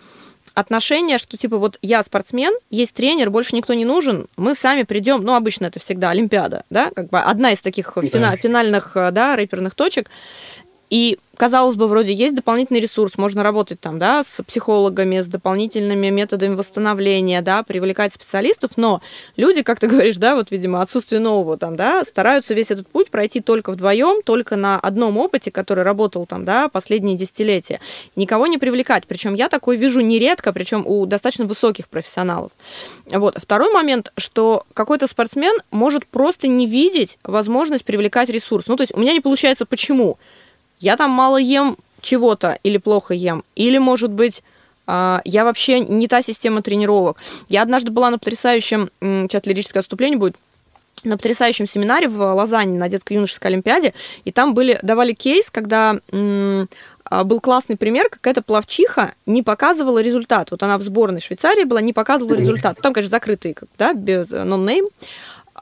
отношение, 0.55 1.19
что 1.19 1.37
типа 1.37 1.59
вот 1.59 1.79
я 1.83 2.03
спортсмен, 2.03 2.55
есть 2.71 2.95
тренер, 2.95 3.31
больше 3.31 3.57
никто 3.57 3.75
не 3.75 3.85
нужен, 3.85 4.29
мы 4.37 4.55
сами 4.55 4.85
придем, 4.85 5.23
ну 5.23 5.35
обычно 5.35 5.67
это 5.67 5.81
всегда 5.81 6.11
Олимпиада, 6.11 6.65
да, 6.71 6.91
как 6.95 7.11
бы 7.11 7.19
одна 7.19 7.53
из 7.53 7.61
таких 7.61 7.93
да. 7.95 8.37
финальных, 8.37 8.93
да, 8.95 9.37
рэперных 9.37 9.75
точек, 9.75 10.11
и 10.91 11.19
казалось 11.37 11.77
бы, 11.77 11.89
вроде 11.89 12.13
есть 12.13 12.35
дополнительный 12.35 12.81
ресурс, 12.81 13.19
можно 13.19 13.43
работать 13.43 13.81
там, 13.81 13.99
да, 13.99 14.25
с 14.25 14.43
психологами, 14.43 15.21
с 15.21 15.27
дополнительными 15.27 16.09
методами 16.09 16.55
восстановления, 16.55 17.43
да, 17.43 17.63
привлекать 17.63 18.15
специалистов, 18.15 18.73
но 18.77 19.03
люди, 19.37 19.63
как 19.63 19.81
ты 19.81 19.87
говоришь, 19.87 20.17
да, 20.17 20.37
вот, 20.37 20.51
видимо, 20.51 20.81
отсутствие 20.81 21.21
нового 21.21 21.57
там, 21.57 21.77
да, 21.77 22.05
стараются 22.05 22.55
весь 22.55 22.71
этот 22.71 22.89
путь 22.89 23.11
пройти 23.11 23.41
только 23.41 23.73
вдвоем, 23.73 24.23
только 24.23 24.57
на 24.57 24.79
одном 24.79 25.19
опыте, 25.19 25.51
который 25.51 25.85
работал 25.85 26.27
там, 26.27 26.45
да, 26.45 26.69
последние 26.69 27.17
десятилетия. 27.17 27.81
Никого 28.17 28.47
не 28.47 28.59
привлекать. 28.59 29.05
Причем 29.07 29.35
я 29.35 29.49
такой 29.49 29.77
вижу 29.77 30.01
нередко, 30.01 30.53
причем 30.53 30.87
у 30.87 31.07
достаточно 31.07 31.47
высоких 31.47 31.89
профессионалов. 31.89 32.53
Вот. 33.07 33.37
Второй 33.39 33.73
момент, 33.73 34.13
что 34.17 34.65
какой-то 34.75 35.07
спортсмен 35.07 35.57
может 35.71 36.07
просто 36.07 36.49
не 36.49 36.67
видеть 36.67 37.19
возможность 37.25 37.85
привлекать 37.85 38.29
ресурс. 38.29 38.67
Ну, 38.67 38.77
то 38.77 38.83
есть 38.83 38.95
у 38.95 39.01
меня 39.01 39.13
не 39.13 39.21
получается 39.21 39.67
почему? 39.67 40.19
Я 40.85 40.97
там 40.97 41.11
мало 41.11 41.39
ем 41.39 41.77
чего-то 42.03 42.59
или 42.63 42.77
плохо 42.77 43.15
ем, 43.15 43.43
или, 43.57 43.79
может 43.79 44.11
быть, 44.11 44.43
а, 44.87 45.23
я 45.25 45.45
вообще 45.45 45.81
не 45.81 46.07
та 46.09 46.23
система 46.23 46.61
тренировок. 46.61 47.17
Я 47.49 47.63
однажды 47.63 47.91
была 47.91 48.11
на 48.11 48.19
потрясающем, 48.19 48.91
сейчас 49.01 49.47
лирическое 49.47 49.81
отступление 49.81 50.19
будет, 50.19 50.37
на 51.03 51.17
потрясающем 51.17 51.67
семинаре 51.67 52.09
в 52.09 52.19
Лозанне 52.19 52.79
на 52.79 52.89
детско-юношеской 52.89 53.51
олимпиаде, 53.51 53.95
и 54.25 54.31
там 54.31 54.53
были, 54.53 54.79
давали 54.83 55.15
кейс, 55.15 55.51
когда 55.51 55.97
а, 56.13 57.25
был 57.25 57.41
классный 57.41 57.77
пример, 57.79 58.11
какая-то 58.11 58.43
плавчиха 58.43 59.15
не 59.25 59.43
показывала 59.43 60.01
результат. 60.01 60.51
Вот 60.51 60.63
она 60.63 60.77
в 60.77 60.83
сборной 60.83 61.21
Швейцарии 61.21 61.65
была, 61.65 61.81
не 61.81 61.95
показывала 61.95 62.35
результат. 62.35 62.79
Там, 62.83 62.93
конечно, 62.93 63.11
закрытый, 63.11 63.57
да, 63.79 63.95
без 63.95 64.29
non-name. 64.29 64.89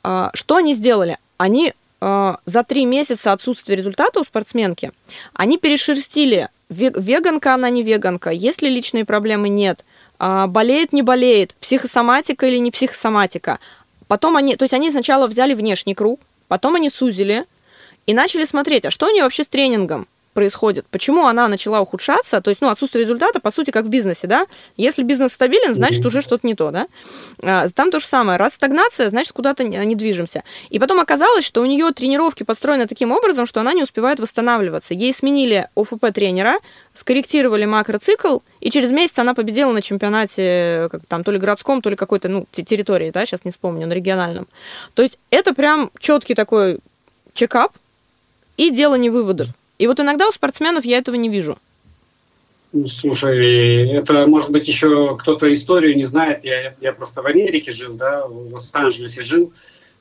А, 0.02 0.30
что 0.35 0.56
они 0.56 0.74
сделали? 0.74 1.18
Они 1.38 1.72
Э, 1.72 1.81
за 2.02 2.64
три 2.64 2.84
месяца 2.84 3.30
отсутствия 3.30 3.76
результата 3.76 4.18
у 4.18 4.24
спортсменки 4.24 4.90
они 5.34 5.56
перешерстили, 5.56 6.48
веганка 6.68 7.54
она 7.54 7.70
не 7.70 7.84
веганка, 7.84 8.30
есть 8.30 8.60
ли 8.60 8.68
личные 8.68 9.04
проблемы, 9.04 9.48
нет, 9.48 9.84
а, 10.18 10.48
болеет, 10.48 10.92
не 10.92 11.02
болеет, 11.02 11.54
психосоматика 11.60 12.46
или 12.46 12.58
не 12.58 12.72
психосоматика. 12.72 13.60
Потом 14.08 14.36
они, 14.36 14.56
то 14.56 14.64
есть 14.64 14.74
они 14.74 14.90
сначала 14.90 15.28
взяли 15.28 15.54
внешний 15.54 15.94
круг, 15.94 16.20
потом 16.48 16.74
они 16.74 16.90
сузили 16.90 17.44
и 18.06 18.14
начали 18.14 18.44
смотреть, 18.46 18.84
а 18.84 18.90
что 18.90 19.06
они 19.06 19.22
вообще 19.22 19.44
с 19.44 19.46
тренингом? 19.46 20.08
Происходит, 20.32 20.86
почему 20.90 21.26
она 21.26 21.48
начала 21.48 21.80
ухудшаться, 21.80 22.40
то 22.40 22.50
есть, 22.50 22.60
ну, 22.60 22.68
отсутствие 22.68 23.04
результата, 23.04 23.40
по 23.40 23.50
сути, 23.50 23.70
как 23.70 23.84
в 23.84 23.88
бизнесе, 23.88 24.26
да, 24.26 24.46
если 24.76 25.02
бизнес 25.02 25.32
стабилен, 25.32 25.74
значит, 25.74 26.04
уже 26.04 26.22
что-то 26.22 26.46
не 26.46 26.54
то, 26.54 26.70
да, 26.70 26.86
а, 27.42 27.68
там 27.68 27.90
то 27.90 28.00
же 28.00 28.06
самое, 28.06 28.38
раз 28.38 28.54
стагнация, 28.54 29.10
значит, 29.10 29.32
куда-то 29.32 29.64
не 29.64 29.94
движемся. 29.94 30.42
И 30.70 30.78
потом 30.78 31.00
оказалось, 31.00 31.44
что 31.44 31.60
у 31.62 31.66
нее 31.66 31.90
тренировки 31.92 32.42
построены 32.42 32.86
таким 32.86 33.12
образом, 33.12 33.46
что 33.46 33.60
она 33.60 33.72
не 33.72 33.82
успевает 33.82 34.20
восстанавливаться. 34.20 34.94
Ей 34.94 35.12
сменили 35.12 35.68
ОФП 35.76 36.12
тренера, 36.14 36.54
скорректировали 36.98 37.64
макроцикл, 37.64 38.38
и 38.60 38.70
через 38.70 38.90
месяц 38.90 39.18
она 39.18 39.34
победила 39.34 39.72
на 39.72 39.82
чемпионате, 39.82 40.88
как 40.90 41.02
там, 41.06 41.24
то 41.24 41.30
ли 41.30 41.38
городском, 41.38 41.82
то 41.82 41.90
ли 41.90 41.96
какой-то, 41.96 42.28
ну, 42.28 42.46
территории, 42.52 43.10
да, 43.10 43.26
сейчас 43.26 43.44
не 43.44 43.50
вспомню, 43.50 43.86
на 43.86 43.92
региональном. 43.92 44.46
То 44.94 45.02
есть 45.02 45.18
это 45.30 45.54
прям 45.54 45.90
четкий 45.98 46.34
такой 46.34 46.78
чекап 47.34 47.72
и 48.56 48.70
делание 48.70 49.10
выводов. 49.10 49.48
И 49.82 49.86
вот 49.88 49.98
иногда 49.98 50.28
у 50.28 50.30
спортсменов 50.30 50.84
я 50.84 50.98
этого 50.98 51.16
не 51.16 51.28
вижу. 51.28 51.58
Ну, 52.72 52.86
слушай, 52.86 53.88
это 53.88 54.28
может 54.28 54.52
быть 54.52 54.68
еще 54.68 55.16
кто-то 55.16 55.52
историю 55.52 55.96
не 55.96 56.04
знает. 56.04 56.44
Я, 56.44 56.76
я 56.80 56.92
просто 56.92 57.20
в 57.20 57.26
Америке 57.26 57.72
жил, 57.72 57.96
да, 57.96 58.24
в 58.28 58.52
Лос-Анджелесе 58.52 59.24
жил 59.24 59.52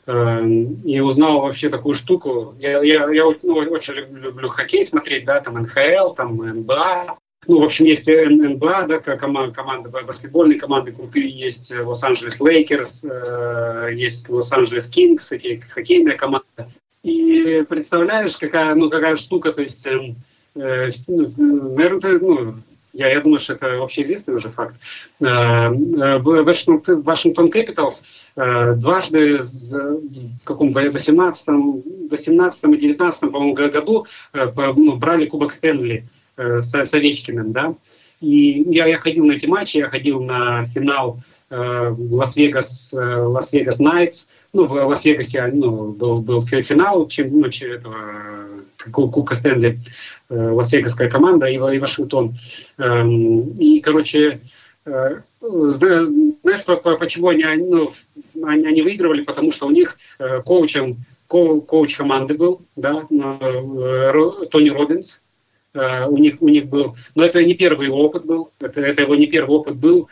э, 0.06 0.46
и 0.86 1.00
узнал 1.00 1.42
вообще 1.42 1.70
такую 1.70 1.96
штуку. 1.96 2.54
Я, 2.60 2.84
я, 2.84 3.10
я 3.10 3.24
ну, 3.42 3.56
очень 3.56 3.96
люблю, 3.96 4.22
люблю 4.22 4.50
хоккей 4.50 4.86
смотреть, 4.86 5.26
да, 5.26 5.40
там 5.40 5.56
НХЛ, 5.56 6.14
там 6.14 6.38
НБА. 6.38 7.18
Ну, 7.48 7.60
в 7.60 7.64
общем, 7.64 7.86
есть 7.86 8.06
НБА, 8.08 8.86
да, 8.88 9.00
команда, 9.00 9.52
команда 9.52 9.90
баскетбольные 9.90 10.60
команды 10.60 10.92
крутые, 10.92 11.28
есть 11.28 11.74
Лос-Анджелес 11.76 12.40
Лейкерс, 12.40 13.04
э, 13.04 13.90
есть 13.96 14.30
Лос-Анджелес 14.30 14.88
Кингс, 14.90 15.32
эти 15.32 15.60
хоккейная 15.74 16.18
команда. 16.18 16.70
И 17.04 17.64
представляешь, 17.68 18.38
какая, 18.38 18.76
ну, 18.76 18.90
какая 18.90 19.16
штука, 19.16 19.52
то 19.54 19.62
есть, 19.62 19.86
эм, 19.88 20.18
э, 20.56 20.90
ну, 21.08 21.76
наверное, 21.76 22.20
ну, 22.20 22.56
я, 22.94 23.10
я 23.10 23.22
думаю, 23.22 23.40
что 23.40 23.54
это 23.54 23.82
общеизвестный 23.82 24.36
уже 24.36 24.50
факт. 24.50 24.76
Э, 25.22 25.26
э, 25.26 26.18
Вашингтон, 26.20 27.50
э, 28.36 28.74
дважды 28.76 29.40
в 29.40 30.44
каком 30.44 30.74
18 30.74 31.48
18 32.10 32.64
и 32.64 32.78
19 32.78 33.20
по-моему, 33.32 33.54
году 33.54 34.06
ну, 34.34 34.96
брали 34.98 35.26
Кубок 35.26 35.54
Стэнли 35.54 36.06
с, 36.38 36.74
с 36.74 36.94
Овечкиным, 36.94 37.52
да. 37.52 37.76
И 38.20 38.64
я, 38.70 38.86
я 38.88 38.98
ходил 38.98 39.26
на 39.26 39.34
эти 39.34 39.46
матчи, 39.46 39.78
я 39.78 39.90
ходил 39.90 40.22
на 40.22 40.66
финал 40.66 41.20
Лас-Вегас, 41.50 42.92
Лас-Вегас 42.94 43.80
Найтс, 43.80 44.28
ну, 44.54 44.66
в 44.66 44.74
Лас-Вегасе 44.74 45.48
ну, 45.54 45.92
был, 45.92 46.22
был 46.22 46.42
финал 46.46 47.08
чем, 47.08 47.40
ну, 47.40 47.48
этого, 47.48 47.96
Кубка 48.92 49.36
Стэнли, 49.36 49.80
э, 50.30 50.50
Лас-Вегасская 50.52 51.10
команда 51.10 51.48
и, 51.48 51.56
и 51.56 51.80
Вашингтон. 51.80 52.36
Эм, 52.78 53.54
и, 53.58 53.80
короче, 53.80 54.42
э, 54.86 55.22
знаешь, 55.40 56.64
почему 57.00 57.30
они, 57.30 57.44
ну, 57.44 57.94
они, 58.44 58.66
они 58.66 58.82
выигрывали? 58.82 59.24
Потому 59.24 59.52
что 59.52 59.68
у 59.68 59.72
них 59.72 59.98
э, 60.20 60.42
коучем, 60.42 60.98
ко, 61.28 61.62
коуч 61.62 61.96
команды 61.96 62.34
был, 62.34 62.62
да, 62.76 63.08
э, 63.10 64.46
Тони 64.52 64.70
Робинс, 64.70 65.22
э, 65.74 66.06
у 66.08 66.18
них, 66.18 66.42
у 66.42 66.50
них 66.50 66.66
был, 66.66 66.96
но 67.16 67.24
это 67.24 67.44
не 67.44 67.54
первый 67.54 67.88
его 67.88 68.04
опыт 68.04 68.26
был, 68.26 68.52
это, 68.60 68.82
это 68.82 69.04
его 69.04 69.16
не 69.16 69.28
первый 69.28 69.56
опыт 69.56 69.78
был, 69.78 70.10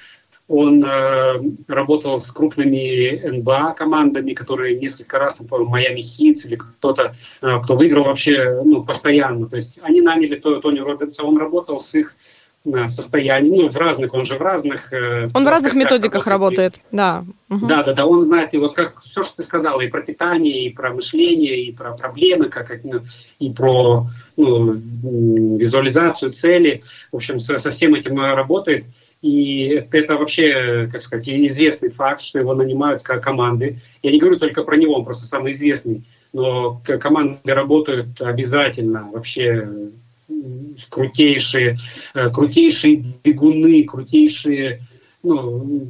он 0.49 0.83
э, 0.83 1.41
работал 1.67 2.19
с 2.19 2.31
крупными 2.31 3.37
НБА 3.37 3.75
командами, 3.77 4.33
которые 4.33 4.79
несколько 4.79 5.19
раз, 5.19 5.37
по 5.47 5.59
Майами 5.59 6.01
Хитс 6.01 6.45
или 6.45 6.55
кто-то, 6.55 7.15
э, 7.41 7.59
кто 7.63 7.75
выиграл 7.77 8.05
вообще 8.05 8.59
ну, 8.65 8.83
постоянно. 8.83 9.47
То 9.47 9.57
есть 9.57 9.79
они 9.83 10.01
наняли 10.01 10.35
Тони 10.35 10.79
Робинса, 10.79 11.23
он 11.23 11.37
работал 11.37 11.81
с 11.81 11.93
их 11.93 12.15
состоянии, 12.87 13.61
ну, 13.61 13.69
в 13.69 13.77
разных, 13.77 14.13
он 14.13 14.25
же 14.25 14.35
в 14.37 14.41
разных... 14.41 14.91
Э, 14.91 15.29
он 15.33 15.45
в 15.45 15.47
разных 15.47 15.75
методиках 15.75 16.27
работает, 16.27 16.75
да. 16.91 17.23
Угу. 17.49 17.67
Да, 17.67 17.83
да, 17.83 17.93
да, 17.93 18.05
он 18.05 18.23
знает, 18.23 18.53
и 18.53 18.57
вот 18.57 18.75
как 18.75 19.01
все, 19.01 19.23
что 19.23 19.37
ты 19.37 19.43
сказала, 19.43 19.79
и 19.81 19.87
про 19.87 20.01
питание, 20.01 20.65
и 20.65 20.69
про 20.69 20.91
мышление, 20.91 21.63
и 21.63 21.71
про 21.71 21.93
проблемы, 21.93 22.49
как, 22.49 22.83
ну, 22.83 23.01
и 23.39 23.49
про 23.51 24.07
ну, 24.35 24.73
визуализацию 25.57 26.33
цели, 26.33 26.81
в 27.11 27.15
общем, 27.15 27.39
со, 27.39 27.57
со 27.57 27.71
всем 27.71 27.95
этим 27.95 28.19
работает. 28.19 28.85
И 29.21 29.85
это 29.91 30.15
вообще, 30.15 30.87
как 30.91 31.01
сказать, 31.01 31.27
известный 31.27 31.89
факт, 31.89 32.21
что 32.21 32.39
его 32.39 32.53
нанимают 32.53 33.03
как 33.03 33.23
команды. 33.23 33.79
Я 34.01 34.11
не 34.11 34.19
говорю 34.19 34.39
только 34.39 34.63
про 34.63 34.77
него, 34.77 34.95
он 34.95 35.03
просто 35.03 35.25
самый 35.25 35.51
известный. 35.51 36.03
Но 36.31 36.81
команды 36.85 37.53
работают 37.53 38.21
обязательно 38.21 39.09
вообще 39.11 39.67
крутейшие, 40.89 41.75
э, 42.13 42.29
крутейшие 42.29 43.03
бегуны, 43.23 43.83
крутейшие, 43.83 44.81
ну, 45.23 45.87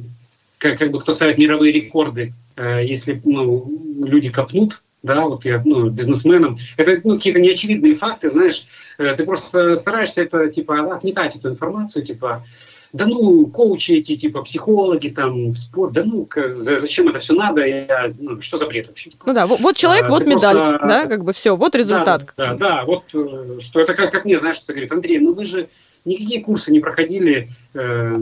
как, 0.58 0.78
как 0.78 0.90
бы 0.90 1.00
кто 1.00 1.12
ставит 1.12 1.38
мировые 1.38 1.72
рекорды, 1.72 2.34
э, 2.56 2.84
если 2.84 3.20
ну, 3.24 4.02
люди 4.04 4.30
копнут, 4.30 4.82
да, 5.02 5.22
вот 5.22 5.44
я, 5.44 5.62
ну, 5.64 5.88
бизнесменом. 5.88 6.58
Это 6.76 7.00
ну, 7.04 7.16
какие-то 7.16 7.40
неочевидные 7.40 7.94
факты, 7.94 8.28
знаешь, 8.28 8.66
э, 8.98 9.14
ты 9.14 9.24
просто 9.24 9.76
стараешься 9.76 10.22
это, 10.22 10.48
типа, 10.48 10.94
отметать 10.94 11.36
эту 11.36 11.50
информацию, 11.50 12.04
типа, 12.04 12.44
да 12.92 13.06
ну, 13.06 13.46
коучи 13.46 13.92
эти, 13.92 14.16
типа, 14.16 14.42
психологи, 14.42 15.08
там, 15.08 15.54
спорт, 15.54 15.92
да 15.92 16.04
ну, 16.04 16.28
зачем 16.54 17.08
это 17.08 17.18
все 17.18 17.34
надо, 17.34 17.64
я, 17.64 18.12
ну, 18.18 18.40
что 18.40 18.56
за 18.56 18.66
бред 18.66 18.88
вообще? 18.88 19.10
Ну 19.24 19.32
да, 19.32 19.46
вот 19.46 19.76
человек, 19.76 20.06
а, 20.06 20.10
вот 20.10 20.26
медаль, 20.26 20.56
просто... 20.56 20.86
да, 20.86 21.06
как 21.06 21.24
бы 21.24 21.32
все, 21.32 21.56
вот 21.56 21.74
результат. 21.74 22.32
Да, 22.36 22.54
да, 22.54 22.54
да, 22.54 22.84
вот, 22.84 23.04
э, 23.14 23.58
что 23.60 23.80
это 23.80 23.94
как, 23.94 24.10
как 24.10 24.24
мне, 24.24 24.38
знаешь, 24.38 24.56
что 24.56 24.72
говорит, 24.72 24.90
Андрей, 24.90 25.18
ну 25.18 25.34
вы 25.34 25.44
же 25.44 25.68
никакие 26.04 26.42
курсы 26.42 26.72
не 26.72 26.80
проходили 26.80 27.50
э, 27.74 28.16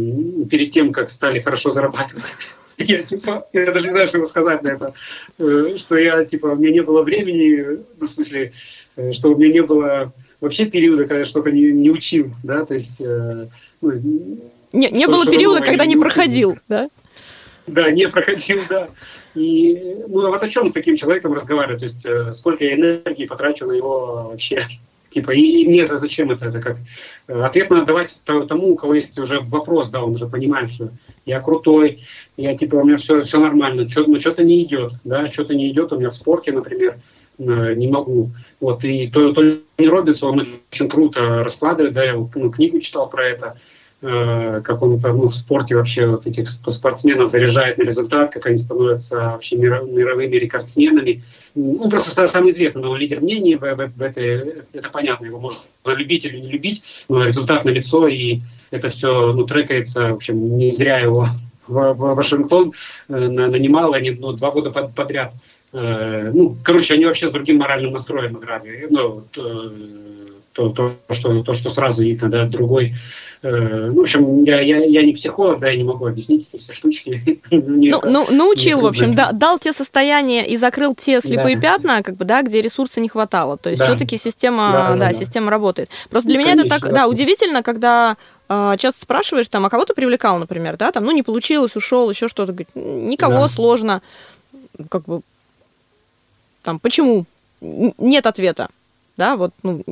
перед 0.51 0.71
тем, 0.71 0.93
как 0.93 1.11
стали 1.11 1.41
хорошо 1.41 1.71
зарабатывать. 1.71 2.25
Я 2.79 3.03
типа, 3.03 3.49
я 3.53 3.73
даже 3.73 3.87
не 3.87 3.91
знаю, 3.91 4.07
что 4.07 4.25
сказать 4.25 4.63
на 4.63 4.69
это, 4.69 4.95
э, 5.39 5.75
что 5.79 5.97
я 5.97 6.25
типа, 6.25 6.47
у 6.47 6.57
меня 6.57 6.71
не 6.71 6.81
было 6.81 7.03
времени, 7.03 7.81
ну, 7.99 8.07
в 8.07 8.09
смысле, 8.09 8.53
э, 8.95 9.11
что 9.11 9.33
у 9.33 9.37
меня 9.37 9.53
не 9.53 9.63
было 9.63 10.13
вообще 10.41 10.65
периода, 10.65 11.03
когда 11.03 11.19
я 11.19 11.25
что-то 11.25 11.51
не, 11.51 11.73
не 11.73 11.91
учил, 11.91 12.31
да, 12.45 12.65
то 12.65 12.75
есть, 12.75 13.01
ну, 13.81 13.91
не, 14.73 14.91
не 14.91 15.07
было 15.07 15.27
периода, 15.27 15.61
когда 15.65 15.87
не 15.87 15.97
проходил, 15.97 16.59
да? 16.69 16.89
Да, 17.67 17.91
не 17.91 18.09
проходил, 18.09 18.61
да. 18.69 18.89
И 19.35 19.97
ну, 20.09 20.27
а 20.27 20.31
вот 20.31 20.43
о 20.43 20.49
чем 20.49 20.69
с 20.69 20.73
таким 20.73 20.97
человеком 20.97 21.35
разговаривать? 21.35 21.81
То 21.81 21.85
есть 21.85 22.07
э, 22.07 22.33
сколько 22.33 22.65
я 22.65 22.75
энергии 22.75 23.27
потрачу 23.27 23.67
на 23.67 23.73
его 23.73 24.29
вообще 24.31 24.67
Типа, 25.11 25.31
и, 25.31 25.41
и 25.41 25.69
мне 25.69 25.87
зачем 25.87 26.31
это? 26.31 26.47
Это 26.47 26.61
как 26.61 26.77
э, 27.29 27.41
ответ 27.41 27.71
надо 27.71 27.87
давать 27.87 28.21
тому, 28.25 28.73
у 28.73 28.77
кого 28.77 28.95
есть 28.95 29.19
уже 29.19 29.41
вопрос, 29.41 29.89
да, 29.89 30.03
он 30.03 30.13
уже 30.13 30.27
понимает, 30.27 30.71
что 30.71 30.91
я 31.25 31.41
крутой, 31.41 32.05
я 32.37 32.57
типа, 32.57 32.77
у 32.77 32.85
меня 32.85 32.99
все, 32.99 33.23
все 33.23 33.41
нормально, 33.41 33.89
что, 33.89 34.05
но 34.05 34.19
что-то 34.19 34.45
не 34.45 34.63
идет, 34.63 34.93
да, 35.05 35.31
что-то 35.31 35.55
не 35.55 35.71
идет 35.71 35.93
у 35.93 35.99
меня 35.99 36.11
в 36.11 36.15
спорте, 36.15 36.53
например, 36.53 36.99
э, 37.39 37.75
не 37.75 37.89
могу. 37.89 38.31
Вот, 38.61 38.85
и 38.85 39.09
то, 39.09 39.33
то 39.33 39.43
не 39.79 39.89
Робинс, 39.89 40.23
он 40.23 40.47
очень 40.71 40.89
круто 40.91 41.43
раскладывает, 41.43 41.95
да, 41.95 42.05
я 42.05 42.13
ну, 42.13 42.51
книгу 42.51 42.79
читал 42.81 43.09
про 43.09 43.25
это, 43.25 43.59
Э, 44.01 44.61
как 44.63 44.81
он 44.83 45.01
там, 45.01 45.17
ну, 45.17 45.27
в 45.27 45.35
спорте 45.35 45.75
вообще 45.75 46.07
вот 46.07 46.25
этих 46.25 46.49
спортсменов 46.49 47.31
заряжает 47.31 47.79
на 47.79 47.83
результат, 47.83 48.33
как 48.33 48.47
они 48.47 48.59
становятся 48.59 49.17
вообще 49.17 49.57
мировыми 49.57 50.37
рекордсменами. 50.37 51.25
Ну, 51.57 51.91
просто 51.91 52.29
самый 52.29 52.53
известный, 52.53 52.83
но 52.83 52.95
лидер 52.95 53.21
мнений 53.21 53.57
в, 53.57 53.63
в, 53.63 53.93
в 53.97 54.03
этой, 54.03 54.63
это 54.73 54.89
понятно, 54.91 55.27
его 55.27 55.41
можно 55.41 55.61
любить 55.87 56.25
или 56.25 56.39
не 56.39 56.49
любить, 56.49 57.05
но 57.09 57.25
результат 57.25 57.65
на 57.65 57.71
лицо, 57.71 58.07
и 58.07 58.41
это 58.71 58.89
все 58.89 59.33
ну, 59.33 59.45
трекается, 59.45 60.13
в 60.13 60.15
общем, 60.15 60.57
не 60.57 60.73
зря 60.73 61.01
его 61.01 61.27
в, 61.67 61.95
в 61.95 62.15
Вашингтон 62.15 62.75
э, 63.09 63.13
нанимал, 63.19 63.95
они 63.95 64.13
ну, 64.13 64.33
два 64.33 64.53
года 64.53 64.71
подряд. 64.71 65.35
Э, 65.73 66.31
ну, 66.33 66.57
короче, 66.63 66.95
они 66.95 67.05
вообще 67.05 67.31
с 67.31 67.33
другим 67.33 67.57
моральным 67.59 67.95
настроем 67.95 68.39
играли. 68.39 68.87
Ну, 68.89 69.25
то, 69.33 69.73
то, 70.59 70.71
то, 70.71 71.15
что, 71.15 71.43
то, 71.45 71.55
что 71.55 71.71
сразу 71.71 72.03
видно, 72.03 72.29
да, 72.29 72.45
другой 72.47 72.95
Э, 73.41 73.91
ну, 73.93 73.95
в 73.95 74.01
общем, 74.01 74.43
я, 74.43 74.61
я, 74.61 74.79
я 74.79 75.03
не 75.05 75.13
психолог, 75.13 75.61
да, 75.61 75.69
я 75.69 75.77
не 75.77 75.85
могу 75.85 76.07
объяснить 76.07 76.49
эти 76.49 76.61
все 76.61 76.73
штучки. 76.73 77.41
ну, 77.51 78.01
ну, 78.05 78.27
научил, 78.31 78.81
в 78.81 78.87
общем, 78.87 79.15
да, 79.15 79.31
дал 79.33 79.59
те 79.59 79.73
состояния 79.73 80.47
и 80.47 80.57
закрыл 80.57 80.95
те 80.95 81.21
слепые 81.21 81.57
да. 81.57 81.63
пятна, 81.63 82.03
как 82.03 82.17
бы, 82.17 82.25
да, 82.25 82.43
где 82.43 82.61
ресурса 82.61 83.01
не 83.01 83.09
хватало. 83.09 83.57
То 83.57 83.71
есть 83.71 83.79
да. 83.79 83.87
все-таки 83.87 84.17
система, 84.19 84.73
да, 84.73 84.89
да, 84.89 84.95
да, 84.95 85.07
да, 85.07 85.13
система 85.15 85.51
работает. 85.51 85.89
Просто 86.11 86.29
для 86.29 86.39
ну, 86.39 86.45
меня 86.45 86.57
конечно, 86.57 86.75
это 86.75 86.81
так, 86.81 86.93
да, 86.93 87.07
удивительно, 87.07 87.63
когда 87.63 88.17
э, 88.49 88.75
часто 88.79 89.03
спрашиваешь, 89.03 89.47
там, 89.47 89.65
а 89.65 89.71
кого 89.71 89.85
ты 89.85 89.95
привлекал, 89.95 90.39
например, 90.39 90.77
да, 90.77 90.91
там, 90.91 91.05
ну, 91.05 91.13
не 91.13 91.23
получилось, 91.23 91.77
ушел, 91.77 92.11
еще 92.11 92.27
что-то, 92.27 92.53
говорит, 92.53 92.71
никого 92.75 93.43
да. 93.43 93.49
сложно, 93.49 94.03
как 94.89 95.05
бы, 95.05 95.21
там, 96.65 96.81
почему? 96.81 97.25
Нет 97.61 98.27
ответа 98.27 98.69
да, 99.19 99.37
вот, 99.37 99.51
ну... 99.65 99.83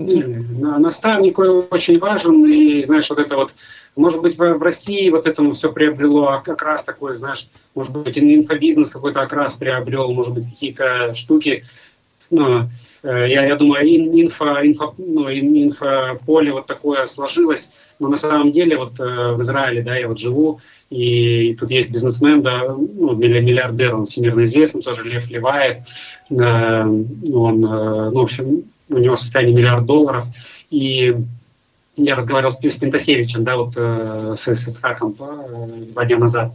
Наставник 0.78 1.36
очень 1.40 1.98
важен, 1.98 2.46
и, 2.46 2.84
знаешь, 2.84 3.10
вот 3.10 3.18
это 3.18 3.34
вот, 3.34 3.52
может 3.96 4.22
быть, 4.22 4.38
в, 4.38 4.62
России 4.62 5.10
вот 5.10 5.26
этому 5.26 5.52
все 5.52 5.72
приобрело 5.72 6.40
как 6.44 6.62
раз 6.62 6.84
такой, 6.84 7.16
знаешь, 7.16 7.48
может 7.74 7.94
быть, 7.96 8.16
инфобизнес 8.16 8.90
какой-то 8.90 9.22
окрас 9.22 9.54
приобрел, 9.54 10.12
может 10.12 10.32
быть, 10.32 10.48
какие-то 10.48 11.12
штуки, 11.14 11.64
ну, 12.30 12.68
э, 13.02 13.26
я, 13.28 13.44
я 13.44 13.56
думаю, 13.56 13.84
инфо, 13.88 14.64
инфо, 14.64 14.94
ну, 14.96 15.28
инфополе 15.28 16.52
вот 16.52 16.66
такое 16.66 17.06
сложилось, 17.06 17.72
но 17.98 18.08
на 18.08 18.16
самом 18.16 18.52
деле 18.52 18.76
вот 18.76 19.00
э, 19.00 19.32
в 19.32 19.42
Израиле, 19.42 19.82
да, 19.82 19.96
я 19.96 20.06
вот 20.06 20.20
живу, 20.20 20.60
и 20.90 21.56
тут 21.58 21.72
есть 21.72 21.90
бизнесмен, 21.90 22.42
да, 22.42 22.62
ну, 22.68 23.16
миллиардер, 23.16 23.96
он 23.96 24.06
всемирно 24.06 24.44
известный, 24.44 24.82
тоже 24.82 25.02
Лев 25.02 25.28
Леваев, 25.28 25.78
э, 26.30 26.34
он, 26.34 27.60
ну, 27.60 28.20
в 28.20 28.22
общем, 28.22 28.62
у 28.88 28.98
него 28.98 29.16
состояние 29.16 29.56
миллиард 29.56 29.86
долларов, 29.86 30.26
и 30.70 31.16
я 31.96 32.14
разговаривал 32.14 32.52
с, 32.52 32.76
Пентасевичем, 32.76 33.44
да, 33.44 33.56
вот 33.56 33.72
э, 33.76 34.34
с, 34.36 34.46
с 34.48 34.80
Хаком 34.80 35.16
э, 35.18 35.84
два 35.92 36.04
дня 36.04 36.18
назад, 36.18 36.52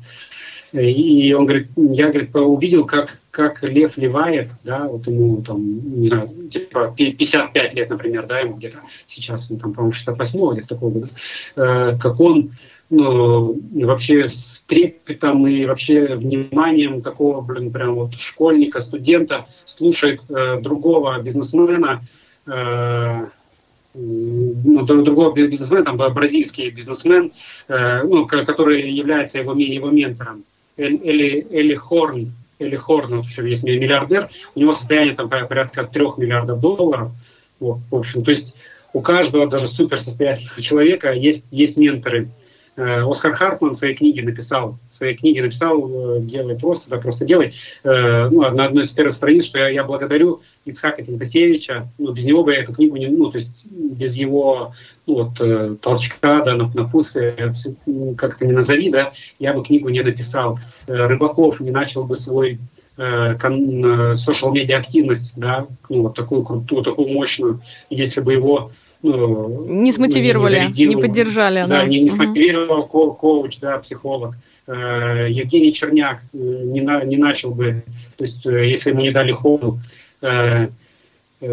и 0.74 1.34
он 1.34 1.46
говорит, 1.46 1.68
я, 1.76 2.10
говорит, 2.10 2.36
увидел, 2.36 2.86
как, 2.86 3.20
как 3.30 3.62
Лев 3.64 3.98
Леваев, 3.98 4.50
да, 4.64 4.88
вот 4.88 5.08
ему 5.08 5.42
там, 5.42 5.62
не 6.02 6.08
знаю, 6.08 6.30
типа 6.50 6.94
55 6.96 7.74
лет, 7.74 7.90
например, 7.90 8.26
да, 8.26 8.40
ему 8.40 8.56
где-то 8.56 8.80
сейчас, 9.06 9.50
ну, 9.50 9.58
там, 9.58 9.74
по-моему, 9.74 9.94
68 9.94 10.52
где-то 10.54 10.68
такого 10.68 10.92
года, 10.92 11.08
э, 11.56 11.98
как 12.00 12.20
он 12.20 12.52
ну, 12.92 13.58
вообще 13.74 14.28
с 14.28 14.64
трепетом 14.68 15.48
и 15.48 15.66
вообще 15.66 16.16
вниманием 16.16 17.02
такого, 17.02 17.42
блин, 17.42 17.72
прям 17.72 17.96
вот 17.96 18.16
школьника, 18.16 18.82
студента 18.82 19.48
слушает 19.64 20.22
э, 20.30 20.60
другого 20.60 21.18
бизнесмена, 21.22 22.02
э, 22.48 23.26
ну, 23.94 24.86
другого 24.86 25.34
бизнесмена, 25.34 25.86
там 25.86 25.98
бразильский 25.98 26.70
бизнесмен, 26.70 27.32
э, 27.70 28.04
ну, 28.04 28.28
который 28.28 28.92
является 28.92 29.40
его, 29.40 29.54
его 29.54 29.90
ментором, 29.90 30.44
Эли, 30.78 31.48
Эли 31.50 31.76
Хорн, 31.76 32.32
Эли 32.60 32.76
Хорн, 32.76 33.18
в 33.18 33.20
общем, 33.20 33.46
есть 33.46 33.64
миллиардер, 33.64 34.30
у 34.56 34.60
него 34.60 34.74
состояние 34.74 35.16
там 35.16 35.30
порядка 35.30 35.84
трех 35.84 36.18
миллиардов 36.18 36.60
долларов, 36.60 37.12
вот, 37.60 37.80
в 37.90 37.96
общем, 37.96 38.24
то 38.24 38.32
есть 38.32 38.56
у 38.94 39.02
каждого, 39.02 39.48
даже 39.48 39.68
суперсостоятельного 39.68 40.62
человека 40.62 41.14
есть, 41.14 41.44
есть 41.52 41.78
менторы, 41.78 42.30
Оскар 42.78 43.34
Хартман 43.34 43.72
в 43.72 43.78
своей 43.78 43.96
книге 43.96 44.24
написал, 44.24 44.78
в 44.90 44.94
своей 44.94 45.16
книге 45.16 45.42
написал, 45.42 46.18
э, 46.18 46.22
делай 46.22 46.58
просто, 46.58 46.90
да 46.90 46.98
просто 46.98 47.26
делай, 47.26 47.54
э, 47.84 48.30
ну, 48.30 48.50
на 48.50 48.66
одной 48.66 48.86
из 48.86 48.92
первых 48.92 49.14
страниц, 49.14 49.46
что 49.46 49.60
я, 49.60 49.68
я 49.68 49.84
благодарю 49.84 50.42
Ицхака 50.64 51.04
Пентасевича, 51.04 51.90
ну, 51.98 52.14
без 52.14 52.24
него 52.24 52.44
бы 52.46 52.54
я 52.54 52.62
эту 52.62 52.74
книгу 52.74 52.96
не, 52.96 53.08
ну, 53.08 53.30
то 53.30 53.40
есть 53.40 53.66
без 53.66 54.16
его, 54.16 54.74
ну, 55.06 55.16
вот, 55.16 55.82
толчка, 55.82 56.44
да, 56.44 56.56
на, 56.56 56.72
напутствия, 56.74 57.54
как 58.18 58.38
то 58.38 58.46
не 58.46 58.54
назови, 58.54 58.90
да, 58.90 59.12
я 59.38 59.54
бы 59.54 59.64
книгу 59.64 59.90
не 59.90 60.02
написал. 60.02 60.58
Рыбаков 60.88 61.60
не 61.60 61.72
начал 61.72 62.06
бы 62.06 62.16
свой 62.16 62.60
social 62.98 64.52
медиа 64.52 64.78
активность, 64.78 65.34
да, 65.36 65.68
ну, 65.90 66.04
вот 66.04 66.16
такую 66.16 66.44
крутую, 66.44 66.84
такую 66.84 67.10
мощную, 67.10 67.62
если 67.90 68.22
бы 68.22 68.34
его 68.34 68.72
ну, 69.04 69.66
не 69.66 69.92
смотивировали, 69.92 70.72
не, 70.76 70.86
не 70.86 70.96
поддержали. 70.96 71.62
Да, 71.62 71.68
да. 71.68 71.86
не, 71.86 72.00
не 72.00 72.10
угу. 72.10 72.18
смотивировал 72.18 72.84
ко 72.86 73.12
коуч, 73.12 73.60
да, 73.60 73.78
психолог. 73.80 74.36
Э, 74.68 75.28
Евгений 75.30 75.74
Черняк 75.74 76.22
э, 76.34 76.38
не, 76.38 76.82
на, 76.82 77.04
не 77.04 77.18
начал 77.18 77.52
бы, 77.52 77.84
то 78.16 78.24
есть 78.24 78.46
э, 78.46 78.70
если 78.70 78.92
ему 78.92 79.02
не 79.02 79.12
дали 79.12 79.32
ходу, 79.32 79.80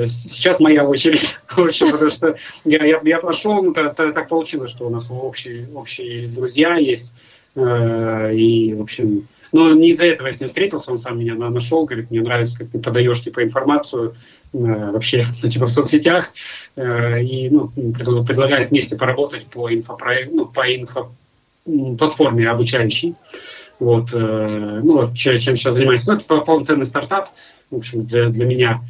Сейчас 0.07 0.61
моя 0.61 0.87
очередь, 0.87 1.39
потому 1.49 2.11
что 2.11 2.37
я, 2.67 2.85
я, 2.85 3.01
я 3.03 3.19
пошел, 3.21 3.63
ну, 3.63 3.73
так, 3.73 3.95
так 3.95 4.29
получилось, 4.29 4.71
что 4.71 4.87
у 4.87 4.91
нас 4.91 5.07
общие, 5.11 5.67
общие 5.75 6.29
друзья 6.29 6.75
есть, 6.77 7.15
и, 7.57 8.75
в 8.77 8.83
общем, 8.83 9.27
но 9.51 9.73
не 9.73 9.93
из-за 9.93 10.05
этого 10.05 10.27
я 10.27 10.35
с 10.35 10.41
ним 10.41 10.49
встретился, 10.49 10.93
он 10.93 10.99
сам 10.99 11.19
меня 11.19 11.37
нашел, 11.37 11.87
говорит, 11.87 12.11
мне 12.11 12.21
нравится, 12.21 12.59
как 12.59 12.69
ты 12.69 12.79
подаешь, 12.79 13.23
типа, 13.23 13.43
информацию, 13.43 14.13
Э, 14.13 14.38
вообще, 14.53 15.27
ну, 15.43 15.49
типа 15.49 15.67
в 15.67 15.71
соцсетях, 15.71 16.33
э, 16.77 17.23
и 17.23 17.51
ну, 17.51 17.69
предлагает 17.69 18.71
вместе 18.71 18.97
поработать 18.97 19.47
по 19.47 19.73
инфопроекту, 19.73 20.35
ну, 20.35 20.47
по 20.47 20.75
инфо 20.75 21.13
платформе 21.99 22.49
обучающей. 22.49 23.15
Вот, 23.79 24.09
э, 24.13 24.81
ну, 24.83 25.15
чем 25.15 25.39
сейчас 25.39 25.75
занимаюсь. 25.75 26.07
Ну, 26.07 26.15
это 26.15 26.39
полноценный 26.39 26.87
стартап, 26.87 27.31
в 27.71 27.77
общем, 27.77 28.07
для, 28.07 28.29
для 28.29 28.47
меня 28.47 28.81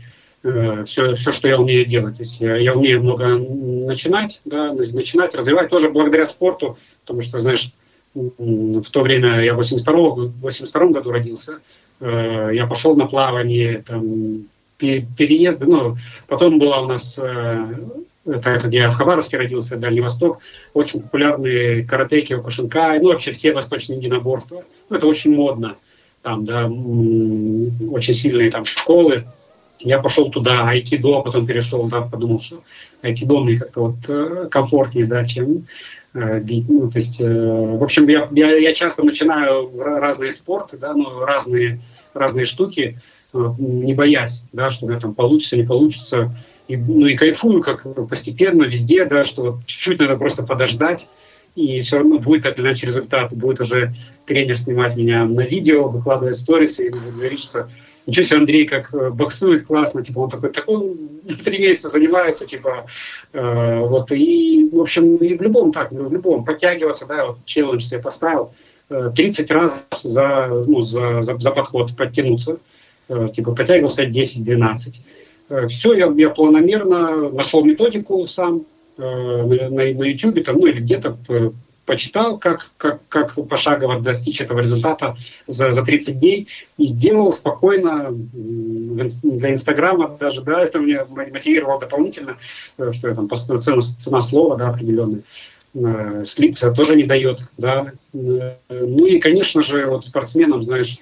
все, 0.84 1.16
все, 1.16 1.32
что 1.32 1.48
я 1.48 1.59
умею 1.59 1.84
делать. 1.84 2.16
То 2.16 2.22
есть 2.22 2.40
я, 2.40 2.56
я 2.56 2.72
умею 2.72 3.02
много 3.02 3.36
начинать, 3.36 4.40
да, 4.44 4.72
начинать, 4.72 5.34
развивать 5.34 5.68
тоже 5.68 5.90
благодаря 5.90 6.26
спорту, 6.26 6.78
потому 7.00 7.22
что, 7.22 7.40
знаешь, 7.40 7.72
в 8.14 8.90
то 8.90 9.00
время 9.00 9.40
я 9.42 9.54
в 9.54 9.56
82, 9.56 10.30
82 10.40 10.86
году 10.86 11.11
родился, 11.11 11.59
я 12.00 12.66
пошел 12.70 12.94
на 12.94 13.06
плавание, 13.06 13.82
там, 13.84 14.46
переезды. 14.78 15.66
Ну, 15.66 15.96
потом 16.26 16.58
была 16.58 16.80
у 16.80 16.86
нас, 16.86 17.18
э, 17.18 17.74
это, 18.26 18.68
я 18.68 18.90
в 18.90 18.94
Хабаровске 18.94 19.38
родился, 19.38 19.76
Дальний 19.76 20.00
Восток, 20.00 20.40
очень 20.74 21.02
популярные 21.02 21.84
каратеки, 21.84 22.36
кушинкай, 22.36 23.00
ну, 23.00 23.08
вообще 23.08 23.32
все 23.32 23.52
восточные 23.52 23.98
единоборства. 23.98 24.64
Ну, 24.88 24.96
это 24.96 25.06
очень 25.06 25.34
модно. 25.34 25.76
Там, 26.22 26.44
да, 26.44 26.66
очень 26.66 28.14
сильные 28.14 28.50
там 28.50 28.64
школы. 28.64 29.24
Я 29.80 30.00
пошел 30.00 30.30
туда, 30.30 30.68
айкидо, 30.68 31.20
потом 31.20 31.46
перешел, 31.46 31.86
да, 31.86 32.02
подумал, 32.02 32.40
что 32.40 32.62
айкидо 33.02 33.38
мне 33.38 33.58
как-то 33.58 33.80
вот 33.82 33.96
э, 34.08 34.48
комфортнее, 34.50 35.06
да, 35.06 35.24
чем 35.24 35.66
э. 36.14 36.42
Ну, 36.68 36.90
то 36.90 36.98
есть, 36.98 37.20
в 37.20 37.82
общем, 37.82 38.08
я, 38.08 38.28
я, 38.32 38.56
я 38.56 38.74
часто 38.74 39.04
начинаю 39.04 39.70
разные 39.78 40.32
спорты, 40.32 40.76
да, 40.76 40.94
ну, 40.94 41.20
разные, 41.20 41.80
разные 42.12 42.44
штуки, 42.44 42.98
не 43.32 43.94
боясь, 43.94 44.44
да, 44.52 44.70
что 44.70 44.86
у 44.86 44.88
меня 44.88 45.00
там 45.00 45.14
получится, 45.14 45.56
не 45.56 45.64
получится. 45.64 46.34
И, 46.66 46.76
ну 46.76 47.06
и 47.06 47.16
кайфую 47.16 47.62
как 47.62 47.86
постепенно, 48.08 48.64
везде, 48.64 49.04
да, 49.04 49.24
что 49.24 49.42
вот 49.42 49.66
чуть-чуть 49.66 50.00
надо 50.00 50.16
просто 50.16 50.42
подождать, 50.42 51.08
и 51.54 51.80
все 51.80 51.98
равно 51.98 52.18
будет 52.18 52.46
определять 52.46 52.82
результат. 52.82 53.34
Будет 53.34 53.60
уже 53.60 53.94
тренер 54.26 54.58
снимать 54.58 54.96
меня 54.96 55.24
на 55.24 55.42
видео, 55.42 55.88
выкладывать 55.88 56.36
сторисы 56.36 56.86
и 56.86 56.90
говорить, 56.90 57.40
что 57.40 57.68
ничего 58.06 58.24
себе, 58.24 58.38
Андрей, 58.38 58.66
как 58.66 58.94
э, 58.94 59.10
боксует 59.10 59.66
классно, 59.66 60.02
типа 60.02 60.20
он 60.20 60.30
такой, 60.30 60.50
такой 60.50 60.96
три 61.44 61.58
месяца 61.58 61.90
занимается, 61.90 62.46
типа, 62.46 62.86
э, 63.32 63.80
вот, 63.80 64.12
и, 64.12 64.68
в 64.72 64.80
общем, 64.80 65.16
и 65.16 65.36
в 65.36 65.42
любом 65.42 65.72
так, 65.72 65.92
в 65.92 66.12
любом, 66.12 66.44
подтягиваться, 66.44 67.06
да, 67.06 67.26
вот 67.26 67.44
челлендж 67.44 67.82
себе 67.82 68.00
поставил, 68.00 68.52
30 68.88 69.50
э, 69.50 69.54
раз 69.54 69.72
за, 70.02 70.46
ну, 70.66 70.80
за, 70.80 71.20
за, 71.20 71.38
за 71.38 71.50
подход 71.50 71.94
подтянуться, 71.96 72.52
Э, 72.52 72.56
типа 73.32 73.54
подтягивался 73.54 74.04
10-12. 74.04 75.00
Э, 75.48 75.66
Все, 75.68 75.94
я, 75.94 76.12
я 76.16 76.30
планомерно 76.30 77.30
нашел 77.30 77.64
методику 77.64 78.26
сам 78.26 78.64
э, 78.96 79.02
на, 79.02 79.68
на, 79.70 80.04
YouTube, 80.04 80.44
там, 80.44 80.59
ну 80.59 80.66
или 80.66 80.80
где-то 80.80 81.16
почитал, 81.86 82.38
как, 82.38 82.70
как, 82.76 83.00
как 83.09 83.34
пошагово 83.48 83.98
достичь 83.98 84.42
этого 84.42 84.61
результата 84.61 85.16
за, 85.46 85.70
за 85.70 85.82
30 85.82 86.18
дней 86.18 86.46
и 86.76 86.86
сделал 86.88 87.32
спокойно 87.32 88.11
для 88.12 89.54
Инстаграма 89.54 90.14
даже, 90.20 90.42
да, 90.42 90.62
это 90.62 90.80
меня 90.80 91.06
мотивировало 91.09 91.80
дополнительно, 91.80 92.36
что 92.92 93.09
я 93.09 93.14
там 93.14 93.30
цена, 93.30 93.80
цена 93.80 94.20
слова, 94.20 94.56
да, 94.59 94.68
определенная 94.68 95.22
слиться 96.24 96.72
тоже 96.72 96.96
не 96.96 97.04
дает, 97.04 97.40
да. 97.56 97.92
Ну 98.12 99.06
и, 99.06 99.18
конечно 99.18 99.62
же, 99.62 99.86
вот 99.86 100.04
спортсменам, 100.04 100.62
знаешь, 100.64 100.98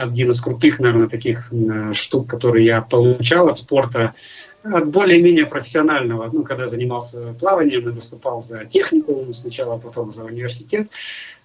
один 0.00 0.30
из 0.30 0.40
крутых, 0.40 0.80
наверное, 0.80 1.08
таких 1.08 1.52
штук, 1.92 2.28
которые 2.28 2.64
я 2.64 2.80
получал 2.80 3.48
от 3.48 3.58
спорта, 3.58 4.14
от 4.62 4.88
более-менее 4.88 5.46
профессионального, 5.46 6.28
ну, 6.32 6.42
когда 6.42 6.66
занимался 6.66 7.34
плаванием 7.38 7.88
и 7.88 7.92
выступал 7.92 8.42
за 8.42 8.64
технику 8.64 9.26
сначала, 9.32 9.74
а 9.74 9.78
потом 9.78 10.10
за 10.10 10.24
университет, 10.24 10.88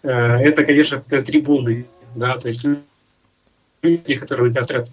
э, 0.04 0.10
это, 0.10 0.66
конечно, 0.66 1.00
трибуны, 1.00 1.86
да, 2.16 2.38
то 2.38 2.48
есть 2.48 2.66
люди, 3.82 4.16
которые 4.16 4.48
на 4.48 4.52
тебя 4.52 4.64
смотрят, 4.64 4.90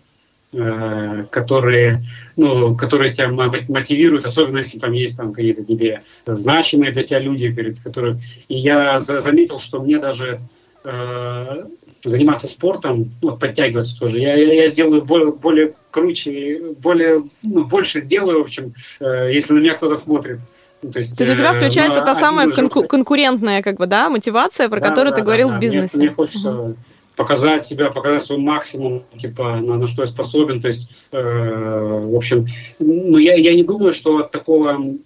э, 0.55 1.25
которые, 1.31 2.05
ну, 2.37 2.77
которые 2.77 3.13
тебя 3.13 3.29
мотивируют, 3.29 4.25
особенно 4.25 4.59
если 4.59 4.79
там 4.79 4.93
есть 4.93 5.17
там 5.17 5.33
какие-то 5.33 5.65
тебе 5.65 6.03
значимые 6.27 6.93
для 6.93 7.03
тебя 7.03 7.19
люди, 7.19 7.75
которые... 7.83 8.21
И 8.49 8.57
я 8.57 9.01
заметил, 9.01 9.59
что 9.59 9.83
мне 9.83 9.99
даже 9.99 10.41
э, 10.85 11.65
заниматься 12.05 12.49
спортом, 12.49 13.13
ну, 13.23 13.37
подтягиваться 13.37 13.99
тоже. 13.99 14.19
Я, 14.19 14.35
я 14.37 14.69
сделаю 14.69 15.03
более, 15.03 15.33
более 15.33 15.75
круче, 15.91 16.75
более, 16.79 17.25
ну, 17.43 17.65
больше 17.65 18.01
сделаю, 18.01 18.41
в 18.41 18.43
общем, 18.43 18.75
э, 19.01 19.31
если 19.33 19.55
на 19.55 19.59
меня 19.59 19.75
кто-то 19.75 19.97
смотрит. 19.97 20.41
Ну, 20.83 20.91
то, 20.91 20.99
есть, 20.99 21.17
то 21.17 21.25
есть 21.25 21.37
у 21.37 21.39
тебя 21.39 21.55
э, 21.55 21.59
включается 21.59 22.01
та 22.01 22.15
самая 22.15 22.49
конку- 22.49 22.87
конкурентная, 22.87 23.63
как 23.63 23.77
бы, 23.77 23.87
да, 23.87 24.09
мотивация, 24.09 24.69
про 24.69 24.81
да, 24.81 24.89
которую 24.89 25.13
да, 25.13 25.19
ты 25.19 25.23
говорил 25.23 25.49
да, 25.51 25.57
в 25.57 25.61
бизнесе. 25.61 25.97
Мне, 25.97 26.07
мне 26.07 26.15
хочется 26.15 26.49
uh 26.49 26.75
показать 27.17 27.67
себя, 27.67 27.91
показать 27.91 28.23
свой 28.23 28.39
максимум, 28.39 29.05
типа, 29.21 29.57
на, 29.57 29.77
на 29.77 29.87
что 29.87 30.03
я 30.03 30.07
способен. 30.07 30.61
То 30.61 30.69
есть, 30.69 30.89
э, 31.13 32.01
в 32.05 32.17
общем, 32.17 32.47
ну, 32.79 33.19
я, 33.19 33.35
я 33.35 33.55
не 33.55 33.63
думаю, 33.63 33.93
что 33.93 34.19
от 34.19 34.31
такого 34.31 34.97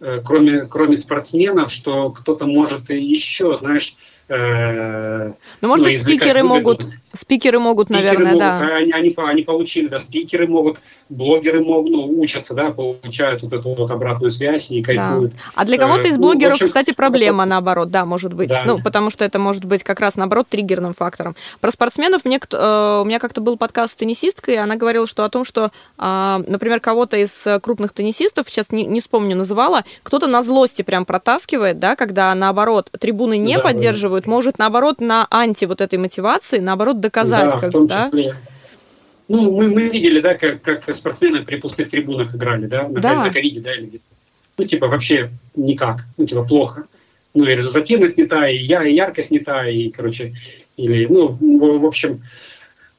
э, 0.00 0.20
кроме, 0.24 0.66
кроме 0.66 0.96
спортсменов, 0.96 1.72
что 1.72 2.10
кто-то 2.10 2.46
может 2.46 2.90
еще, 2.90 3.56
знаешь, 3.56 3.94
Э, 4.32 5.32
ну, 5.60 5.68
может 5.68 5.84
ну, 5.84 5.90
быть, 5.90 6.00
спикеры 6.00 6.44
могут, 6.44 6.86
спикеры 7.12 7.58
могут, 7.58 7.88
спикеры 7.88 8.04
наверное, 8.04 8.32
могут, 8.32 8.38
да. 8.38 8.76
Они, 8.76 8.92
они, 8.92 9.14
они 9.16 9.42
получили, 9.42 9.88
да, 9.88 9.98
спикеры 9.98 10.46
могут, 10.46 10.78
блогеры 11.08 11.60
могут, 11.60 11.90
ну, 11.90 12.20
учатся, 12.20 12.54
да, 12.54 12.70
получают 12.70 13.42
вот 13.42 13.52
эту 13.52 13.74
вот 13.74 13.90
обратную 13.90 14.30
связь 14.30 14.70
и 14.70 14.82
кайфуют. 14.82 15.32
Да. 15.32 15.38
А 15.56 15.64
для 15.64 15.78
кого-то 15.78 16.02
из 16.02 16.12
э, 16.12 16.16
ну, 16.16 16.22
блогеров, 16.22 16.50
ну, 16.50 16.54
общем, 16.54 16.66
кстати, 16.66 16.92
проблема, 16.92 17.44
наоборот, 17.44 17.90
да, 17.90 18.04
может 18.04 18.32
быть. 18.32 18.50
Да. 18.50 18.62
Ну, 18.64 18.80
потому 18.80 19.10
что 19.10 19.24
это 19.24 19.40
может 19.40 19.64
быть 19.64 19.82
как 19.82 19.98
раз, 19.98 20.14
наоборот, 20.14 20.46
триггерным 20.48 20.94
фактором. 20.94 21.34
Про 21.60 21.72
спортсменов 21.72 22.24
мне, 22.24 22.38
э, 22.38 23.00
у 23.02 23.04
меня 23.04 23.18
как-то 23.18 23.40
был 23.40 23.56
подкаст 23.56 23.94
с 23.94 23.96
теннисисткой, 23.96 24.54
и 24.54 24.58
она 24.58 24.76
говорила, 24.76 25.08
что 25.08 25.24
о 25.24 25.28
том, 25.28 25.44
что, 25.44 25.72
а, 25.98 26.40
например, 26.46 26.78
кого-то 26.78 27.16
из 27.16 27.32
крупных 27.60 27.92
теннисистов, 27.92 28.48
сейчас 28.48 28.70
не, 28.70 28.84
не 28.84 29.00
вспомню, 29.00 29.34
называла, 29.34 29.82
кто-то 30.04 30.28
на 30.28 30.44
злости 30.44 30.82
прям 30.82 31.04
протаскивает, 31.04 31.80
да, 31.80 31.96
когда, 31.96 32.32
наоборот, 32.36 32.90
трибуны 33.00 33.36
не 33.36 33.56
да, 33.56 33.62
поддерживают, 33.62 34.19
мотивирует, 34.20 34.26
может, 34.26 34.58
наоборот, 34.58 35.00
на 35.00 35.26
анти 35.30 35.66
вот 35.66 35.80
этой 35.80 35.98
мотивации, 35.98 36.58
наоборот, 36.60 37.00
доказать. 37.00 37.50
Да, 37.50 37.60
как, 37.60 37.70
в 37.70 37.72
том 37.72 37.86
да? 37.86 38.06
числе. 38.06 38.34
Ну, 39.28 39.56
мы, 39.56 39.68
мы 39.68 39.88
видели, 39.88 40.20
да, 40.20 40.34
как, 40.34 40.62
как 40.62 40.94
спортсмены 40.94 41.44
при 41.44 41.56
пустых 41.56 41.88
трибунах 41.88 42.34
играли, 42.34 42.66
да, 42.66 42.88
на, 42.88 43.00
да. 43.00 43.24
на 43.24 43.32
ковиде, 43.32 43.60
да, 43.60 43.72
или 43.72 43.86
где 43.86 44.00
Ну, 44.58 44.64
типа, 44.64 44.88
вообще 44.88 45.30
никак, 45.54 46.04
ну, 46.18 46.26
типа, 46.26 46.42
плохо. 46.44 46.84
Ну, 47.34 47.44
и 47.44 47.54
результативность 47.54 48.18
не 48.18 48.26
та, 48.26 48.48
и, 48.48 48.56
я, 48.56 48.84
и 48.84 48.92
яркость 48.92 49.30
не 49.30 49.38
та, 49.38 49.68
и, 49.68 49.90
короче, 49.90 50.34
или, 50.76 51.06
ну, 51.06 51.28
в, 51.28 51.78
в 51.78 51.86
общем, 51.86 52.22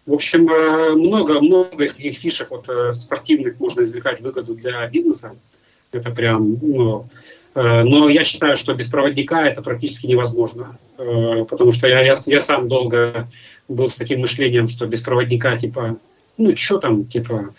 в 0.06 0.14
общем, 0.14 0.50
э, 0.50 0.92
много, 0.92 1.42
много 1.42 1.84
из 1.84 1.94
таких 1.94 2.18
фишек 2.18 2.50
вот, 2.50 2.70
э, 2.70 2.94
спортивных 2.94 3.60
можно 3.60 3.82
извлекать 3.82 4.22
выгоду 4.22 4.56
для 4.56 4.88
бизнеса. 4.88 5.36
Это 5.92 6.12
прям, 6.12 6.58
ну, 6.62 7.10
Э, 7.10 7.21
но 7.54 8.08
я 8.10 8.24
считаю, 8.24 8.56
что 8.56 8.74
без 8.74 8.88
проводника 8.88 9.46
это 9.46 9.62
практически 9.62 10.06
невозможно, 10.06 10.78
э, 10.98 11.46
потому 11.50 11.74
что 11.74 11.88
я, 11.88 12.02
я, 12.02 12.16
я 12.26 12.40
сам 12.40 12.70
долго 12.70 13.28
был 13.68 13.90
с 13.90 13.96
таким 13.96 14.22
мышлением, 14.22 14.70
что 14.70 14.86
без 14.86 15.02
проводника, 15.02 15.58
типа, 15.58 15.98
ну, 16.38 16.56
что 16.56 16.78
там, 16.78 17.06
типа, 17.06 17.54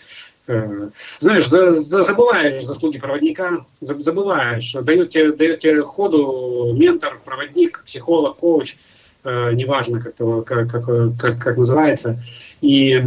э, 0.47 0.89
знаешь, 1.19 1.47
за, 1.47 1.73
за, 1.73 2.01
забываешь 2.01 2.63
заслуги 2.63 2.97
проводника, 2.97 3.65
забываешь, 3.81 4.73
дает 4.73 5.11
тебе, 5.11 5.31
дает 5.31 5.59
тебе 5.59 5.83
ходу 5.83 6.73
ментор, 6.75 7.21
проводник, 7.23 7.83
психолог, 7.85 8.37
коуч, 8.37 8.75
неважно, 9.23 10.01
как, 10.01 10.15
как, 10.45 10.71
как, 10.71 10.85
как, 11.17 11.39
как 11.41 11.57
называется, 11.57 12.21
и 12.59 13.01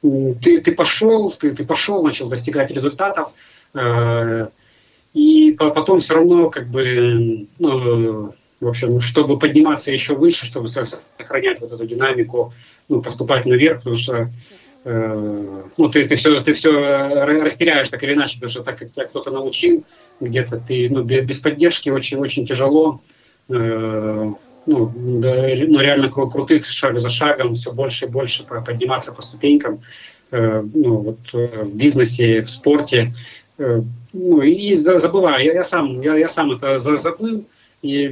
ты, 0.00 0.60
ты 0.62 0.72
пошел, 0.72 1.30
ты, 1.32 1.50
ты 1.50 1.66
пошел, 1.66 2.02
начал 2.02 2.28
достигать 2.28 2.70
результатов, 2.70 3.32
и 3.74 4.46
потом 5.58 6.00
все 6.00 6.14
равно, 6.14 6.50
как 6.50 6.68
бы, 6.68 7.46
ну, 7.58 8.34
в 8.60 8.66
общем, 8.66 9.00
чтобы 9.00 9.38
подниматься 9.38 9.92
еще 9.92 10.14
выше, 10.14 10.46
чтобы 10.46 10.68
сохранять 10.68 11.60
вот 11.60 11.72
эту 11.72 11.86
динамику, 11.86 12.52
ну, 12.88 13.02
поступать 13.02 13.46
наверх, 13.46 13.78
потому 13.78 13.96
что 13.96 14.30
ну, 14.84 15.88
ты, 15.92 16.08
ты, 16.08 16.14
все, 16.14 16.40
ты 16.40 16.54
все 16.54 16.70
растеряешь 17.42 17.90
так 17.90 18.02
или 18.04 18.14
иначе, 18.14 18.36
потому 18.36 18.50
что 18.50 18.62
так 18.62 18.78
как 18.78 18.92
тебя 18.92 19.06
кто-то 19.06 19.30
научил 19.30 19.84
где-то, 20.20 20.60
ты 20.60 20.88
ну, 20.88 21.02
без 21.02 21.38
поддержки 21.40 21.90
очень-очень 21.90 22.46
тяжело 22.46 23.02
ну, 23.48 24.38
да, 24.66 25.32
ну, 25.34 25.80
реально 25.80 26.10
крутых 26.10 26.64
шаг 26.64 26.98
за 26.98 27.10
шагом, 27.10 27.54
все 27.54 27.72
больше 27.72 28.06
и 28.06 28.08
больше 28.08 28.44
подниматься 28.44 29.12
по 29.12 29.20
ступенькам 29.20 29.80
ну, 30.30 30.96
вот, 30.96 31.18
в 31.32 31.74
бизнесе, 31.74 32.42
в 32.42 32.50
спорте. 32.50 33.14
Ну, 34.12 34.40
и 34.40 34.74
забываю, 34.74 35.44
я, 35.44 35.52
я, 35.52 35.64
сам, 35.64 36.00
я, 36.00 36.16
я 36.16 36.28
сам 36.28 36.52
это 36.52 36.78
забыл, 36.78 37.44
и 37.82 38.08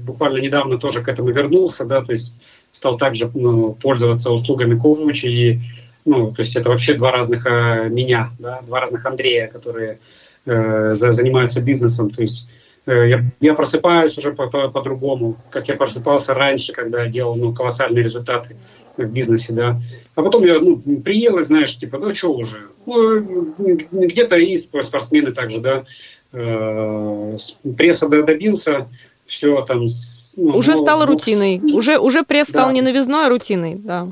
буквально 0.00 0.38
недавно 0.38 0.78
тоже 0.78 1.02
к 1.02 1.08
этому 1.08 1.30
вернулся, 1.30 1.84
да, 1.84 2.02
то 2.02 2.12
есть 2.12 2.34
стал 2.72 2.96
также 2.96 3.30
ну, 3.34 3.74
пользоваться 3.74 4.30
услугами 4.30 4.78
коуча, 4.78 5.28
и, 5.28 5.60
ну, 6.04 6.32
то 6.32 6.40
есть 6.40 6.56
это 6.56 6.70
вообще 6.70 6.94
два 6.94 7.12
разных 7.12 7.46
э, 7.46 7.88
меня, 7.90 8.30
да, 8.38 8.62
два 8.62 8.80
разных 8.80 9.04
Андрея, 9.04 9.48
которые 9.48 9.98
э, 10.46 10.94
занимаются 10.94 11.60
бизнесом, 11.60 12.10
то 12.10 12.22
есть 12.22 12.48
э, 12.86 13.08
я, 13.08 13.24
я 13.40 13.54
просыпаюсь 13.54 14.16
уже 14.16 14.32
по-другому, 14.32 15.34
по, 15.34 15.38
по 15.38 15.50
как 15.50 15.68
я 15.68 15.76
просыпался 15.76 16.32
раньше, 16.32 16.72
когда 16.72 17.06
делал 17.06 17.36
ну, 17.36 17.52
колоссальные 17.52 18.04
результаты 18.04 18.56
в 19.04 19.10
бизнесе, 19.10 19.52
да. 19.52 19.80
А 20.14 20.22
потом 20.22 20.44
я 20.44 20.58
ну, 20.58 20.76
приел 20.76 21.38
и 21.38 21.42
знаешь, 21.42 21.76
типа, 21.76 21.98
ну 21.98 22.14
что 22.14 22.32
уже, 22.32 22.68
ну, 22.86 23.54
где-то 23.92 24.36
и 24.36 24.56
спортсмены 24.56 25.32
также, 25.32 25.60
да, 25.60 25.84
э, 26.32 27.36
пресса 27.76 28.08
добился, 28.08 28.88
все 29.26 29.62
там. 29.62 29.86
Ну, 30.36 30.56
уже 30.56 30.72
ну, 30.72 30.82
стало 30.82 31.06
ну, 31.06 31.12
рутиной, 31.12 31.60
уже, 31.74 31.98
уже 31.98 32.22
пресс 32.22 32.48
да. 32.48 32.60
стал 32.60 32.72
не 32.72 32.82
новизной, 32.82 33.26
а 33.26 33.28
рутиной, 33.28 33.74
да. 33.76 34.08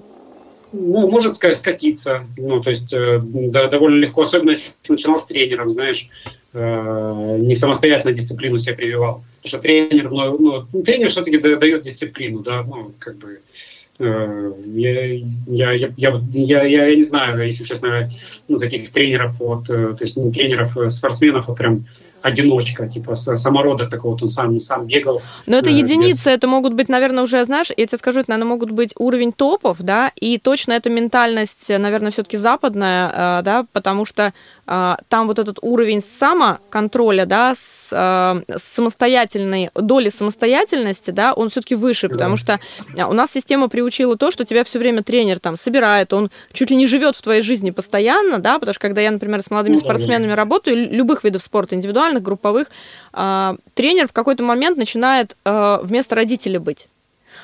Ну, 0.72 1.08
может 1.08 1.36
сказать, 1.36 1.56
скатиться, 1.56 2.26
ну, 2.36 2.60
то 2.60 2.70
есть 2.70 2.92
э, 2.92 3.20
да, 3.22 3.68
довольно 3.68 4.00
легко, 4.00 4.22
особенно 4.22 4.50
если 4.50 4.72
начинал 4.88 5.20
с 5.20 5.24
тренером, 5.24 5.70
знаешь, 5.70 6.08
э, 6.52 7.36
не 7.38 7.54
самостоятельно 7.54 8.12
дисциплину 8.12 8.58
себе 8.58 8.74
прививал. 8.74 9.22
Потому 9.42 9.48
что 9.48 9.58
тренер, 9.58 10.10
ну, 10.10 10.66
ну 10.72 10.82
тренер 10.82 11.10
все-таки 11.10 11.38
дает 11.38 11.82
дисциплину, 11.82 12.40
да, 12.40 12.64
ну, 12.64 12.90
как 12.98 13.16
бы, 13.16 13.38
Э, 13.38 13.73
я, 13.98 15.72
я, 15.72 15.72
я, 15.72 16.20
я, 16.32 16.62
я, 16.64 16.96
не 16.96 17.02
знаю, 17.02 17.46
если 17.46 17.64
честно, 17.64 18.10
ну, 18.48 18.58
таких 18.58 18.90
тренеров, 18.90 19.38
вот, 19.38 19.70
э, 19.70 19.94
то 19.94 19.98
есть 20.00 20.16
ну, 20.16 20.32
тренеров, 20.32 20.76
э, 20.76 20.88
спортсменов, 20.90 21.46
вот 21.46 21.56
прям 21.56 21.84
одиночка, 22.24 22.88
типа 22.88 23.16
самородок 23.16 23.90
такой 23.90 24.12
вот, 24.12 24.22
он 24.22 24.30
сам, 24.30 24.58
сам 24.58 24.86
бегал. 24.86 25.20
Но 25.44 25.58
это 25.58 25.68
единицы, 25.68 26.30
без... 26.30 26.36
это 26.36 26.48
могут 26.48 26.72
быть, 26.72 26.88
наверное, 26.88 27.22
уже, 27.22 27.44
знаешь, 27.44 27.68
я 27.76 27.86
тебе 27.86 27.98
скажу, 27.98 28.20
это, 28.20 28.30
наверное, 28.30 28.48
могут 28.48 28.70
быть 28.70 28.92
уровень 28.98 29.30
топов, 29.30 29.82
да, 29.82 30.10
и 30.18 30.38
точно 30.38 30.72
эта 30.72 30.88
ментальность, 30.88 31.68
наверное, 31.68 32.10
все-таки 32.10 32.38
западная, 32.38 33.42
да, 33.42 33.66
потому 33.72 34.06
что 34.06 34.32
там 34.64 35.26
вот 35.26 35.38
этот 35.38 35.58
уровень 35.60 36.00
самоконтроля, 36.00 37.26
да, 37.26 37.54
с, 37.54 37.88
с 37.90 38.62
самостоятельной, 38.62 39.70
доли 39.74 40.08
самостоятельности, 40.08 41.10
да, 41.10 41.34
он 41.34 41.50
все-таки 41.50 41.74
выше, 41.74 42.08
да. 42.08 42.14
потому 42.14 42.38
что 42.38 42.58
у 42.96 43.12
нас 43.12 43.32
система 43.32 43.68
приучила 43.68 44.16
то, 44.16 44.30
что 44.30 44.46
тебя 44.46 44.64
все 44.64 44.78
время 44.78 45.02
тренер 45.02 45.40
там 45.40 45.58
собирает, 45.58 46.14
он 46.14 46.30
чуть 46.54 46.70
ли 46.70 46.76
не 46.76 46.86
живет 46.86 47.16
в 47.16 47.20
твоей 47.20 47.42
жизни 47.42 47.70
постоянно, 47.70 48.38
да, 48.38 48.58
потому 48.58 48.72
что 48.72 48.80
когда 48.80 49.02
я, 49.02 49.10
например, 49.10 49.42
с 49.42 49.50
молодыми 49.50 49.74
ну, 49.74 49.80
спортсменами 49.80 50.30
да, 50.30 50.36
работаю, 50.36 50.90
любых 50.90 51.22
видов 51.22 51.42
спорта, 51.42 51.74
индивидуально 51.74 52.13
индивидуальных, 52.14 52.22
групповых, 52.22 52.70
а, 53.12 53.56
тренер 53.74 54.08
в 54.08 54.12
какой-то 54.12 54.42
момент 54.42 54.76
начинает 54.76 55.36
а, 55.44 55.80
вместо 55.82 56.14
родителя 56.14 56.60
быть. 56.60 56.88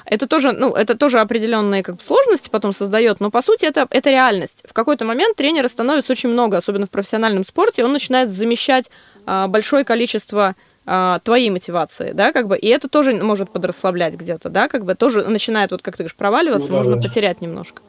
Это 0.04 0.26
тоже, 0.26 0.52
ну, 0.52 0.72
это 0.72 0.96
тоже 0.96 1.18
определенные 1.18 1.82
как 1.82 1.96
бы, 1.96 2.02
сложности 2.02 2.48
потом 2.48 2.72
создает, 2.72 3.20
но 3.20 3.30
по 3.30 3.42
сути 3.42 3.64
это, 3.64 3.86
это 3.90 4.10
реальность. 4.10 4.62
В 4.64 4.72
какой-то 4.72 5.04
момент 5.04 5.36
тренера 5.36 5.68
становится 5.68 6.12
очень 6.12 6.28
много, 6.28 6.56
особенно 6.56 6.86
в 6.86 6.90
профессиональном 6.90 7.44
спорте, 7.44 7.84
он 7.84 7.92
начинает 7.92 8.30
замещать 8.30 8.90
а, 9.26 9.48
большое 9.48 9.84
количество 9.84 10.54
а, 10.86 11.18
твоей 11.20 11.50
мотивации, 11.50 12.12
да, 12.12 12.32
как 12.32 12.46
бы, 12.46 12.56
и 12.56 12.68
это 12.68 12.88
тоже 12.88 13.12
может 13.14 13.50
подрасслаблять 13.50 14.14
где-то, 14.14 14.48
да, 14.48 14.68
как 14.68 14.84
бы 14.84 14.94
тоже 14.94 15.24
начинает, 15.24 15.72
вот 15.72 15.82
как 15.82 15.96
ты 15.96 16.04
говоришь, 16.04 16.16
проваливаться, 16.16 16.68
ну, 16.68 16.72
да, 16.72 16.76
можно 16.76 16.96
да. 16.96 17.08
потерять 17.08 17.40
немножко. 17.40 17.82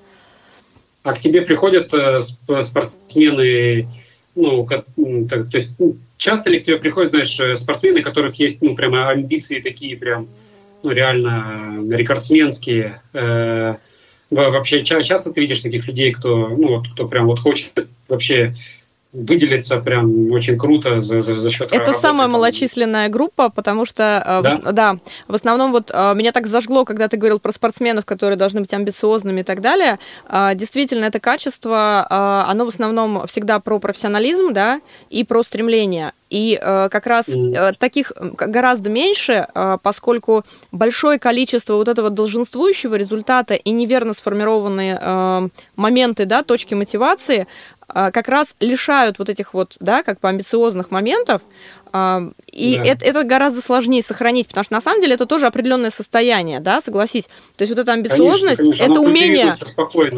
А 1.04 1.14
к 1.14 1.20
тебе 1.20 1.42
приходят 1.42 1.92
э, 1.94 2.22
спортсмены, 2.62 3.88
ну, 4.36 4.66
как, 4.66 4.86
так, 5.30 5.50
то 5.50 5.58
есть 5.58 5.72
часто 6.18 6.50
ли 6.50 6.60
к 6.60 6.64
тебе 6.64 6.78
приходят, 6.78 7.12
знаешь, 7.12 7.40
э, 7.40 7.56
спортсмены, 7.56 8.02
у 8.02 8.04
которых 8.04 8.36
есть, 8.36 8.62
ну, 8.62 8.76
прямо 8.76 9.10
амбиции 9.10 9.60
такие 9.60 9.98
прям, 9.98 10.28
ну, 10.84 10.92
реально 10.92 11.84
рекордсменские? 11.90 13.02
Э, 13.14 13.76
вообще 14.30 14.84
часто 14.84 15.32
ты 15.32 15.42
видишь 15.42 15.62
таких 15.62 15.88
людей, 15.88 16.12
кто, 16.12 16.50
ну, 16.50 16.78
вот, 16.78 16.90
кто 16.94 17.08
прям 17.08 17.26
вот 17.28 17.40
хочет 17.40 17.88
вообще 18.08 18.56
выделиться 19.14 19.78
прям 19.78 20.32
очень 20.32 20.58
круто 20.58 21.02
за, 21.02 21.22
за, 21.22 21.36
за 21.36 21.50
счет 21.50 21.68
Это 21.68 21.80
работы, 21.80 22.00
самая 22.00 22.28
малочисленная 22.28 23.10
группа, 23.10 23.50
потому 23.50 23.86
что, 23.86 24.24
э, 24.26 24.42
да? 24.42 24.58
В, 24.58 24.74
да, 24.74 24.98
в 25.28 25.36
основном 25.36 25.72
вот 25.72 25.92
э, 25.94 26.14
меня 26.16 26.32
так 26.32 26.48
зажгло, 26.48 26.86
когда 26.86 27.08
ты 27.08 27.18
говорил 27.18 27.40
про 27.40 27.52
спортсменов, 27.52 28.06
которые 28.06 28.38
должны 28.38 28.62
быть 28.62 28.74
амбициозными 28.74 29.42
и 29.42 29.44
так 29.44 29.62
далее. 29.62 30.00
Э, 30.30 30.56
действительно, 30.56 31.06
это 31.06 31.20
качество, 31.20 32.08
оно 32.10 32.66
в 32.66 32.70
основном 32.70 33.28
всегда 33.28 33.60
про 33.60 33.80
профессионализм, 33.80 34.54
да, 34.54 34.82
и 35.10 35.24
про 35.24 35.44
стремление. 35.44 36.14
И 36.32 36.58
э, 36.60 36.88
как 36.90 37.08
раз 37.08 37.28
э, 37.28 37.74
таких 37.78 38.14
гораздо 38.16 38.90
меньше, 38.90 39.48
э, 39.54 39.78
поскольку 39.84 40.46
большое 40.72 41.20
количество 41.20 41.74
вот 41.74 41.90
этого 41.90 42.10
долженствующего 42.10 42.96
результата 42.96 43.54
и 43.54 43.72
неверно 43.72 44.14
сформированные 44.14 44.98
э, 45.00 45.50
моменты, 45.76 46.26
да, 46.26 46.44
точки 46.44 46.74
мотивации, 46.74 47.48
как 48.12 48.28
раз 48.28 48.56
лишают 48.60 49.20
вот 49.20 49.30
этих 49.30 49.54
вот, 49.54 49.78
да, 49.80 50.04
как 50.04 50.20
бы 50.20 50.30
амбициозных 50.30 50.92
моментов, 50.92 51.42
а, 51.81 51.81
и 52.48 52.78
да. 52.78 52.86
это, 52.86 53.06
это 53.06 53.24
гораздо 53.24 53.62
сложнее 53.62 54.04
сохранить, 54.04 54.48
потому 54.48 54.64
что 54.64 54.74
на 54.74 54.82
самом 54.82 55.02
деле 55.02 55.16
это 55.16 55.26
тоже 55.26 55.48
определенное 55.48 55.92
состояние, 55.92 56.60
да, 56.60 56.82
согласись. 56.82 57.26
То 57.56 57.64
есть 57.64 57.74
вот 57.74 57.82
эта 57.82 57.94
амбициозность, 57.94 58.58
конечно, 58.58 58.86
конечно, 58.86 58.92
это 58.92 59.02
умение, 59.02 59.56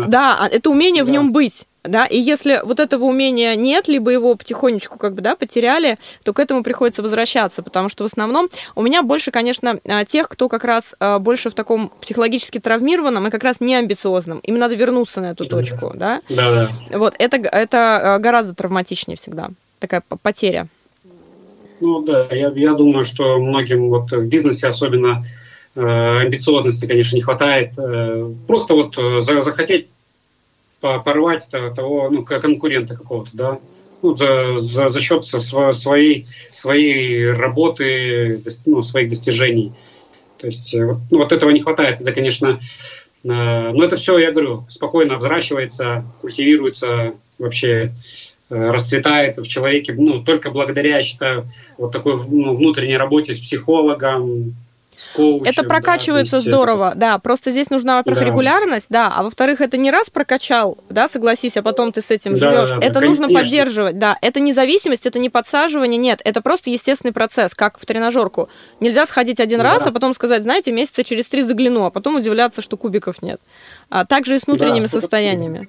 да, 0.08 0.38
а, 0.40 0.48
это 0.48 0.70
умение 0.70 1.04
да. 1.04 1.10
в 1.10 1.12
нем 1.12 1.32
быть 1.32 1.66
да, 1.84 2.06
и 2.06 2.18
если 2.18 2.62
вот 2.64 2.80
этого 2.80 3.04
умения 3.04 3.56
нет, 3.56 3.88
либо 3.88 4.12
его 4.12 4.36
потихонечку 4.36 4.98
как 4.98 5.14
бы, 5.16 5.22
да, 5.22 5.36
потеряли, 5.36 5.98
то 6.24 6.34
к 6.34 6.40
этому 6.40 6.64
приходится 6.64 7.02
возвращаться, 7.02 7.62
потому 7.62 7.90
что 7.90 8.04
в 8.04 8.08
основном 8.08 8.50
у 8.76 8.82
меня 8.82 9.04
больше, 9.04 9.32
конечно, 9.32 9.80
а, 9.86 10.06
тех, 10.06 10.30
кто 10.30 10.48
как 10.48 10.64
раз 10.64 10.96
а, 11.00 11.20
больше 11.20 11.50
в 11.50 11.54
таком 11.54 11.92
психологически 12.02 12.60
травмированном 12.60 13.28
и 13.28 13.30
как 13.30 13.44
раз 13.44 13.60
не 13.60 13.76
амбициозном. 13.76 14.40
Им 14.40 14.58
надо 14.58 14.76
вернуться 14.76 15.20
на 15.22 15.32
эту 15.32 15.46
точку, 15.46 15.92
да. 15.94 16.22
Да, 16.30 16.70
да. 16.90 16.98
Вот, 16.98 17.16
это, 17.20 17.38
это 17.38 18.16
а, 18.16 18.20
гораздо 18.20 18.56
травматичнее 18.56 19.18
всегда, 19.18 19.50
такая 19.80 20.02
потеря. 20.22 20.68
Ну 21.84 22.02
да, 22.02 22.30
я, 22.32 22.50
я 22.56 22.74
думаю, 22.76 23.04
что 23.04 23.38
многим 23.40 23.90
вот 23.90 24.10
в 24.10 24.26
бизнесе 24.30 24.68
особенно 24.68 25.26
э, 25.76 25.82
амбициозности, 25.82 26.86
конечно, 26.86 27.18
не 27.18 27.22
хватает. 27.22 27.74
Э, 27.78 28.32
просто 28.48 28.74
вот 28.74 28.98
э, 28.98 29.20
захотеть 29.20 29.90
порвать 30.80 31.50
того 31.50 32.10
ну, 32.10 32.24
конкурента 32.24 32.96
какого-то, 32.96 33.32
да, 33.34 33.60
ну, 34.02 34.16
за, 34.16 34.60
за, 34.60 34.88
за 34.88 35.02
счет 35.02 35.26
своей, 35.26 36.26
своей 36.52 37.30
работы, 37.32 38.42
ну, 38.66 38.82
своих 38.82 39.10
достижений. 39.10 39.74
То 40.38 40.48
есть 40.48 40.74
э, 40.74 40.96
ну, 41.12 41.18
вот 41.18 41.34
этого 41.34 41.50
не 41.50 41.60
хватает. 41.60 42.00
Это, 42.00 42.14
конечно, 42.14 42.62
э, 43.26 43.28
но 43.28 43.84
это 43.84 43.98
все, 43.98 44.18
я 44.20 44.32
говорю, 44.32 44.66
спокойно 44.70 45.18
взращивается, 45.18 46.06
культивируется, 46.22 47.16
вообще 47.38 47.92
расцветает 48.54 49.38
в 49.38 49.48
человеке, 49.48 49.94
ну, 49.98 50.24
только 50.24 50.52
благодаря, 50.52 50.98
я 50.98 51.04
считаю, 51.04 51.48
вот 51.78 51.92
такой 51.92 52.16
ну, 52.28 52.56
внутренней 52.56 52.98
работе 52.98 53.34
с 53.34 53.40
психологом, 53.40 54.56
коучем, 55.16 55.46
это 55.46 55.64
прокачивается 55.64 56.38
да, 56.38 56.42
здорово, 56.42 56.90
это... 56.90 56.98
да. 56.98 57.20
Просто 57.20 57.52
здесь 57.52 57.70
нужна, 57.70 57.98
во-первых, 57.98 58.24
да. 58.24 58.30
регулярность, 58.30 58.86
да, 58.90 59.12
а 59.16 59.24
во-вторых, 59.24 59.62
это 59.62 59.78
не 59.78 59.92
раз 59.92 60.10
прокачал, 60.10 60.78
да, 60.90 61.10
согласись, 61.10 61.58
а 61.58 61.62
потом 61.62 61.92
ты 61.92 62.02
с 62.02 62.12
этим 62.12 62.34
да, 62.34 62.40
живешь. 62.40 62.70
Да, 62.70 62.78
да, 62.78 62.86
это 62.86 63.00
да, 63.00 63.06
нужно 63.06 63.26
конечно. 63.26 63.44
поддерживать, 63.44 64.00
да. 64.00 64.18
Это 64.22 64.40
не 64.40 64.54
зависимость, 64.54 65.06
это 65.06 65.20
не 65.20 65.30
подсаживание, 65.30 65.98
нет, 65.98 66.22
это 66.24 66.42
просто 66.42 66.70
естественный 66.70 67.14
процесс, 67.14 67.54
как 67.54 67.80
в 67.80 67.86
тренажерку. 67.86 68.50
Нельзя 68.80 69.06
сходить 69.06 69.40
один 69.40 69.60
да. 69.60 69.66
раз, 69.66 69.88
а 69.88 69.92
потом 69.92 70.14
сказать, 70.14 70.44
знаете, 70.44 70.72
месяца 70.72 71.04
через 71.04 71.28
три 71.28 71.42
загляну, 71.44 71.86
а 71.86 71.90
потом 71.90 72.16
удивляться, 72.16 72.62
что 72.62 72.78
кубиков 72.78 73.22
нет. 73.22 73.42
А 73.90 74.06
также 74.06 74.36
и 74.36 74.40
с 74.40 74.48
внутренними 74.48 74.84
да, 74.84 74.90
состояниями. 74.90 75.68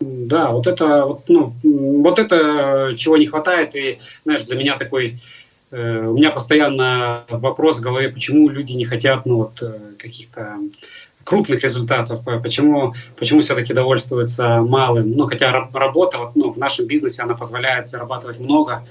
Да, 0.00 0.50
вот 0.50 0.66
это, 0.66 1.06
вот, 1.06 1.22
ну, 1.28 1.54
вот 1.62 2.18
это 2.18 2.94
чего 2.96 3.16
не 3.16 3.26
хватает, 3.26 3.74
и, 3.74 3.98
знаешь, 4.24 4.42
для 4.42 4.56
меня 4.56 4.76
такой 4.76 5.18
Э, 5.70 6.06
у 6.06 6.14
меня 6.14 6.30
постоянно 6.30 7.24
вопрос 7.28 7.78
в 7.78 7.82
голове, 7.82 8.08
почему 8.08 8.48
люди 8.48 8.72
не 8.72 8.84
хотят 8.84 9.26
ну, 9.26 9.36
вот, 9.36 9.62
э, 9.62 9.78
каких-то 9.98 10.56
крупных 11.24 11.64
результатов, 11.64 12.20
почему, 12.42 12.94
почему 13.18 13.40
все-таки 13.40 13.74
довольствуются 13.74 14.60
малым. 14.60 15.12
Ну, 15.12 15.26
хотя 15.26 15.68
работа 15.72 16.18
вот, 16.18 16.36
ну, 16.36 16.50
в 16.50 16.58
нашем 16.58 16.86
бизнесе, 16.86 17.22
она 17.22 17.34
позволяет 17.34 17.88
зарабатывать 17.88 18.38
много, 18.38 18.86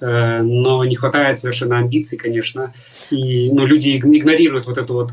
э, 0.00 0.40
но 0.42 0.84
не 0.84 0.94
хватает 0.94 1.40
совершенно 1.40 1.78
амбиций, 1.78 2.16
конечно. 2.16 2.72
И 3.10 3.50
ну, 3.50 3.66
люди 3.66 3.96
игнорируют 3.96 4.66
вот 4.66 4.78
эту 4.78 4.94
вот 4.94 5.10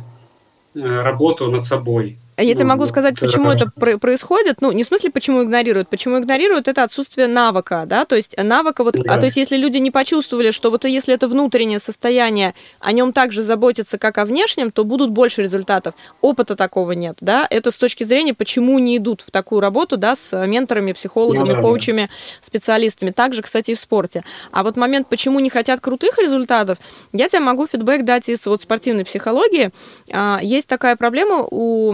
работу 0.73 1.51
над 1.51 1.65
собой. 1.65 2.17
Я 2.41 2.55
тебе 2.55 2.65
могу 2.65 2.87
сказать, 2.87 3.19
почему 3.19 3.51
это 3.51 3.69
происходит. 3.69 4.61
Ну, 4.61 4.71
не 4.71 4.83
в 4.83 4.87
смысле, 4.87 5.11
почему 5.11 5.43
игнорируют. 5.43 5.89
Почему 5.89 6.19
игнорируют, 6.19 6.67
это 6.67 6.83
отсутствие 6.83 7.27
навыка, 7.27 7.83
да, 7.85 8.05
то 8.05 8.15
есть 8.15 8.35
навыка 8.37 8.83
вот, 8.83 8.95
да. 8.95 9.13
а 9.13 9.17
то 9.17 9.25
есть 9.25 9.37
если 9.37 9.57
люди 9.57 9.77
не 9.77 9.91
почувствовали, 9.91 10.51
что 10.51 10.71
вот 10.71 10.85
если 10.85 11.13
это 11.13 11.27
внутреннее 11.27 11.79
состояние, 11.79 12.53
о 12.79 12.91
нем 12.91 13.13
также 13.13 13.43
заботятся, 13.43 13.97
как 13.97 14.17
о 14.17 14.25
внешнем, 14.25 14.71
то 14.71 14.83
будут 14.83 15.11
больше 15.11 15.41
результатов. 15.41 15.93
Опыта 16.21 16.55
такого 16.55 16.93
нет, 16.93 17.17
да. 17.21 17.47
Это 17.49 17.71
с 17.71 17.77
точки 17.77 18.03
зрения, 18.03 18.33
почему 18.33 18.79
не 18.79 18.97
идут 18.97 19.21
в 19.21 19.31
такую 19.31 19.61
работу, 19.61 19.97
да, 19.97 20.15
с 20.15 20.45
менторами, 20.45 20.93
психологами, 20.93 21.53
ну, 21.53 21.61
коучами, 21.61 22.09
специалистами. 22.41 23.11
Также, 23.11 23.41
кстати, 23.41 23.71
и 23.71 23.75
в 23.75 23.79
спорте. 23.79 24.23
А 24.51 24.63
вот 24.63 24.77
момент, 24.77 25.07
почему 25.07 25.39
не 25.39 25.49
хотят 25.49 25.79
крутых 25.81 26.17
результатов, 26.19 26.77
я 27.13 27.29
тебе 27.29 27.39
могу 27.39 27.67
фидбэк 27.67 28.03
дать 28.03 28.29
из 28.29 28.45
вот 28.45 28.61
спортивной 28.61 29.05
психологии. 29.05 29.71
А, 30.11 30.39
есть 30.41 30.67
такая 30.67 30.95
проблема 30.95 31.45
у 31.49 31.93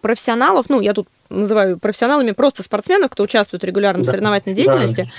профессионалов, 0.00 0.66
ну, 0.68 0.80
я 0.80 0.94
тут 0.94 1.08
называю 1.28 1.78
профессионалами 1.78 2.30
просто 2.30 2.62
спортсменов, 2.62 3.10
кто 3.10 3.24
участвует 3.24 3.64
регулярно 3.64 4.04
в 4.04 4.06
соревновательной 4.06 4.54
деятельности, 4.54 5.10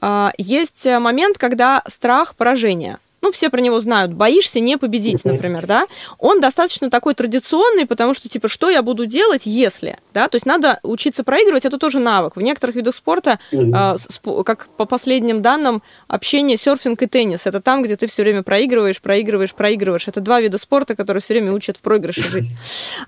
да. 0.00 0.32
есть 0.36 0.84
момент, 0.84 1.38
когда 1.38 1.82
страх 1.88 2.34
поражения 2.34 2.98
ну, 3.24 3.32
все 3.32 3.48
про 3.48 3.60
него 3.60 3.80
знают, 3.80 4.12
боишься 4.12 4.60
не 4.60 4.76
победить, 4.76 5.24
например, 5.24 5.66
да, 5.66 5.86
он 6.18 6.40
достаточно 6.40 6.90
такой 6.90 7.14
традиционный, 7.14 7.86
потому 7.86 8.12
что, 8.12 8.28
типа, 8.28 8.48
что 8.48 8.68
я 8.68 8.82
буду 8.82 9.06
делать, 9.06 9.42
если, 9.46 9.98
да, 10.12 10.28
то 10.28 10.36
есть 10.36 10.44
надо 10.44 10.78
учиться 10.82 11.24
проигрывать, 11.24 11.64
это 11.64 11.78
тоже 11.78 12.00
навык. 12.00 12.36
В 12.36 12.42
некоторых 12.42 12.76
видах 12.76 12.94
спорта, 12.94 13.38
э, 13.50 13.96
как 14.44 14.66
по 14.76 14.84
последним 14.84 15.40
данным, 15.40 15.82
общение, 16.06 16.58
серфинг 16.58 17.00
и 17.00 17.06
теннис, 17.06 17.40
это 17.46 17.62
там, 17.62 17.82
где 17.82 17.96
ты 17.96 18.06
все 18.08 18.22
время 18.22 18.42
проигрываешь, 18.42 19.00
проигрываешь, 19.00 19.54
проигрываешь. 19.54 20.06
Это 20.06 20.20
два 20.20 20.42
вида 20.42 20.58
спорта, 20.58 20.94
которые 20.94 21.22
все 21.22 21.32
время 21.32 21.52
учат 21.52 21.78
в 21.78 21.80
проигрыше 21.80 22.24
жить. 22.24 22.50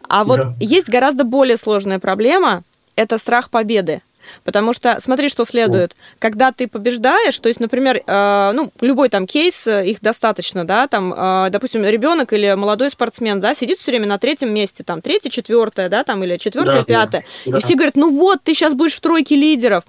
А 0.08 0.24
вот 0.24 0.38
да. 0.38 0.54
есть 0.60 0.88
гораздо 0.88 1.24
более 1.24 1.58
сложная 1.58 1.98
проблема, 1.98 2.62
это 2.94 3.18
страх 3.18 3.50
победы. 3.50 4.00
Потому 4.44 4.72
что 4.72 4.98
смотри, 5.00 5.28
что 5.28 5.44
следует. 5.44 5.96
Когда 6.18 6.52
ты 6.52 6.68
побеждаешь, 6.68 7.38
то 7.38 7.48
есть, 7.48 7.60
например, 7.60 8.02
э, 8.06 8.50
ну, 8.54 8.72
любой 8.80 9.08
там 9.08 9.26
кейс, 9.26 9.66
э, 9.66 9.86
их 9.86 10.00
достаточно, 10.00 10.64
да, 10.64 10.86
там, 10.86 11.12
э, 11.12 11.48
допустим, 11.50 11.84
ребенок 11.84 12.32
или 12.32 12.54
молодой 12.54 12.90
спортсмен, 12.90 13.40
да, 13.40 13.54
сидит 13.54 13.78
все 13.78 13.92
время 13.92 14.06
на 14.06 14.18
третьем 14.18 14.52
месте, 14.52 14.84
там, 14.84 15.00
третье, 15.00 15.30
четвертое, 15.30 15.88
да, 15.88 16.04
там, 16.04 16.22
или 16.24 16.36
четвертое, 16.36 16.78
да, 16.78 16.84
пятое. 16.84 17.24
Да. 17.46 17.58
И 17.58 17.60
все 17.60 17.74
говорят, 17.74 17.96
ну 17.96 18.10
вот, 18.16 18.42
ты 18.42 18.54
сейчас 18.54 18.74
будешь 18.74 18.94
в 18.94 19.00
тройке 19.00 19.36
лидеров. 19.36 19.84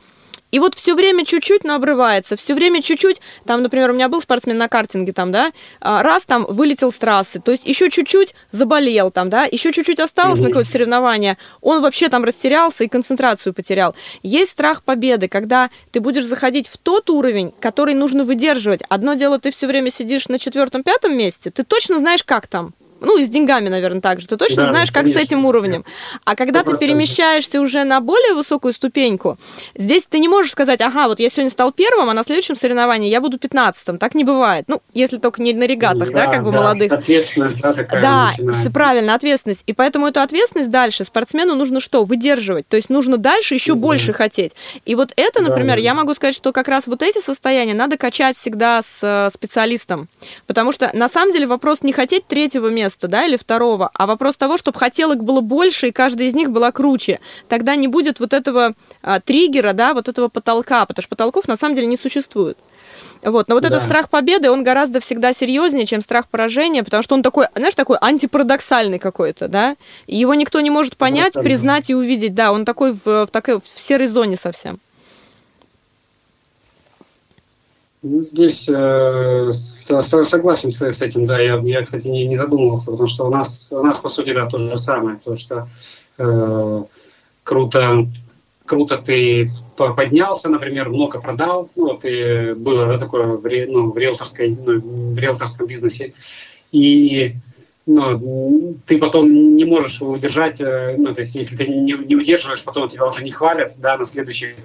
И 0.51 0.59
вот 0.59 0.75
все 0.75 0.95
время 0.95 1.25
чуть-чуть, 1.25 1.63
но 1.63 1.75
обрывается, 1.75 2.37
все 2.37 2.53
время 2.53 2.81
чуть-чуть, 2.81 3.19
там, 3.45 3.61
например, 3.61 3.91
у 3.91 3.93
меня 3.93 4.07
был 4.07 4.21
спортсмен 4.21 4.57
на 4.57 4.69
картинге, 4.69 5.11
там, 5.11 5.31
да, 5.31 5.51
а, 5.81 6.01
раз 6.03 6.23
там 6.23 6.45
вылетел 6.47 6.91
с 6.91 6.95
трассы, 6.95 7.39
то 7.39 7.51
есть 7.51 7.67
еще 7.67 7.89
чуть-чуть 7.89 8.33
заболел, 8.51 9.11
там, 9.11 9.29
да, 9.29 9.43
еще 9.43 9.73
чуть-чуть 9.73 9.99
осталось 9.99 10.39
mm-hmm. 10.39 10.43
на 10.43 10.47
какое-то 10.47 10.71
соревнование, 10.71 11.37
он 11.61 11.81
вообще 11.81 12.07
там 12.07 12.23
растерялся 12.23 12.85
и 12.85 12.87
концентрацию 12.87 13.53
потерял. 13.53 13.93
Есть 14.23 14.51
страх 14.51 14.83
победы, 14.83 15.27
когда 15.27 15.69
ты 15.91 15.99
будешь 15.99 16.25
заходить 16.25 16.67
в 16.67 16.77
тот 16.77 17.09
уровень, 17.09 17.53
который 17.59 17.93
нужно 17.93 18.23
выдерживать. 18.23 18.81
Одно 18.87 19.15
дело, 19.15 19.39
ты 19.39 19.51
все 19.51 19.67
время 19.67 19.91
сидишь 19.91 20.29
на 20.29 20.39
четвертом-пятом 20.39 21.15
месте, 21.15 21.51
ты 21.51 21.63
точно 21.63 21.99
знаешь, 21.99 22.23
как 22.23 22.47
там, 22.47 22.73
ну, 23.01 23.17
и 23.17 23.25
с 23.25 23.29
деньгами, 23.29 23.69
наверное, 23.69 24.01
также. 24.01 24.27
Ты 24.27 24.37
точно 24.37 24.63
да, 24.63 24.69
знаешь, 24.69 24.91
как 24.91 25.03
конечно. 25.03 25.21
с 25.21 25.23
этим 25.23 25.45
уровнем. 25.45 25.85
А 26.25 26.35
когда 26.35 26.61
100%. 26.61 26.71
ты 26.71 26.77
перемещаешься 26.77 27.61
уже 27.61 27.83
на 27.83 28.01
более 28.01 28.33
высокую 28.33 28.73
ступеньку, 28.73 29.37
здесь 29.75 30.07
ты 30.07 30.19
не 30.19 30.27
можешь 30.27 30.51
сказать, 30.51 30.81
ага, 30.81 31.07
вот 31.07 31.19
я 31.19 31.29
сегодня 31.29 31.51
стал 31.51 31.71
первым, 31.71 32.09
а 32.09 32.13
на 32.13 32.23
следующем 32.23 32.55
соревновании 32.55 33.09
я 33.09 33.21
буду 33.21 33.37
пятнадцатым. 33.37 33.97
Так 33.97 34.15
не 34.15 34.23
бывает. 34.23 34.65
Ну, 34.67 34.81
если 34.93 35.17
только 35.17 35.41
не 35.41 35.53
на 35.53 35.65
регатах, 35.65 36.11
да, 36.11 36.25
да 36.25 36.31
как 36.31 36.43
бы 36.43 36.51
да, 36.51 36.57
молодых. 36.57 36.91
Ответственность, 36.91 37.59
да, 37.61 37.73
такая 37.73 38.01
Да, 38.01 38.31
начинается. 38.37 38.71
правильно, 38.71 39.13
ответственность. 39.13 39.63
И 39.67 39.73
поэтому 39.73 40.07
эту 40.07 40.21
ответственность 40.21 40.71
дальше 40.71 41.03
спортсмену 41.03 41.55
нужно 41.55 41.79
что? 41.79 42.03
Выдерживать. 42.03 42.67
То 42.67 42.77
есть 42.77 42.89
нужно 42.89 43.17
дальше 43.17 43.53
еще 43.53 43.73
mm-hmm. 43.73 43.75
больше 43.75 44.13
хотеть. 44.13 44.53
И 44.85 44.95
вот 44.95 45.13
это, 45.15 45.41
например, 45.41 45.75
да, 45.75 45.81
я 45.81 45.93
могу 45.93 46.13
сказать, 46.13 46.35
что 46.35 46.51
как 46.51 46.67
раз 46.67 46.87
вот 46.87 47.03
эти 47.03 47.19
состояния 47.19 47.73
надо 47.73 47.97
качать 47.97 48.37
всегда 48.37 48.81
с 48.81 48.99
э, 49.01 49.29
специалистом. 49.33 50.07
Потому 50.45 50.71
что 50.71 50.89
на 50.93 51.09
самом 51.09 51.33
деле 51.33 51.47
вопрос 51.47 51.83
не 51.83 51.93
хотеть 51.93 52.27
третьего 52.27 52.67
места, 52.67 52.86
места, 52.87 53.07
да, 53.07 53.25
или 53.25 53.35
второго, 53.35 53.89
а 53.93 54.07
вопрос 54.07 54.37
того, 54.37 54.57
чтобы 54.57 54.79
хотелок 54.79 55.23
было 55.23 55.41
больше, 55.41 55.89
и 55.89 55.91
каждая 55.91 56.27
из 56.27 56.33
них 56.33 56.51
была 56.51 56.71
круче. 56.71 57.19
Тогда 57.49 57.75
не 57.75 57.87
будет 57.87 58.19
вот 58.19 58.33
этого 58.33 58.73
а, 59.01 59.19
триггера, 59.19 59.73
да, 59.73 59.93
вот 59.93 60.07
этого 60.07 60.29
потолка, 60.29 60.85
потому 60.85 61.03
что 61.03 61.09
потолков 61.09 61.47
на 61.47 61.57
самом 61.57 61.75
деле 61.75 61.87
не 61.87 61.97
существует. 61.97 62.57
Вот. 63.21 63.47
Но 63.47 63.55
вот 63.55 63.63
да. 63.63 63.69
этот 63.69 63.83
страх 63.83 64.09
победы, 64.09 64.49
он 64.49 64.63
гораздо 64.63 64.99
всегда 64.99 65.33
серьезнее, 65.33 65.85
чем 65.85 66.01
страх 66.01 66.27
поражения, 66.27 66.83
потому 66.83 67.03
что 67.03 67.15
он 67.15 67.23
такой, 67.23 67.47
знаешь, 67.55 67.75
такой 67.75 67.97
антипарадоксальный 67.99 68.99
какой-то, 68.99 69.47
да, 69.47 69.75
его 70.07 70.33
никто 70.33 70.61
не 70.61 70.69
может 70.69 70.97
понять, 70.97 71.35
вот, 71.35 71.43
признать 71.43 71.89
и 71.89 71.95
увидеть, 71.95 72.33
да, 72.33 72.51
он 72.51 72.65
такой 72.65 72.93
в, 72.93 73.25
в 73.25 73.27
такой 73.31 73.59
в 73.59 73.79
серой 73.79 74.07
зоне 74.07 74.37
совсем. 74.37 74.79
Ну, 77.96 77.96
здесь 78.31 78.67
э, 78.69 79.51
согласен 79.51 80.71
с, 80.71 81.01
этим, 81.01 81.25
да, 81.25 81.39
я, 81.39 81.57
я 81.57 81.83
кстати, 81.83 82.07
не, 82.07 82.25
не 82.27 82.35
задумывался, 82.35 82.91
потому 82.91 83.07
что 83.07 83.27
у 83.27 83.29
нас, 83.29 83.71
у 83.71 83.83
нас, 83.83 83.99
по 83.99 84.09
сути, 84.09 84.33
да, 84.33 84.45
то 84.45 84.57
же 84.57 84.77
самое, 84.77 85.19
то, 85.23 85.35
что 85.35 85.67
э, 86.17 86.83
круто, 87.43 88.07
круто 88.65 88.97
ты 88.97 89.51
поднялся, 89.75 90.49
например, 90.49 90.89
много 90.89 91.21
продал, 91.21 91.69
ну, 91.75 91.93
вот 91.93 92.05
и 92.05 92.53
было 92.53 92.87
да, 92.87 92.97
такое 92.97 93.25
в, 93.25 93.41
ну, 93.41 93.91
в, 93.91 93.97
риэлторской, 93.97 94.49
ну, 94.49 95.13
в 95.13 95.17
риэлторском 95.17 95.67
бизнесе, 95.67 96.13
и 96.71 97.35
ну, 97.85 98.75
ты 98.85 98.97
потом 98.97 99.55
не 99.55 99.63
можешь 99.63 100.01
удержать, 100.01 100.59
э, 100.59 100.95
ну, 100.97 101.13
то 101.13 101.21
есть 101.21 101.35
если 101.35 101.55
ты 101.55 101.67
не, 101.67 101.93
не 101.93 102.15
удерживаешь, 102.15 102.63
потом 102.63 102.89
тебя 102.89 103.07
уже 103.07 103.23
не 103.23 103.31
хвалят, 103.31 103.75
да, 103.77 103.97
на 103.97 104.05
следующих, 104.05 104.55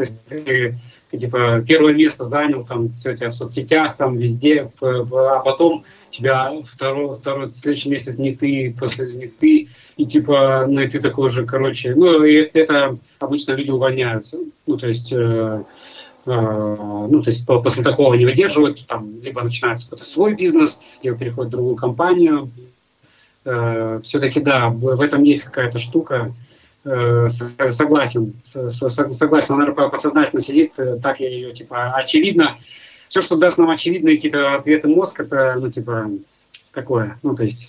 то 0.00 0.42
есть 0.42 0.76
типа 1.10 1.62
первое 1.66 1.92
место 1.92 2.24
занял, 2.24 2.64
там 2.64 2.92
все 2.94 3.16
тебя 3.16 3.30
в 3.30 3.34
соцсетях, 3.34 3.96
там 3.96 4.16
везде, 4.16 4.70
а 4.80 5.40
потом 5.40 5.84
тебя 6.10 6.52
второй, 6.64 7.16
второй 7.16 7.52
следующий 7.54 7.90
месяц 7.90 8.18
не 8.18 8.34
ты, 8.34 8.74
после 8.78 9.12
не 9.12 9.26
ты, 9.26 9.68
и 9.96 10.04
типа, 10.06 10.66
ну 10.68 10.80
и 10.80 10.88
ты 10.88 11.00
такой 11.00 11.30
же, 11.30 11.44
короче, 11.44 11.94
ну 11.94 12.22
и 12.24 12.34
это 12.34 12.96
обычно 13.18 13.52
люди 13.52 13.70
увольняются, 13.70 14.38
ну 14.66 14.76
то 14.76 14.86
есть 14.86 15.12
э, 15.12 15.62
э, 16.26 16.30
ну, 16.30 17.22
то 17.22 17.30
есть 17.30 17.44
после 17.44 17.82
такого 17.82 18.14
не 18.14 18.24
выдерживают, 18.24 18.86
там, 18.86 19.20
либо 19.20 19.42
начинают 19.42 19.82
какой-то 19.82 20.04
свой 20.04 20.34
бизнес, 20.34 20.80
либо 21.02 21.18
переходят 21.18 21.48
в 21.48 21.56
другую 21.56 21.76
компанию. 21.76 22.50
Э, 23.44 24.00
все-таки, 24.02 24.40
да, 24.40 24.68
в, 24.68 25.00
этом 25.00 25.22
есть 25.22 25.42
какая-то 25.44 25.78
штука, 25.78 26.34
согласен, 26.82 28.34
согласен, 28.78 29.54
она 29.54 29.72
подсознательно 29.72 30.40
сидит, 30.40 30.78
э, 30.78 30.98
так 31.02 31.20
я 31.20 31.28
ее, 31.28 31.52
типа, 31.52 31.92
очевидно, 31.94 32.56
все, 33.08 33.20
что 33.20 33.36
даст 33.36 33.58
нам 33.58 33.70
очевидные 33.70 34.16
какие-то 34.16 34.54
ответы 34.54 34.88
мозг, 34.88 35.20
это, 35.20 35.56
ну, 35.58 35.70
типа, 35.70 36.10
такое, 36.72 37.18
ну, 37.22 37.34
то 37.34 37.44
есть, 37.44 37.68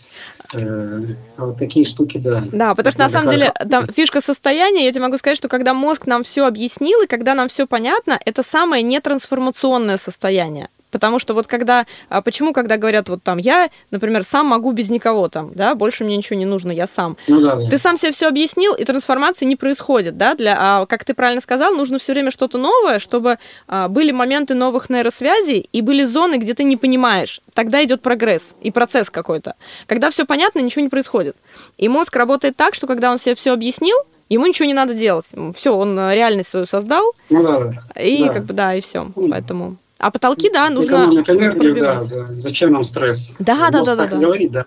э, 0.54 1.02
вот 1.38 1.58
такие 1.58 1.86
штуки, 1.86 2.20
да. 2.20 2.44
Да, 2.52 2.76
потому 2.76 2.92
что, 2.92 3.02
на 3.02 3.10
самом 3.10 3.30
деле, 3.32 3.52
там 3.70 3.88
фишка 3.88 4.22
состояния, 4.22 4.86
я 4.86 4.92
тебе 4.92 5.02
могу 5.02 5.18
сказать, 5.18 5.38
что 5.38 5.50
когда 5.50 5.74
мозг 5.74 6.06
нам 6.06 6.24
все 6.24 6.46
объяснил, 6.46 7.02
и 7.02 7.08
когда 7.08 7.34
нам 7.34 7.50
все 7.50 7.68
понятно, 7.68 8.20
это 8.26 8.44
самое 8.44 8.84
нетрансформационное 8.84 9.98
состояние. 9.98 10.70
Потому 10.92 11.20
что 11.20 11.34
вот 11.34 11.48
когда, 11.48 11.86
а 12.10 12.22
почему, 12.22 12.54
когда 12.54 12.78
говорят 12.78 13.10
вот 13.10 13.24
там, 13.24 13.38
я, 13.38 13.70
например, 13.90 14.24
сам 14.24 14.48
могу 14.48 14.72
без 14.72 14.90
никого 14.90 15.30
там, 15.30 15.52
да, 15.56 15.74
больше 15.76 16.04
мне 16.04 16.18
ничего 16.18 16.38
не 16.38 16.46
нужно, 16.46 16.72
я 16.72 16.88
сам. 16.88 17.18
Ну, 17.28 17.42
да, 17.42 17.56
да. 17.56 17.70
Ты 17.70 17.78
сам 17.78 17.98
себе 17.98 18.12
все 18.12 18.28
объяснил, 18.28 18.76
и 18.76 18.84
трансформации 18.84 19.46
не 19.46 19.56
происходит, 19.56 20.18
да, 20.18 20.36
для, 20.36 20.58
а, 20.60 20.86
как 20.86 21.06
ты 21.06 21.14
правильно 21.14 21.42
сказал, 21.42 21.74
нужно 21.74 21.98
все 21.98 22.14
время 22.14 22.32
что-то 22.32 22.58
новое, 22.58 23.00
чтобы 23.00 23.38
а, 23.68 23.88
были 23.88 24.12
моменты 24.12 24.54
новых 24.54 24.90
нейросвязей 24.90 25.70
и 25.72 25.82
были 25.82 26.04
зоны, 26.04 26.36
где 26.36 26.54
ты 26.54 26.64
не 26.64 26.78
понимаешь. 26.78 27.42
Тогда 27.54 27.84
идет 27.84 28.02
прогресс 28.02 28.56
и 28.62 28.72
процесс 28.72 29.10
какой-то. 29.10 29.56
Когда 29.88 30.10
все 30.10 30.26
понятно, 30.26 30.60
ничего 30.60 30.84
не 30.84 30.90
происходит. 30.90 31.36
И 31.78 31.88
мозг 31.90 32.16
работает 32.16 32.58
так, 32.58 32.76
что 32.76 32.88
когда 32.88 33.12
он 33.12 33.18
себе 33.18 33.36
все 33.36 33.54
объяснил, 33.54 33.98
ему 34.30 34.48
ничего 34.48 34.66
не 34.66 34.74
надо 34.74 34.94
делать. 34.94 35.28
Все, 35.56 35.76
он 35.76 35.98
реальность 35.98 36.50
свою 36.50 36.66
создал. 36.66 37.14
Ну, 37.30 37.44
да, 37.44 38.02
и 38.02 38.26
да. 38.26 38.34
как 38.34 38.46
бы 38.46 38.54
да, 38.54 38.76
и 38.76 38.82
все. 38.82 39.08
Поэтому. 39.30 39.78
А 40.02 40.10
потолки, 40.10 40.50
да, 40.52 40.70
нужно 40.70 41.06
энергию, 41.06 41.76
да, 41.80 42.02
зачем 42.38 42.72
нам 42.72 42.84
стресс? 42.84 43.34
Да, 43.38 43.70
да, 43.70 43.84
да, 43.84 43.96
да, 43.96 44.08
да. 44.08 44.18
Говорит, 44.18 44.52
да. 44.52 44.66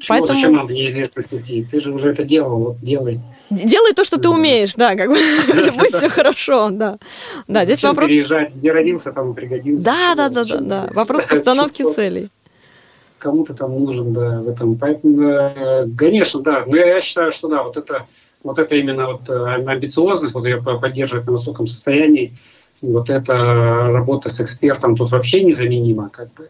Чего, 0.00 0.18
Поэтому... 0.18 0.38
Зачем 0.38 0.52
надо 0.54 0.72
неизвестность 0.72 1.32
идти? 1.32 1.64
Ты 1.64 1.80
же 1.80 1.92
уже 1.92 2.10
это 2.10 2.24
делал, 2.24 2.58
вот 2.58 2.80
делай. 2.80 3.20
Делай 3.50 3.94
то, 3.94 4.04
что 4.04 4.18
ты 4.18 4.28
умеешь, 4.28 4.74
да, 4.74 4.96
как 4.96 5.08
бы 5.08 5.14
будет 5.76 5.94
все 5.94 6.08
хорошо, 6.08 6.70
да. 6.70 6.98
Да, 7.46 7.64
здесь 7.64 7.82
вопрос... 7.82 8.08
переезжать, 8.08 8.54
где 8.54 8.72
родился, 8.72 9.12
там 9.12 9.32
и 9.32 9.34
пригодился. 9.34 9.84
Да, 9.84 10.14
да, 10.16 10.28
да, 10.28 10.44
да, 10.44 10.58
да. 10.58 10.88
Вопрос 10.92 11.24
постановки 11.30 11.84
целей. 11.94 12.28
Кому-то 13.18 13.54
там 13.54 13.78
нужен, 13.84 14.12
да, 14.12 14.40
в 14.40 14.48
этом. 14.48 14.76
Поэтому, 14.76 15.22
э, 15.22 15.88
конечно, 15.96 16.40
да. 16.40 16.64
Но 16.66 16.76
я 16.76 17.00
считаю, 17.00 17.30
что 17.30 17.48
да, 17.48 17.62
вот 17.62 17.76
это, 17.76 18.06
вот 18.42 18.58
это 18.58 18.74
именно 18.74 19.06
вот 19.06 19.28
э, 19.28 19.34
амбициозность, 19.34 20.34
вот 20.34 20.46
ее 20.46 20.62
поддерживать 20.62 21.26
на 21.26 21.32
высоком 21.32 21.66
состоянии, 21.68 22.34
вот 22.82 23.10
эта 23.10 23.88
работа 23.90 24.28
с 24.28 24.40
экспертом 24.40 24.96
тут 24.96 25.10
вообще 25.10 25.42
незаменима, 25.42 26.08
как 26.10 26.32
бы. 26.34 26.48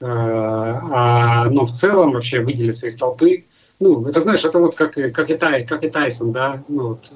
Э, 0.00 0.06
а, 0.06 1.44
но 1.50 1.66
в 1.66 1.72
целом 1.72 2.12
вообще 2.12 2.40
выделиться 2.40 2.86
из 2.86 2.96
толпы, 2.96 3.44
ну, 3.80 4.06
это 4.06 4.20
знаешь, 4.20 4.44
это 4.44 4.58
вот 4.58 4.74
как, 4.74 4.94
как, 4.94 5.30
и, 5.30 5.34
Тай, 5.34 5.64
как 5.64 5.84
и 5.84 5.90
Тайсон, 5.90 6.32
да, 6.32 6.62
ну, 6.68 6.88
вот, 6.88 7.10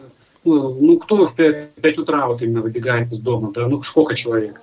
ну, 0.45 0.75
ну, 0.81 0.99
кто 0.99 1.27
в 1.27 1.35
5, 1.35 1.75
5 1.75 1.99
утра 1.99 2.27
вот 2.27 2.43
именно 2.43 2.63
выбегает 2.63 3.13
из 3.13 3.19
дома, 3.19 3.53
да, 3.53 3.69
ну, 3.69 3.83
сколько 3.83 4.15
человек? 4.15 4.61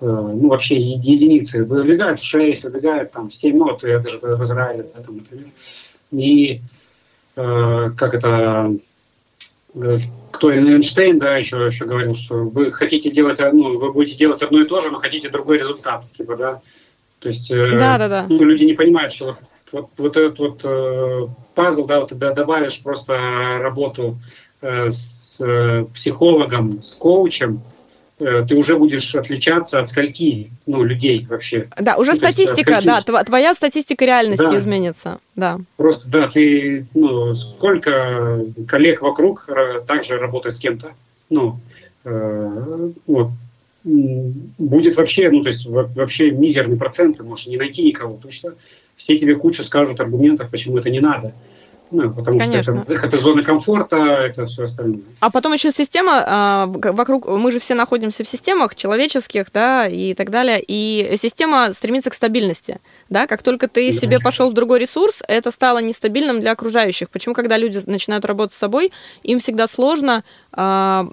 Э, 0.00 0.06
ну, 0.06 0.48
вообще 0.48 0.76
единицы. 0.76 1.64
Выбегают 1.64 2.20
в 2.20 2.24
6, 2.24 2.64
выбегают 2.64 3.12
там 3.12 3.30
в 3.30 3.34
7, 3.34 3.56
ну, 3.56 3.64
вот 3.64 3.82
же 3.82 3.98
в 3.98 4.42
Израиле, 4.42 4.86
да, 4.94 5.02
там, 5.02 5.16
например. 5.16 5.46
И 6.12 6.60
э, 7.36 7.90
как 7.96 8.14
это, 8.14 8.76
кто 10.30 10.52
Эйнштейн, 10.52 11.18
да, 11.18 11.36
еще, 11.36 11.66
еще 11.66 11.84
говорил, 11.84 12.14
что 12.14 12.44
вы 12.44 12.72
хотите 12.72 13.10
делать, 13.10 13.38
ну, 13.40 13.78
вы 13.78 13.92
будете 13.92 14.16
делать 14.16 14.42
одно 14.42 14.60
и 14.60 14.66
то 14.66 14.80
же, 14.80 14.90
но 14.90 14.98
хотите 14.98 15.28
другой 15.28 15.58
результат, 15.58 16.04
типа, 16.12 16.36
да. 16.36 16.60
То 17.20 17.28
есть 17.28 17.50
э, 17.50 17.78
да, 17.78 17.98
да, 17.98 18.08
да. 18.08 18.26
Ну, 18.28 18.42
люди 18.44 18.64
не 18.64 18.74
понимают, 18.74 19.12
что 19.12 19.38
вот, 19.72 19.88
вот 19.96 20.16
этот 20.16 20.38
вот 20.38 20.60
э, 20.62 21.26
пазл, 21.54 21.86
да, 21.86 22.00
вот 22.00 22.10
ты 22.10 22.14
добавишь 22.14 22.82
просто 22.82 23.58
работу 23.60 24.18
э, 24.60 24.90
с 24.90 25.40
э, 25.40 25.86
психологом, 25.94 26.82
с 26.82 26.94
коучем, 26.94 27.62
Э, 27.62 27.75
ты 28.18 28.54
уже 28.54 28.76
будешь 28.76 29.14
отличаться 29.14 29.80
от 29.80 29.90
скольки 29.90 30.50
ну, 30.66 30.82
людей 30.84 31.26
вообще. 31.28 31.68
Да, 31.78 31.96
уже 31.96 32.12
ну, 32.12 32.16
статистика, 32.16 32.72
есть, 32.72 32.84
скольки... 32.84 33.06
да, 33.06 33.24
твоя 33.24 33.54
статистика 33.54 34.04
реальности 34.04 34.46
да. 34.48 34.58
изменится. 34.58 35.18
Да. 35.34 35.58
Просто, 35.76 36.08
да, 36.08 36.28
ты, 36.28 36.86
ну, 36.94 37.34
сколько 37.34 38.42
коллег 38.66 39.02
вокруг 39.02 39.48
также 39.86 40.16
работает 40.16 40.56
с 40.56 40.58
кем-то, 40.58 40.92
ну, 41.28 41.58
э, 42.04 42.90
вот, 43.06 43.28
будет 43.84 44.96
вообще, 44.96 45.30
ну, 45.30 45.42
то 45.42 45.48
есть 45.48 45.66
вообще 45.66 46.30
мизерный 46.30 46.76
процент, 46.76 47.18
ты 47.18 47.22
можешь 47.22 47.46
не 47.46 47.56
найти 47.56 47.84
никого, 47.84 48.14
потому 48.14 48.32
что 48.32 48.54
все 48.96 49.18
тебе 49.18 49.36
кучу 49.36 49.62
скажут 49.62 50.00
аргументов, 50.00 50.50
почему 50.50 50.78
это 50.78 50.90
не 50.90 51.00
надо. 51.00 51.32
Ну, 51.90 52.10
потому 52.10 52.38
Конечно. 52.38 52.62
что 52.62 52.72
это 52.72 52.88
выход 52.88 53.14
из 53.14 53.20
зоны 53.20 53.44
комфорта, 53.44 53.96
это 53.96 54.46
все 54.46 54.64
остальное. 54.64 55.00
А 55.20 55.30
потом 55.30 55.52
еще 55.52 55.70
система, 55.70 56.24
а, 56.26 56.66
вокруг, 56.66 57.28
мы 57.28 57.52
же 57.52 57.60
все 57.60 57.74
находимся 57.74 58.24
в 58.24 58.28
системах 58.28 58.74
человеческих, 58.74 59.52
да, 59.52 59.86
и 59.86 60.14
так 60.14 60.30
далее, 60.30 60.62
и 60.66 61.16
система 61.20 61.72
стремится 61.74 62.10
к 62.10 62.14
стабильности, 62.14 62.80
да, 63.08 63.28
как 63.28 63.42
только 63.42 63.68
ты 63.68 63.92
да. 63.92 63.98
себе 63.98 64.18
пошел 64.18 64.50
в 64.50 64.52
другой 64.52 64.80
ресурс, 64.80 65.22
это 65.28 65.52
стало 65.52 65.78
нестабильным 65.78 66.40
для 66.40 66.52
окружающих. 66.52 67.08
Почему, 67.08 67.34
когда 67.34 67.56
люди 67.56 67.80
начинают 67.86 68.24
работать 68.24 68.54
с 68.54 68.58
собой, 68.58 68.92
им 69.22 69.38
всегда 69.38 69.68
сложно 69.68 70.24
а, 70.52 71.06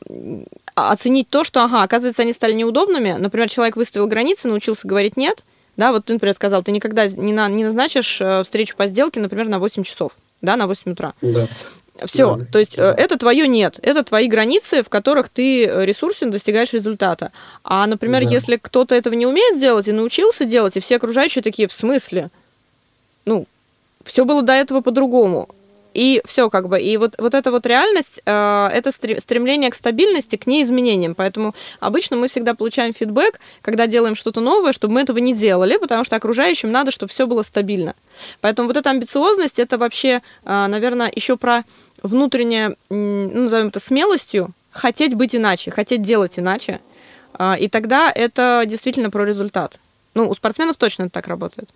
оценить 0.74 1.30
то, 1.30 1.43
что, 1.43 1.63
ага, 1.63 1.84
оказывается, 1.84 2.24
они 2.24 2.34
стали 2.34 2.53
неудобными, 2.53 3.11
например, 3.11 3.47
человек 3.47 3.76
выставил 3.76 4.07
границы, 4.07 4.47
научился 4.47 4.88
говорить 4.88 5.17
«нет», 5.17 5.43
да, 5.76 5.91
вот 5.91 6.05
ты, 6.05 6.13
например, 6.13 6.36
сказал, 6.36 6.61
ты 6.61 6.71
никогда 6.71 7.07
не, 7.07 7.34
на, 7.34 7.47
не 7.47 7.63
назначишь 7.63 8.21
э, 8.21 8.43
встречу 8.43 8.76
по 8.76 8.86
сделке, 8.86 9.19
например, 9.19 9.47
на 9.47 9.57
8 9.57 9.82
часов 9.82 10.11
да, 10.44 10.56
на 10.56 10.68
8 10.68 10.91
утра. 10.91 11.14
Да. 11.22 11.48
Все, 12.06 12.36
да. 12.36 12.46
то 12.52 12.60
есть 12.60 12.76
да. 12.76 12.91
Э, 12.91 12.96
это 12.96 13.18
твое 13.18 13.48
нет, 13.48 13.80
это 13.82 14.04
твои 14.04 14.28
границы, 14.28 14.84
в 14.84 14.89
которых 14.89 15.30
ты 15.30 15.66
э, 15.66 15.86
ресурсен, 15.86 16.32
достигаешь 16.32 16.74
результата. 16.74 17.32
А, 17.64 17.88
например, 17.88 18.24
да. 18.24 18.30
если 18.30 18.58
кто-то 18.58 18.94
этого 18.94 19.14
не 19.14 19.26
умеет 19.26 19.60
делать 19.60 19.88
и 19.88 19.91
научился 19.91 20.46
делать, 20.46 20.76
и 20.76 20.80
все 20.80 20.98
окружающие 20.98 21.41
такие, 21.41 21.68
в 21.68 21.74
смысле? 21.74 22.30
Ну, 23.26 23.46
все 24.04 24.26
было 24.26 24.41
до 24.41 24.54
этого 24.54 24.82
по-другому. 24.82 25.50
И 25.94 26.22
все 26.26 26.50
как 26.50 26.70
бы. 26.70 26.80
И 26.80 26.98
вот, 26.98 27.16
вот 27.18 27.34
эта 27.34 27.52
вот 27.52 27.66
реальность, 27.66 28.22
э, 28.26 28.70
это 28.74 28.91
стремление 28.91 29.70
к 29.70 29.76
стабильности, 29.76 30.36
к 30.36 30.48
неизменениям. 30.48 31.16
Поэтому 31.16 31.54
обычно 31.80 32.18
мы 32.18 32.28
всегда 32.28 32.56
получаем 32.56 32.94
фидбэк, 32.94 33.39
когда 33.62 33.88
делаем 33.88 34.16
что-то 34.16 34.41
новое, 34.41 34.74
чтобы 34.74 34.96
мы 34.96 35.02
этого 35.02 35.20
не 35.20 35.34
делали, 35.34 35.78
потому 35.78 36.04
что 36.04 36.16
окружающим 36.16 36.72
надо, 36.72 36.91
чтобы 36.91 37.12
все 37.12 37.28
было 37.28 37.44
стабильно. 37.44 37.96
Поэтому 38.41 38.68
вот 38.68 38.78
эта 38.78 38.89
амбициозность, 38.89 39.60
это 39.60 39.78
вообще, 39.78 40.22
э, 40.46 40.68
наверное, 40.68 41.12
еще 41.14 41.38
про 41.38 41.64
внутреннее, 42.02 42.76
ну, 42.89 43.30
назовем 43.44 43.68
это 43.68 43.80
смелостью, 43.80 44.52
хотеть 44.72 45.14
быть 45.14 45.36
иначе, 45.36 45.72
хотеть 45.72 46.02
делать 46.02 46.39
иначе. 46.39 46.82
Э, 47.38 47.56
и 47.60 47.68
тогда 47.70 48.12
это 48.14 48.64
действительно 48.66 49.10
про 49.10 49.26
результат. 49.26 49.80
Ну, 50.16 50.30
у 50.30 50.34
спортсменов 50.34 50.78
точно 50.78 51.04
это 51.04 51.12
так 51.12 51.28
работает. 51.28 51.70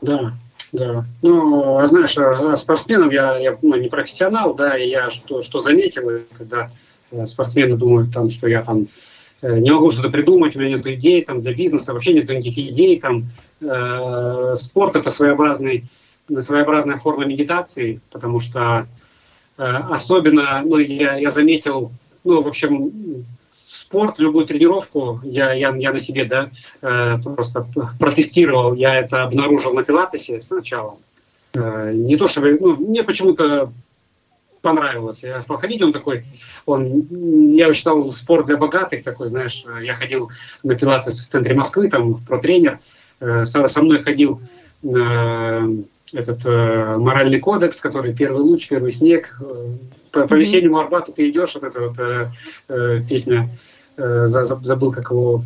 Да, 0.00 0.34
да. 0.74 1.04
Ну, 1.22 1.78
а 1.78 1.86
знаешь, 1.86 2.18
а 2.18 2.56
спортсменов 2.56 3.12
я, 3.12 3.38
я 3.38 3.56
ну, 3.62 3.76
не 3.76 3.88
профессионал, 3.88 4.54
да, 4.54 4.76
и 4.76 4.88
я 4.88 5.12
что, 5.12 5.42
что 5.42 5.60
заметил, 5.60 6.22
когда 6.36 6.72
э, 7.12 7.26
спортсмены 7.26 7.76
думают, 7.76 8.12
там, 8.12 8.28
что 8.28 8.48
я 8.48 8.62
там 8.62 8.88
э, 9.40 9.58
не 9.60 9.70
могу 9.70 9.92
что-то 9.92 10.10
придумать, 10.10 10.56
у 10.56 10.58
меня 10.58 10.76
нет 10.76 10.86
идей 10.88 11.24
там, 11.24 11.42
для 11.42 11.54
бизнеса, 11.54 11.94
вообще 11.94 12.12
нет 12.12 12.28
никаких 12.28 12.72
идей. 12.72 12.98
Там, 12.98 13.26
э, 13.60 14.56
спорт– 14.58 14.96
это 14.96 15.10
своеобразный, 15.10 15.84
своеобразная 16.28 16.98
форма 16.98 17.24
медитации, 17.24 18.00
потому 18.10 18.40
что 18.40 18.88
э, 19.56 19.62
особенно, 19.62 20.62
ну, 20.64 20.78
я, 20.78 21.18
я 21.18 21.30
заметил, 21.30 21.92
ну, 22.24 22.42
в 22.42 22.48
общем, 22.48 23.24
спорт, 23.74 24.18
любую 24.18 24.46
тренировку, 24.46 25.20
я, 25.24 25.52
я, 25.52 25.74
я 25.74 25.92
на 25.92 25.98
себе 25.98 26.24
да, 26.24 26.50
э, 26.80 27.18
просто 27.22 27.66
протестировал, 27.98 28.74
я 28.74 28.98
это 28.98 29.24
обнаружил 29.24 29.74
на 29.74 29.82
пилатесе 29.82 30.40
сначала. 30.40 30.96
Э, 31.54 31.90
не 31.92 32.16
то, 32.16 32.28
чтобы, 32.28 32.56
ну, 32.60 32.76
мне 32.76 33.02
почему-то 33.02 33.72
понравилось. 34.64 35.22
Я 35.22 35.40
стал 35.40 35.58
ходить, 35.58 35.82
он 35.82 35.92
такой, 35.92 36.24
он, 36.66 37.06
я 37.54 37.72
считал 37.74 38.10
спорт 38.12 38.46
для 38.46 38.56
богатых 38.56 39.04
такой, 39.04 39.28
знаешь, 39.28 39.64
я 39.82 39.94
ходил 39.94 40.30
на 40.62 40.74
пилатес 40.74 41.20
в 41.20 41.28
центре 41.28 41.54
Москвы, 41.54 41.88
там 41.90 42.14
про 42.24 42.38
тренер, 42.38 42.80
э, 43.20 43.44
со, 43.44 43.68
со 43.68 43.82
мной 43.82 43.98
ходил 43.98 44.40
э, 44.82 45.68
этот 46.12 46.46
э, 46.46 46.96
моральный 46.96 47.40
кодекс, 47.40 47.80
который 47.80 48.14
первый 48.14 48.40
луч, 48.40 48.68
первый 48.68 48.92
снег, 48.92 49.38
по, 50.14 50.26
по 50.28 50.34
весеннему 50.34 50.78
Арбату 50.78 51.12
ты 51.12 51.28
идешь, 51.28 51.54
вот 51.54 51.64
эта 51.64 51.80
вот 51.80 51.98
э, 51.98 52.30
э, 52.68 53.00
песня, 53.08 53.50
э, 53.96 54.26
забыл, 54.26 54.92
как 54.92 55.10
его 55.10 55.42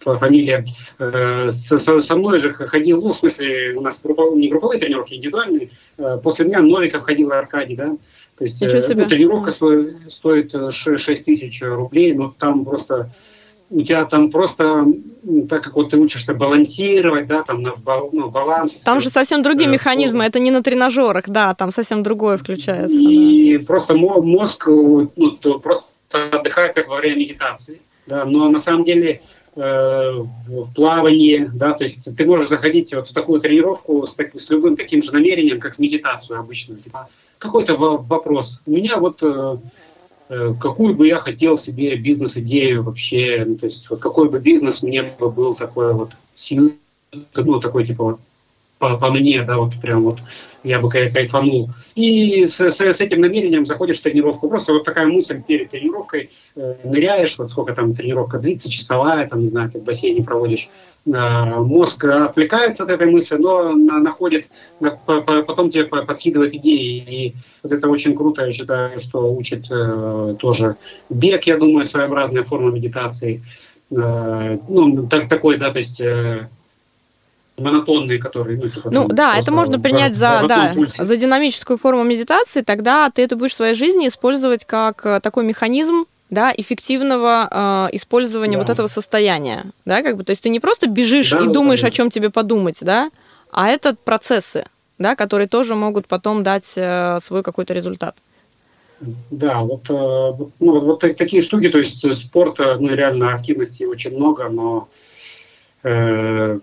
фамилия, 0.00 0.64
э, 0.98 1.50
со, 1.50 2.00
со 2.00 2.16
мной 2.16 2.38
же 2.38 2.54
ходил, 2.54 3.02
ну, 3.02 3.12
в 3.12 3.16
смысле, 3.16 3.74
у 3.76 3.82
нас 3.82 4.00
группов, 4.00 4.34
не 4.36 4.48
групповые 4.48 4.80
тренировки, 4.80 5.14
индивидуальные, 5.14 5.70
э, 5.98 6.18
после 6.22 6.46
меня 6.46 6.60
Новиков 6.60 7.02
ходил 7.02 7.32
Аркадий, 7.32 7.76
да, 7.76 7.96
то 8.36 8.44
есть 8.44 8.62
э, 8.62 8.94
ну, 8.94 9.06
тренировка 9.06 9.50
стоит 10.08 10.54
6 10.72 11.24
тысяч 11.24 11.60
рублей, 11.62 12.14
но 12.14 12.34
там 12.38 12.64
просто 12.64 13.10
у 13.70 13.82
тебя 13.82 14.04
там 14.06 14.30
просто, 14.30 14.84
так 15.48 15.62
как 15.62 15.74
вот 15.74 15.90
ты 15.90 15.98
учишься 15.98 16.34
балансировать, 16.34 17.26
да, 17.26 17.42
там 17.42 17.62
на 17.62 17.74
ну, 18.12 18.30
баланс. 18.30 18.76
Там 18.76 19.00
же 19.00 19.10
совсем 19.10 19.42
другие 19.42 19.68
э, 19.68 19.72
механизмы, 19.72 20.24
это 20.24 20.40
не 20.40 20.50
на 20.50 20.62
тренажерах, 20.62 21.28
да, 21.28 21.54
там 21.54 21.70
совсем 21.70 22.02
другое 22.02 22.38
включается. 22.38 22.96
И 22.96 23.58
да. 23.58 23.66
просто 23.66 23.94
мозг 23.94 24.66
ну, 24.66 25.10
просто 25.62 25.90
отдыхает, 26.32 26.74
как 26.74 26.88
во 26.88 26.96
время 26.96 27.16
медитации. 27.16 27.80
Да, 28.06 28.24
но 28.24 28.48
на 28.48 28.58
самом 28.58 28.84
деле 28.84 29.20
э, 29.54 29.60
в 29.60 30.72
плавании, 30.74 31.50
да, 31.52 31.72
то 31.72 31.84
есть 31.84 32.16
ты 32.16 32.24
можешь 32.24 32.48
заходить 32.48 32.94
вот 32.94 33.08
в 33.08 33.12
такую 33.12 33.40
тренировку 33.40 34.06
с, 34.06 34.14
так, 34.14 34.34
с 34.34 34.48
любым 34.48 34.76
таким 34.76 35.02
же 35.02 35.12
намерением, 35.12 35.60
как 35.60 35.78
медитацию 35.78 36.40
обычно. 36.40 36.76
Типа, 36.76 37.08
какой-то 37.36 37.76
вопрос. 37.76 38.60
У 38.66 38.70
меня 38.70 38.96
вот 38.96 39.18
э, 39.22 39.56
Э, 39.56 39.87
какую 40.28 40.94
бы 40.94 41.06
я 41.06 41.20
хотел 41.20 41.56
себе 41.56 41.96
бизнес-идею 41.96 42.82
вообще, 42.82 43.44
ну, 43.46 43.56
то 43.56 43.66
есть 43.66 43.88
вот 43.88 44.00
какой 44.00 44.28
бы 44.28 44.38
бизнес 44.38 44.82
мне 44.82 45.02
бы 45.02 45.30
был 45.30 45.54
такой 45.54 45.94
вот, 45.94 46.12
ну, 46.50 47.60
такой 47.60 47.86
типа 47.86 48.04
вот 48.04 48.20
по, 48.78 48.96
по 48.96 49.10
мне, 49.10 49.42
да, 49.42 49.58
вот 49.58 49.72
прям 49.80 50.04
вот 50.04 50.18
я 50.64 50.80
бы 50.80 50.90
кайфанул. 50.90 51.70
И 51.94 52.46
с, 52.46 52.60
с, 52.60 52.80
с 52.80 53.00
этим 53.00 53.20
намерением 53.20 53.66
заходишь 53.66 53.98
в 53.98 54.02
тренировку. 54.02 54.48
Просто 54.48 54.72
вот 54.72 54.84
такая 54.84 55.06
мысль 55.06 55.42
перед 55.42 55.70
тренировкой, 55.70 56.30
э, 56.56 56.74
ныряешь, 56.84 57.38
вот 57.38 57.50
сколько 57.50 57.74
там 57.74 57.94
тренировка 57.94 58.38
длится, 58.38 58.70
часовая, 58.70 59.28
там, 59.28 59.40
не 59.40 59.48
знаю, 59.48 59.70
ты 59.70 59.78
в 59.78 59.84
бассейне 59.84 60.24
проводишь, 60.24 60.68
э, 61.06 61.10
мозг 61.10 62.04
отвлекается 62.04 62.84
от 62.84 62.90
этой 62.90 63.10
мысли, 63.10 63.36
но 63.36 63.72
на, 63.72 63.98
находит, 63.98 64.46
на, 64.80 64.90
по, 64.90 65.20
по, 65.20 65.42
потом 65.42 65.70
тебе 65.70 65.84
подкидывает 65.84 66.54
идеи. 66.54 67.04
И 67.08 67.34
вот 67.62 67.72
это 67.72 67.88
очень 67.88 68.14
круто, 68.14 68.44
я 68.44 68.52
считаю, 68.52 68.98
что 68.98 69.32
учит 69.32 69.66
э, 69.70 70.36
тоже 70.38 70.76
бег, 71.08 71.44
я 71.44 71.56
думаю, 71.56 71.84
своеобразная 71.84 72.42
форма 72.42 72.70
медитации. 72.70 73.42
Э, 73.90 74.58
ну, 74.68 75.06
так, 75.06 75.28
такой, 75.28 75.56
да, 75.56 75.70
то 75.70 75.78
есть... 75.78 76.00
Э, 76.00 76.48
монотонные, 77.58 78.18
которые... 78.18 78.58
Ну, 78.58 78.68
типа, 78.68 78.90
ну 78.90 79.08
да, 79.08 79.38
это 79.38 79.52
можно 79.52 79.78
принять 79.80 80.16
за, 80.16 80.44
да, 80.48 80.74
за 80.86 81.16
динамическую 81.16 81.78
форму 81.78 82.04
медитации, 82.04 82.62
тогда 82.62 83.10
ты 83.10 83.22
это 83.22 83.36
будешь 83.36 83.52
в 83.52 83.56
своей 83.56 83.74
жизни 83.74 84.08
использовать 84.08 84.64
как 84.64 85.04
э, 85.04 85.20
такой 85.20 85.44
механизм 85.44 86.06
да, 86.30 86.52
эффективного 86.56 87.48
э, 87.90 87.96
использования 87.96 88.56
да. 88.56 88.62
вот 88.62 88.70
этого 88.70 88.86
состояния, 88.86 89.66
да, 89.84 90.02
как 90.02 90.16
бы, 90.16 90.24
то 90.24 90.30
есть 90.30 90.42
ты 90.42 90.48
не 90.48 90.60
просто 90.60 90.88
бежишь 90.88 91.30
да, 91.30 91.40
и 91.40 91.48
думаешь, 91.48 91.80
да. 91.80 91.88
о 91.88 91.90
чем 91.90 92.10
тебе 92.10 92.30
подумать, 92.30 92.78
да, 92.80 93.10
а 93.50 93.68
это 93.68 93.94
процессы, 93.94 94.66
да, 94.98 95.16
которые 95.16 95.48
тоже 95.48 95.74
могут 95.74 96.06
потом 96.06 96.42
дать 96.42 96.72
э, 96.76 97.18
свой 97.22 97.42
какой-то 97.42 97.72
результат. 97.74 98.16
Да, 99.30 99.60
вот, 99.60 99.88
э, 99.88 99.92
ну, 100.58 100.72
вот, 100.72 100.82
вот 100.82 101.00
такие 101.00 101.40
штуки, 101.40 101.68
то 101.68 101.78
есть 101.78 102.14
спорта, 102.14 102.76
ну, 102.80 102.88
реально 102.94 103.34
активности 103.34 103.84
очень 103.84 104.16
много, 104.16 104.48
но 104.48 104.88
э, 105.84 106.58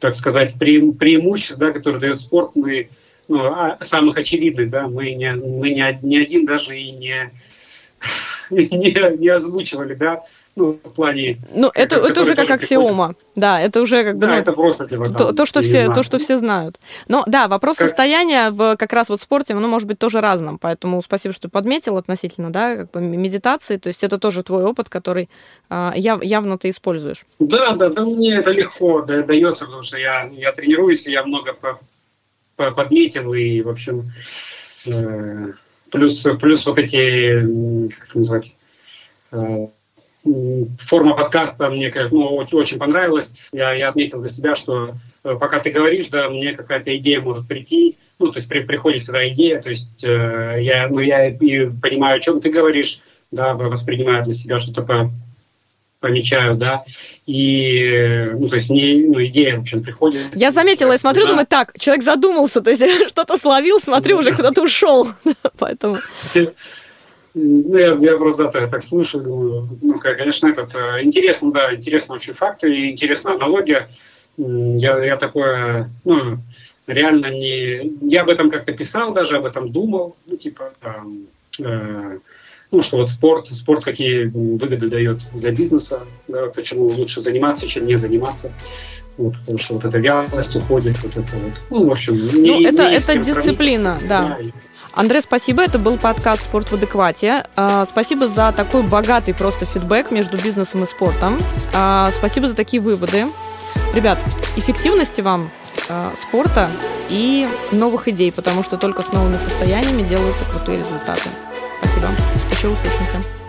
так 0.00 0.16
сказать, 0.16 0.54
пре 0.58 0.80
преимуществ, 0.92 1.58
да, 1.58 1.70
которые 1.72 2.00
дает 2.00 2.20
спорт, 2.20 2.52
мы 2.56 2.88
ну, 3.28 3.44
а, 3.44 3.78
самых 3.82 4.16
очевидных, 4.16 4.70
да, 4.70 4.88
мы 4.88 5.12
не, 5.12 5.32
мы 5.34 5.70
не, 5.70 5.98
не 6.02 6.18
один 6.18 6.46
даже 6.46 6.76
и 6.76 6.90
не, 6.90 7.30
не, 8.50 9.18
не 9.18 9.28
озвучивали, 9.28 9.94
да, 9.94 10.24
ну, 10.60 10.78
в 10.84 10.92
плане... 10.92 11.38
Ну, 11.54 11.70
это, 11.74 11.96
это 11.96 12.20
уже 12.20 12.34
как 12.34 12.50
аксиома. 12.50 13.08
Приходит. 13.08 13.30
Да, 13.34 13.60
это 13.60 13.80
уже 13.80 14.04
как 14.04 14.16
бы... 14.16 14.26
Да, 14.26 14.32
ну, 14.32 14.34
это 14.34 14.52
просто 14.52 14.86
типа, 14.86 15.04
там, 15.06 15.14
то, 15.14 15.32
то, 15.32 15.46
что 15.46 15.62
все, 15.62 15.86
то, 15.88 16.02
что 16.02 16.18
все 16.18 16.36
знают. 16.36 16.78
Но 17.08 17.24
да, 17.26 17.48
вопрос 17.48 17.78
как... 17.78 17.88
состояния 17.88 18.50
в 18.50 18.76
как 18.76 18.92
раз 18.92 19.08
вот 19.08 19.22
спорте, 19.22 19.54
ну, 19.54 19.68
может 19.68 19.88
быть 19.88 19.98
тоже 19.98 20.20
разным. 20.20 20.58
Поэтому 20.58 21.02
спасибо, 21.02 21.32
что 21.32 21.48
подметил 21.48 21.96
относительно, 21.96 22.52
да, 22.52 22.76
как 22.76 22.90
бы 22.90 23.00
медитации. 23.00 23.78
То 23.78 23.88
есть 23.88 24.04
это 24.04 24.18
тоже 24.18 24.42
твой 24.42 24.64
опыт, 24.64 24.90
который 24.90 25.30
а, 25.70 25.92
яв, 25.96 26.22
явно 26.22 26.58
ты 26.58 26.68
используешь. 26.68 27.24
Да, 27.38 27.74
да, 27.74 27.88
да, 27.88 28.04
мне 28.04 28.34
это 28.34 28.50
легко 28.50 29.00
да, 29.02 29.22
дается, 29.22 29.64
потому 29.64 29.82
что 29.82 29.96
я, 29.96 30.28
я 30.32 30.52
тренируюсь, 30.52 31.06
и 31.06 31.12
я 31.12 31.24
много 31.24 31.54
по, 31.54 31.80
по, 32.56 32.70
подметил, 32.72 33.32
и, 33.32 33.62
в 33.62 33.68
общем, 33.70 34.12
э, 34.86 35.52
плюс, 35.90 36.26
плюс 36.40 36.66
вот 36.66 36.78
эти, 36.78 37.88
как 37.88 38.08
это 38.08 38.18
назвать, 38.18 38.54
э, 39.32 39.66
форма 40.22 41.16
подкаста 41.16 41.70
мне, 41.70 41.90
конечно, 41.90 42.18
ну, 42.18 42.36
очень, 42.36 42.78
понравилась. 42.78 43.32
Я, 43.52 43.72
я 43.72 43.88
отметил 43.88 44.20
для 44.20 44.28
себя, 44.28 44.54
что 44.54 44.94
э, 45.24 45.36
пока 45.40 45.60
ты 45.60 45.70
говоришь, 45.70 46.08
да, 46.08 46.28
мне 46.28 46.52
какая-то 46.52 46.94
идея 46.96 47.20
может 47.20 47.48
прийти, 47.48 47.96
ну, 48.18 48.30
то 48.30 48.38
есть 48.38 48.48
при, 48.48 48.60
приходит 48.60 49.02
сюда 49.02 49.26
идея, 49.30 49.62
то 49.62 49.70
есть 49.70 50.04
э, 50.04 50.58
я, 50.60 50.88
ну, 50.88 51.00
я 51.00 51.28
и 51.28 51.66
понимаю, 51.70 52.18
о 52.18 52.20
чем 52.20 52.40
ты 52.40 52.50
говоришь, 52.50 53.00
да, 53.30 53.54
воспринимаю 53.54 54.22
для 54.24 54.34
себя 54.34 54.58
что-то 54.58 54.82
по, 54.82 55.10
помечаю, 56.00 56.56
да, 56.56 56.84
и, 57.26 58.30
ну, 58.34 58.48
то 58.48 58.56
есть 58.56 58.68
мне, 58.68 59.06
ну, 59.06 59.24
идея, 59.24 59.56
в 59.56 59.62
общем, 59.62 59.82
приходит. 59.82 60.34
Я 60.34 60.50
заметила, 60.50 60.92
я 60.92 60.98
смотрю, 60.98 61.22
да. 61.22 61.28
думаю, 61.30 61.46
так, 61.46 61.78
человек 61.78 62.04
задумался, 62.04 62.60
то 62.60 62.70
есть 62.70 62.82
что-то 63.08 63.38
словил, 63.38 63.80
смотрю, 63.80 64.18
уже 64.18 64.34
куда-то 64.34 64.62
ушел, 64.62 65.08
поэтому... 65.58 65.98
Ну, 67.34 67.78
я, 67.78 67.94
я 67.94 68.16
просто 68.16 68.50
да, 68.50 68.66
так, 68.66 68.82
слышу, 68.82 69.20
думаю, 69.20 69.68
ну, 69.80 69.98
конечно, 70.00 70.48
этот, 70.48 70.74
э, 70.74 71.02
интересно, 71.04 71.52
да, 71.52 71.74
интересно 71.74 72.16
очень 72.16 72.34
факты 72.34 72.74
и 72.74 72.90
интересная 72.90 73.34
аналогия. 73.34 73.88
Я, 74.36 75.04
я 75.04 75.16
такое, 75.16 75.90
ну, 76.04 76.38
реально 76.88 77.26
не... 77.30 77.92
Я 78.02 78.22
об 78.22 78.30
этом 78.30 78.50
как-то 78.50 78.72
писал 78.72 79.12
даже, 79.12 79.36
об 79.36 79.44
этом 79.44 79.70
думал, 79.70 80.16
ну, 80.26 80.36
типа, 80.36 80.72
э, 81.60 82.18
ну, 82.72 82.82
что 82.82 82.96
вот 82.96 83.10
спорт, 83.10 83.48
спорт 83.48 83.84
какие 83.84 84.24
выгоды 84.24 84.88
дает 84.88 85.18
для 85.32 85.52
бизнеса, 85.52 86.00
да, 86.26 86.46
почему 86.46 86.88
лучше 86.88 87.22
заниматься, 87.22 87.68
чем 87.68 87.86
не 87.86 87.94
заниматься. 87.94 88.50
Вот, 89.16 89.34
потому 89.40 89.58
что 89.58 89.74
вот 89.74 89.84
эта 89.84 89.98
вялость 89.98 90.56
уходит, 90.56 90.96
вот 91.02 91.16
это 91.16 91.36
вот. 91.36 91.52
Ну, 91.70 91.86
в 91.86 91.92
общем, 91.92 92.14
не, 92.14 92.52
ну, 92.52 92.62
это, 92.62 92.88
не 92.88 92.96
это 92.96 93.16
дисциплина, 93.16 94.00
да. 94.08 94.38
да 94.40 94.60
Андрей, 94.94 95.22
спасибо. 95.22 95.62
Это 95.62 95.78
был 95.78 95.96
подкаст 95.96 96.44
«Спорт 96.44 96.70
в 96.70 96.74
адеквате». 96.74 97.44
А, 97.56 97.86
спасибо 97.86 98.26
за 98.26 98.52
такой 98.52 98.82
богатый 98.82 99.34
просто 99.34 99.64
фидбэк 99.64 100.10
между 100.10 100.36
бизнесом 100.36 100.82
и 100.84 100.86
спортом. 100.86 101.38
А, 101.72 102.10
спасибо 102.16 102.48
за 102.48 102.54
такие 102.54 102.82
выводы. 102.82 103.26
Ребят, 103.94 104.18
эффективности 104.56 105.20
вам 105.20 105.50
а, 105.88 106.12
спорта 106.20 106.70
и 107.08 107.48
новых 107.70 108.08
идей, 108.08 108.32
потому 108.32 108.62
что 108.62 108.76
только 108.76 109.02
с 109.02 109.12
новыми 109.12 109.36
состояниями 109.36 110.02
делаются 110.02 110.44
крутые 110.44 110.78
результаты. 110.78 111.28
Спасибо. 111.78 112.08
Еще 112.50 112.68
услышимся. 112.68 113.39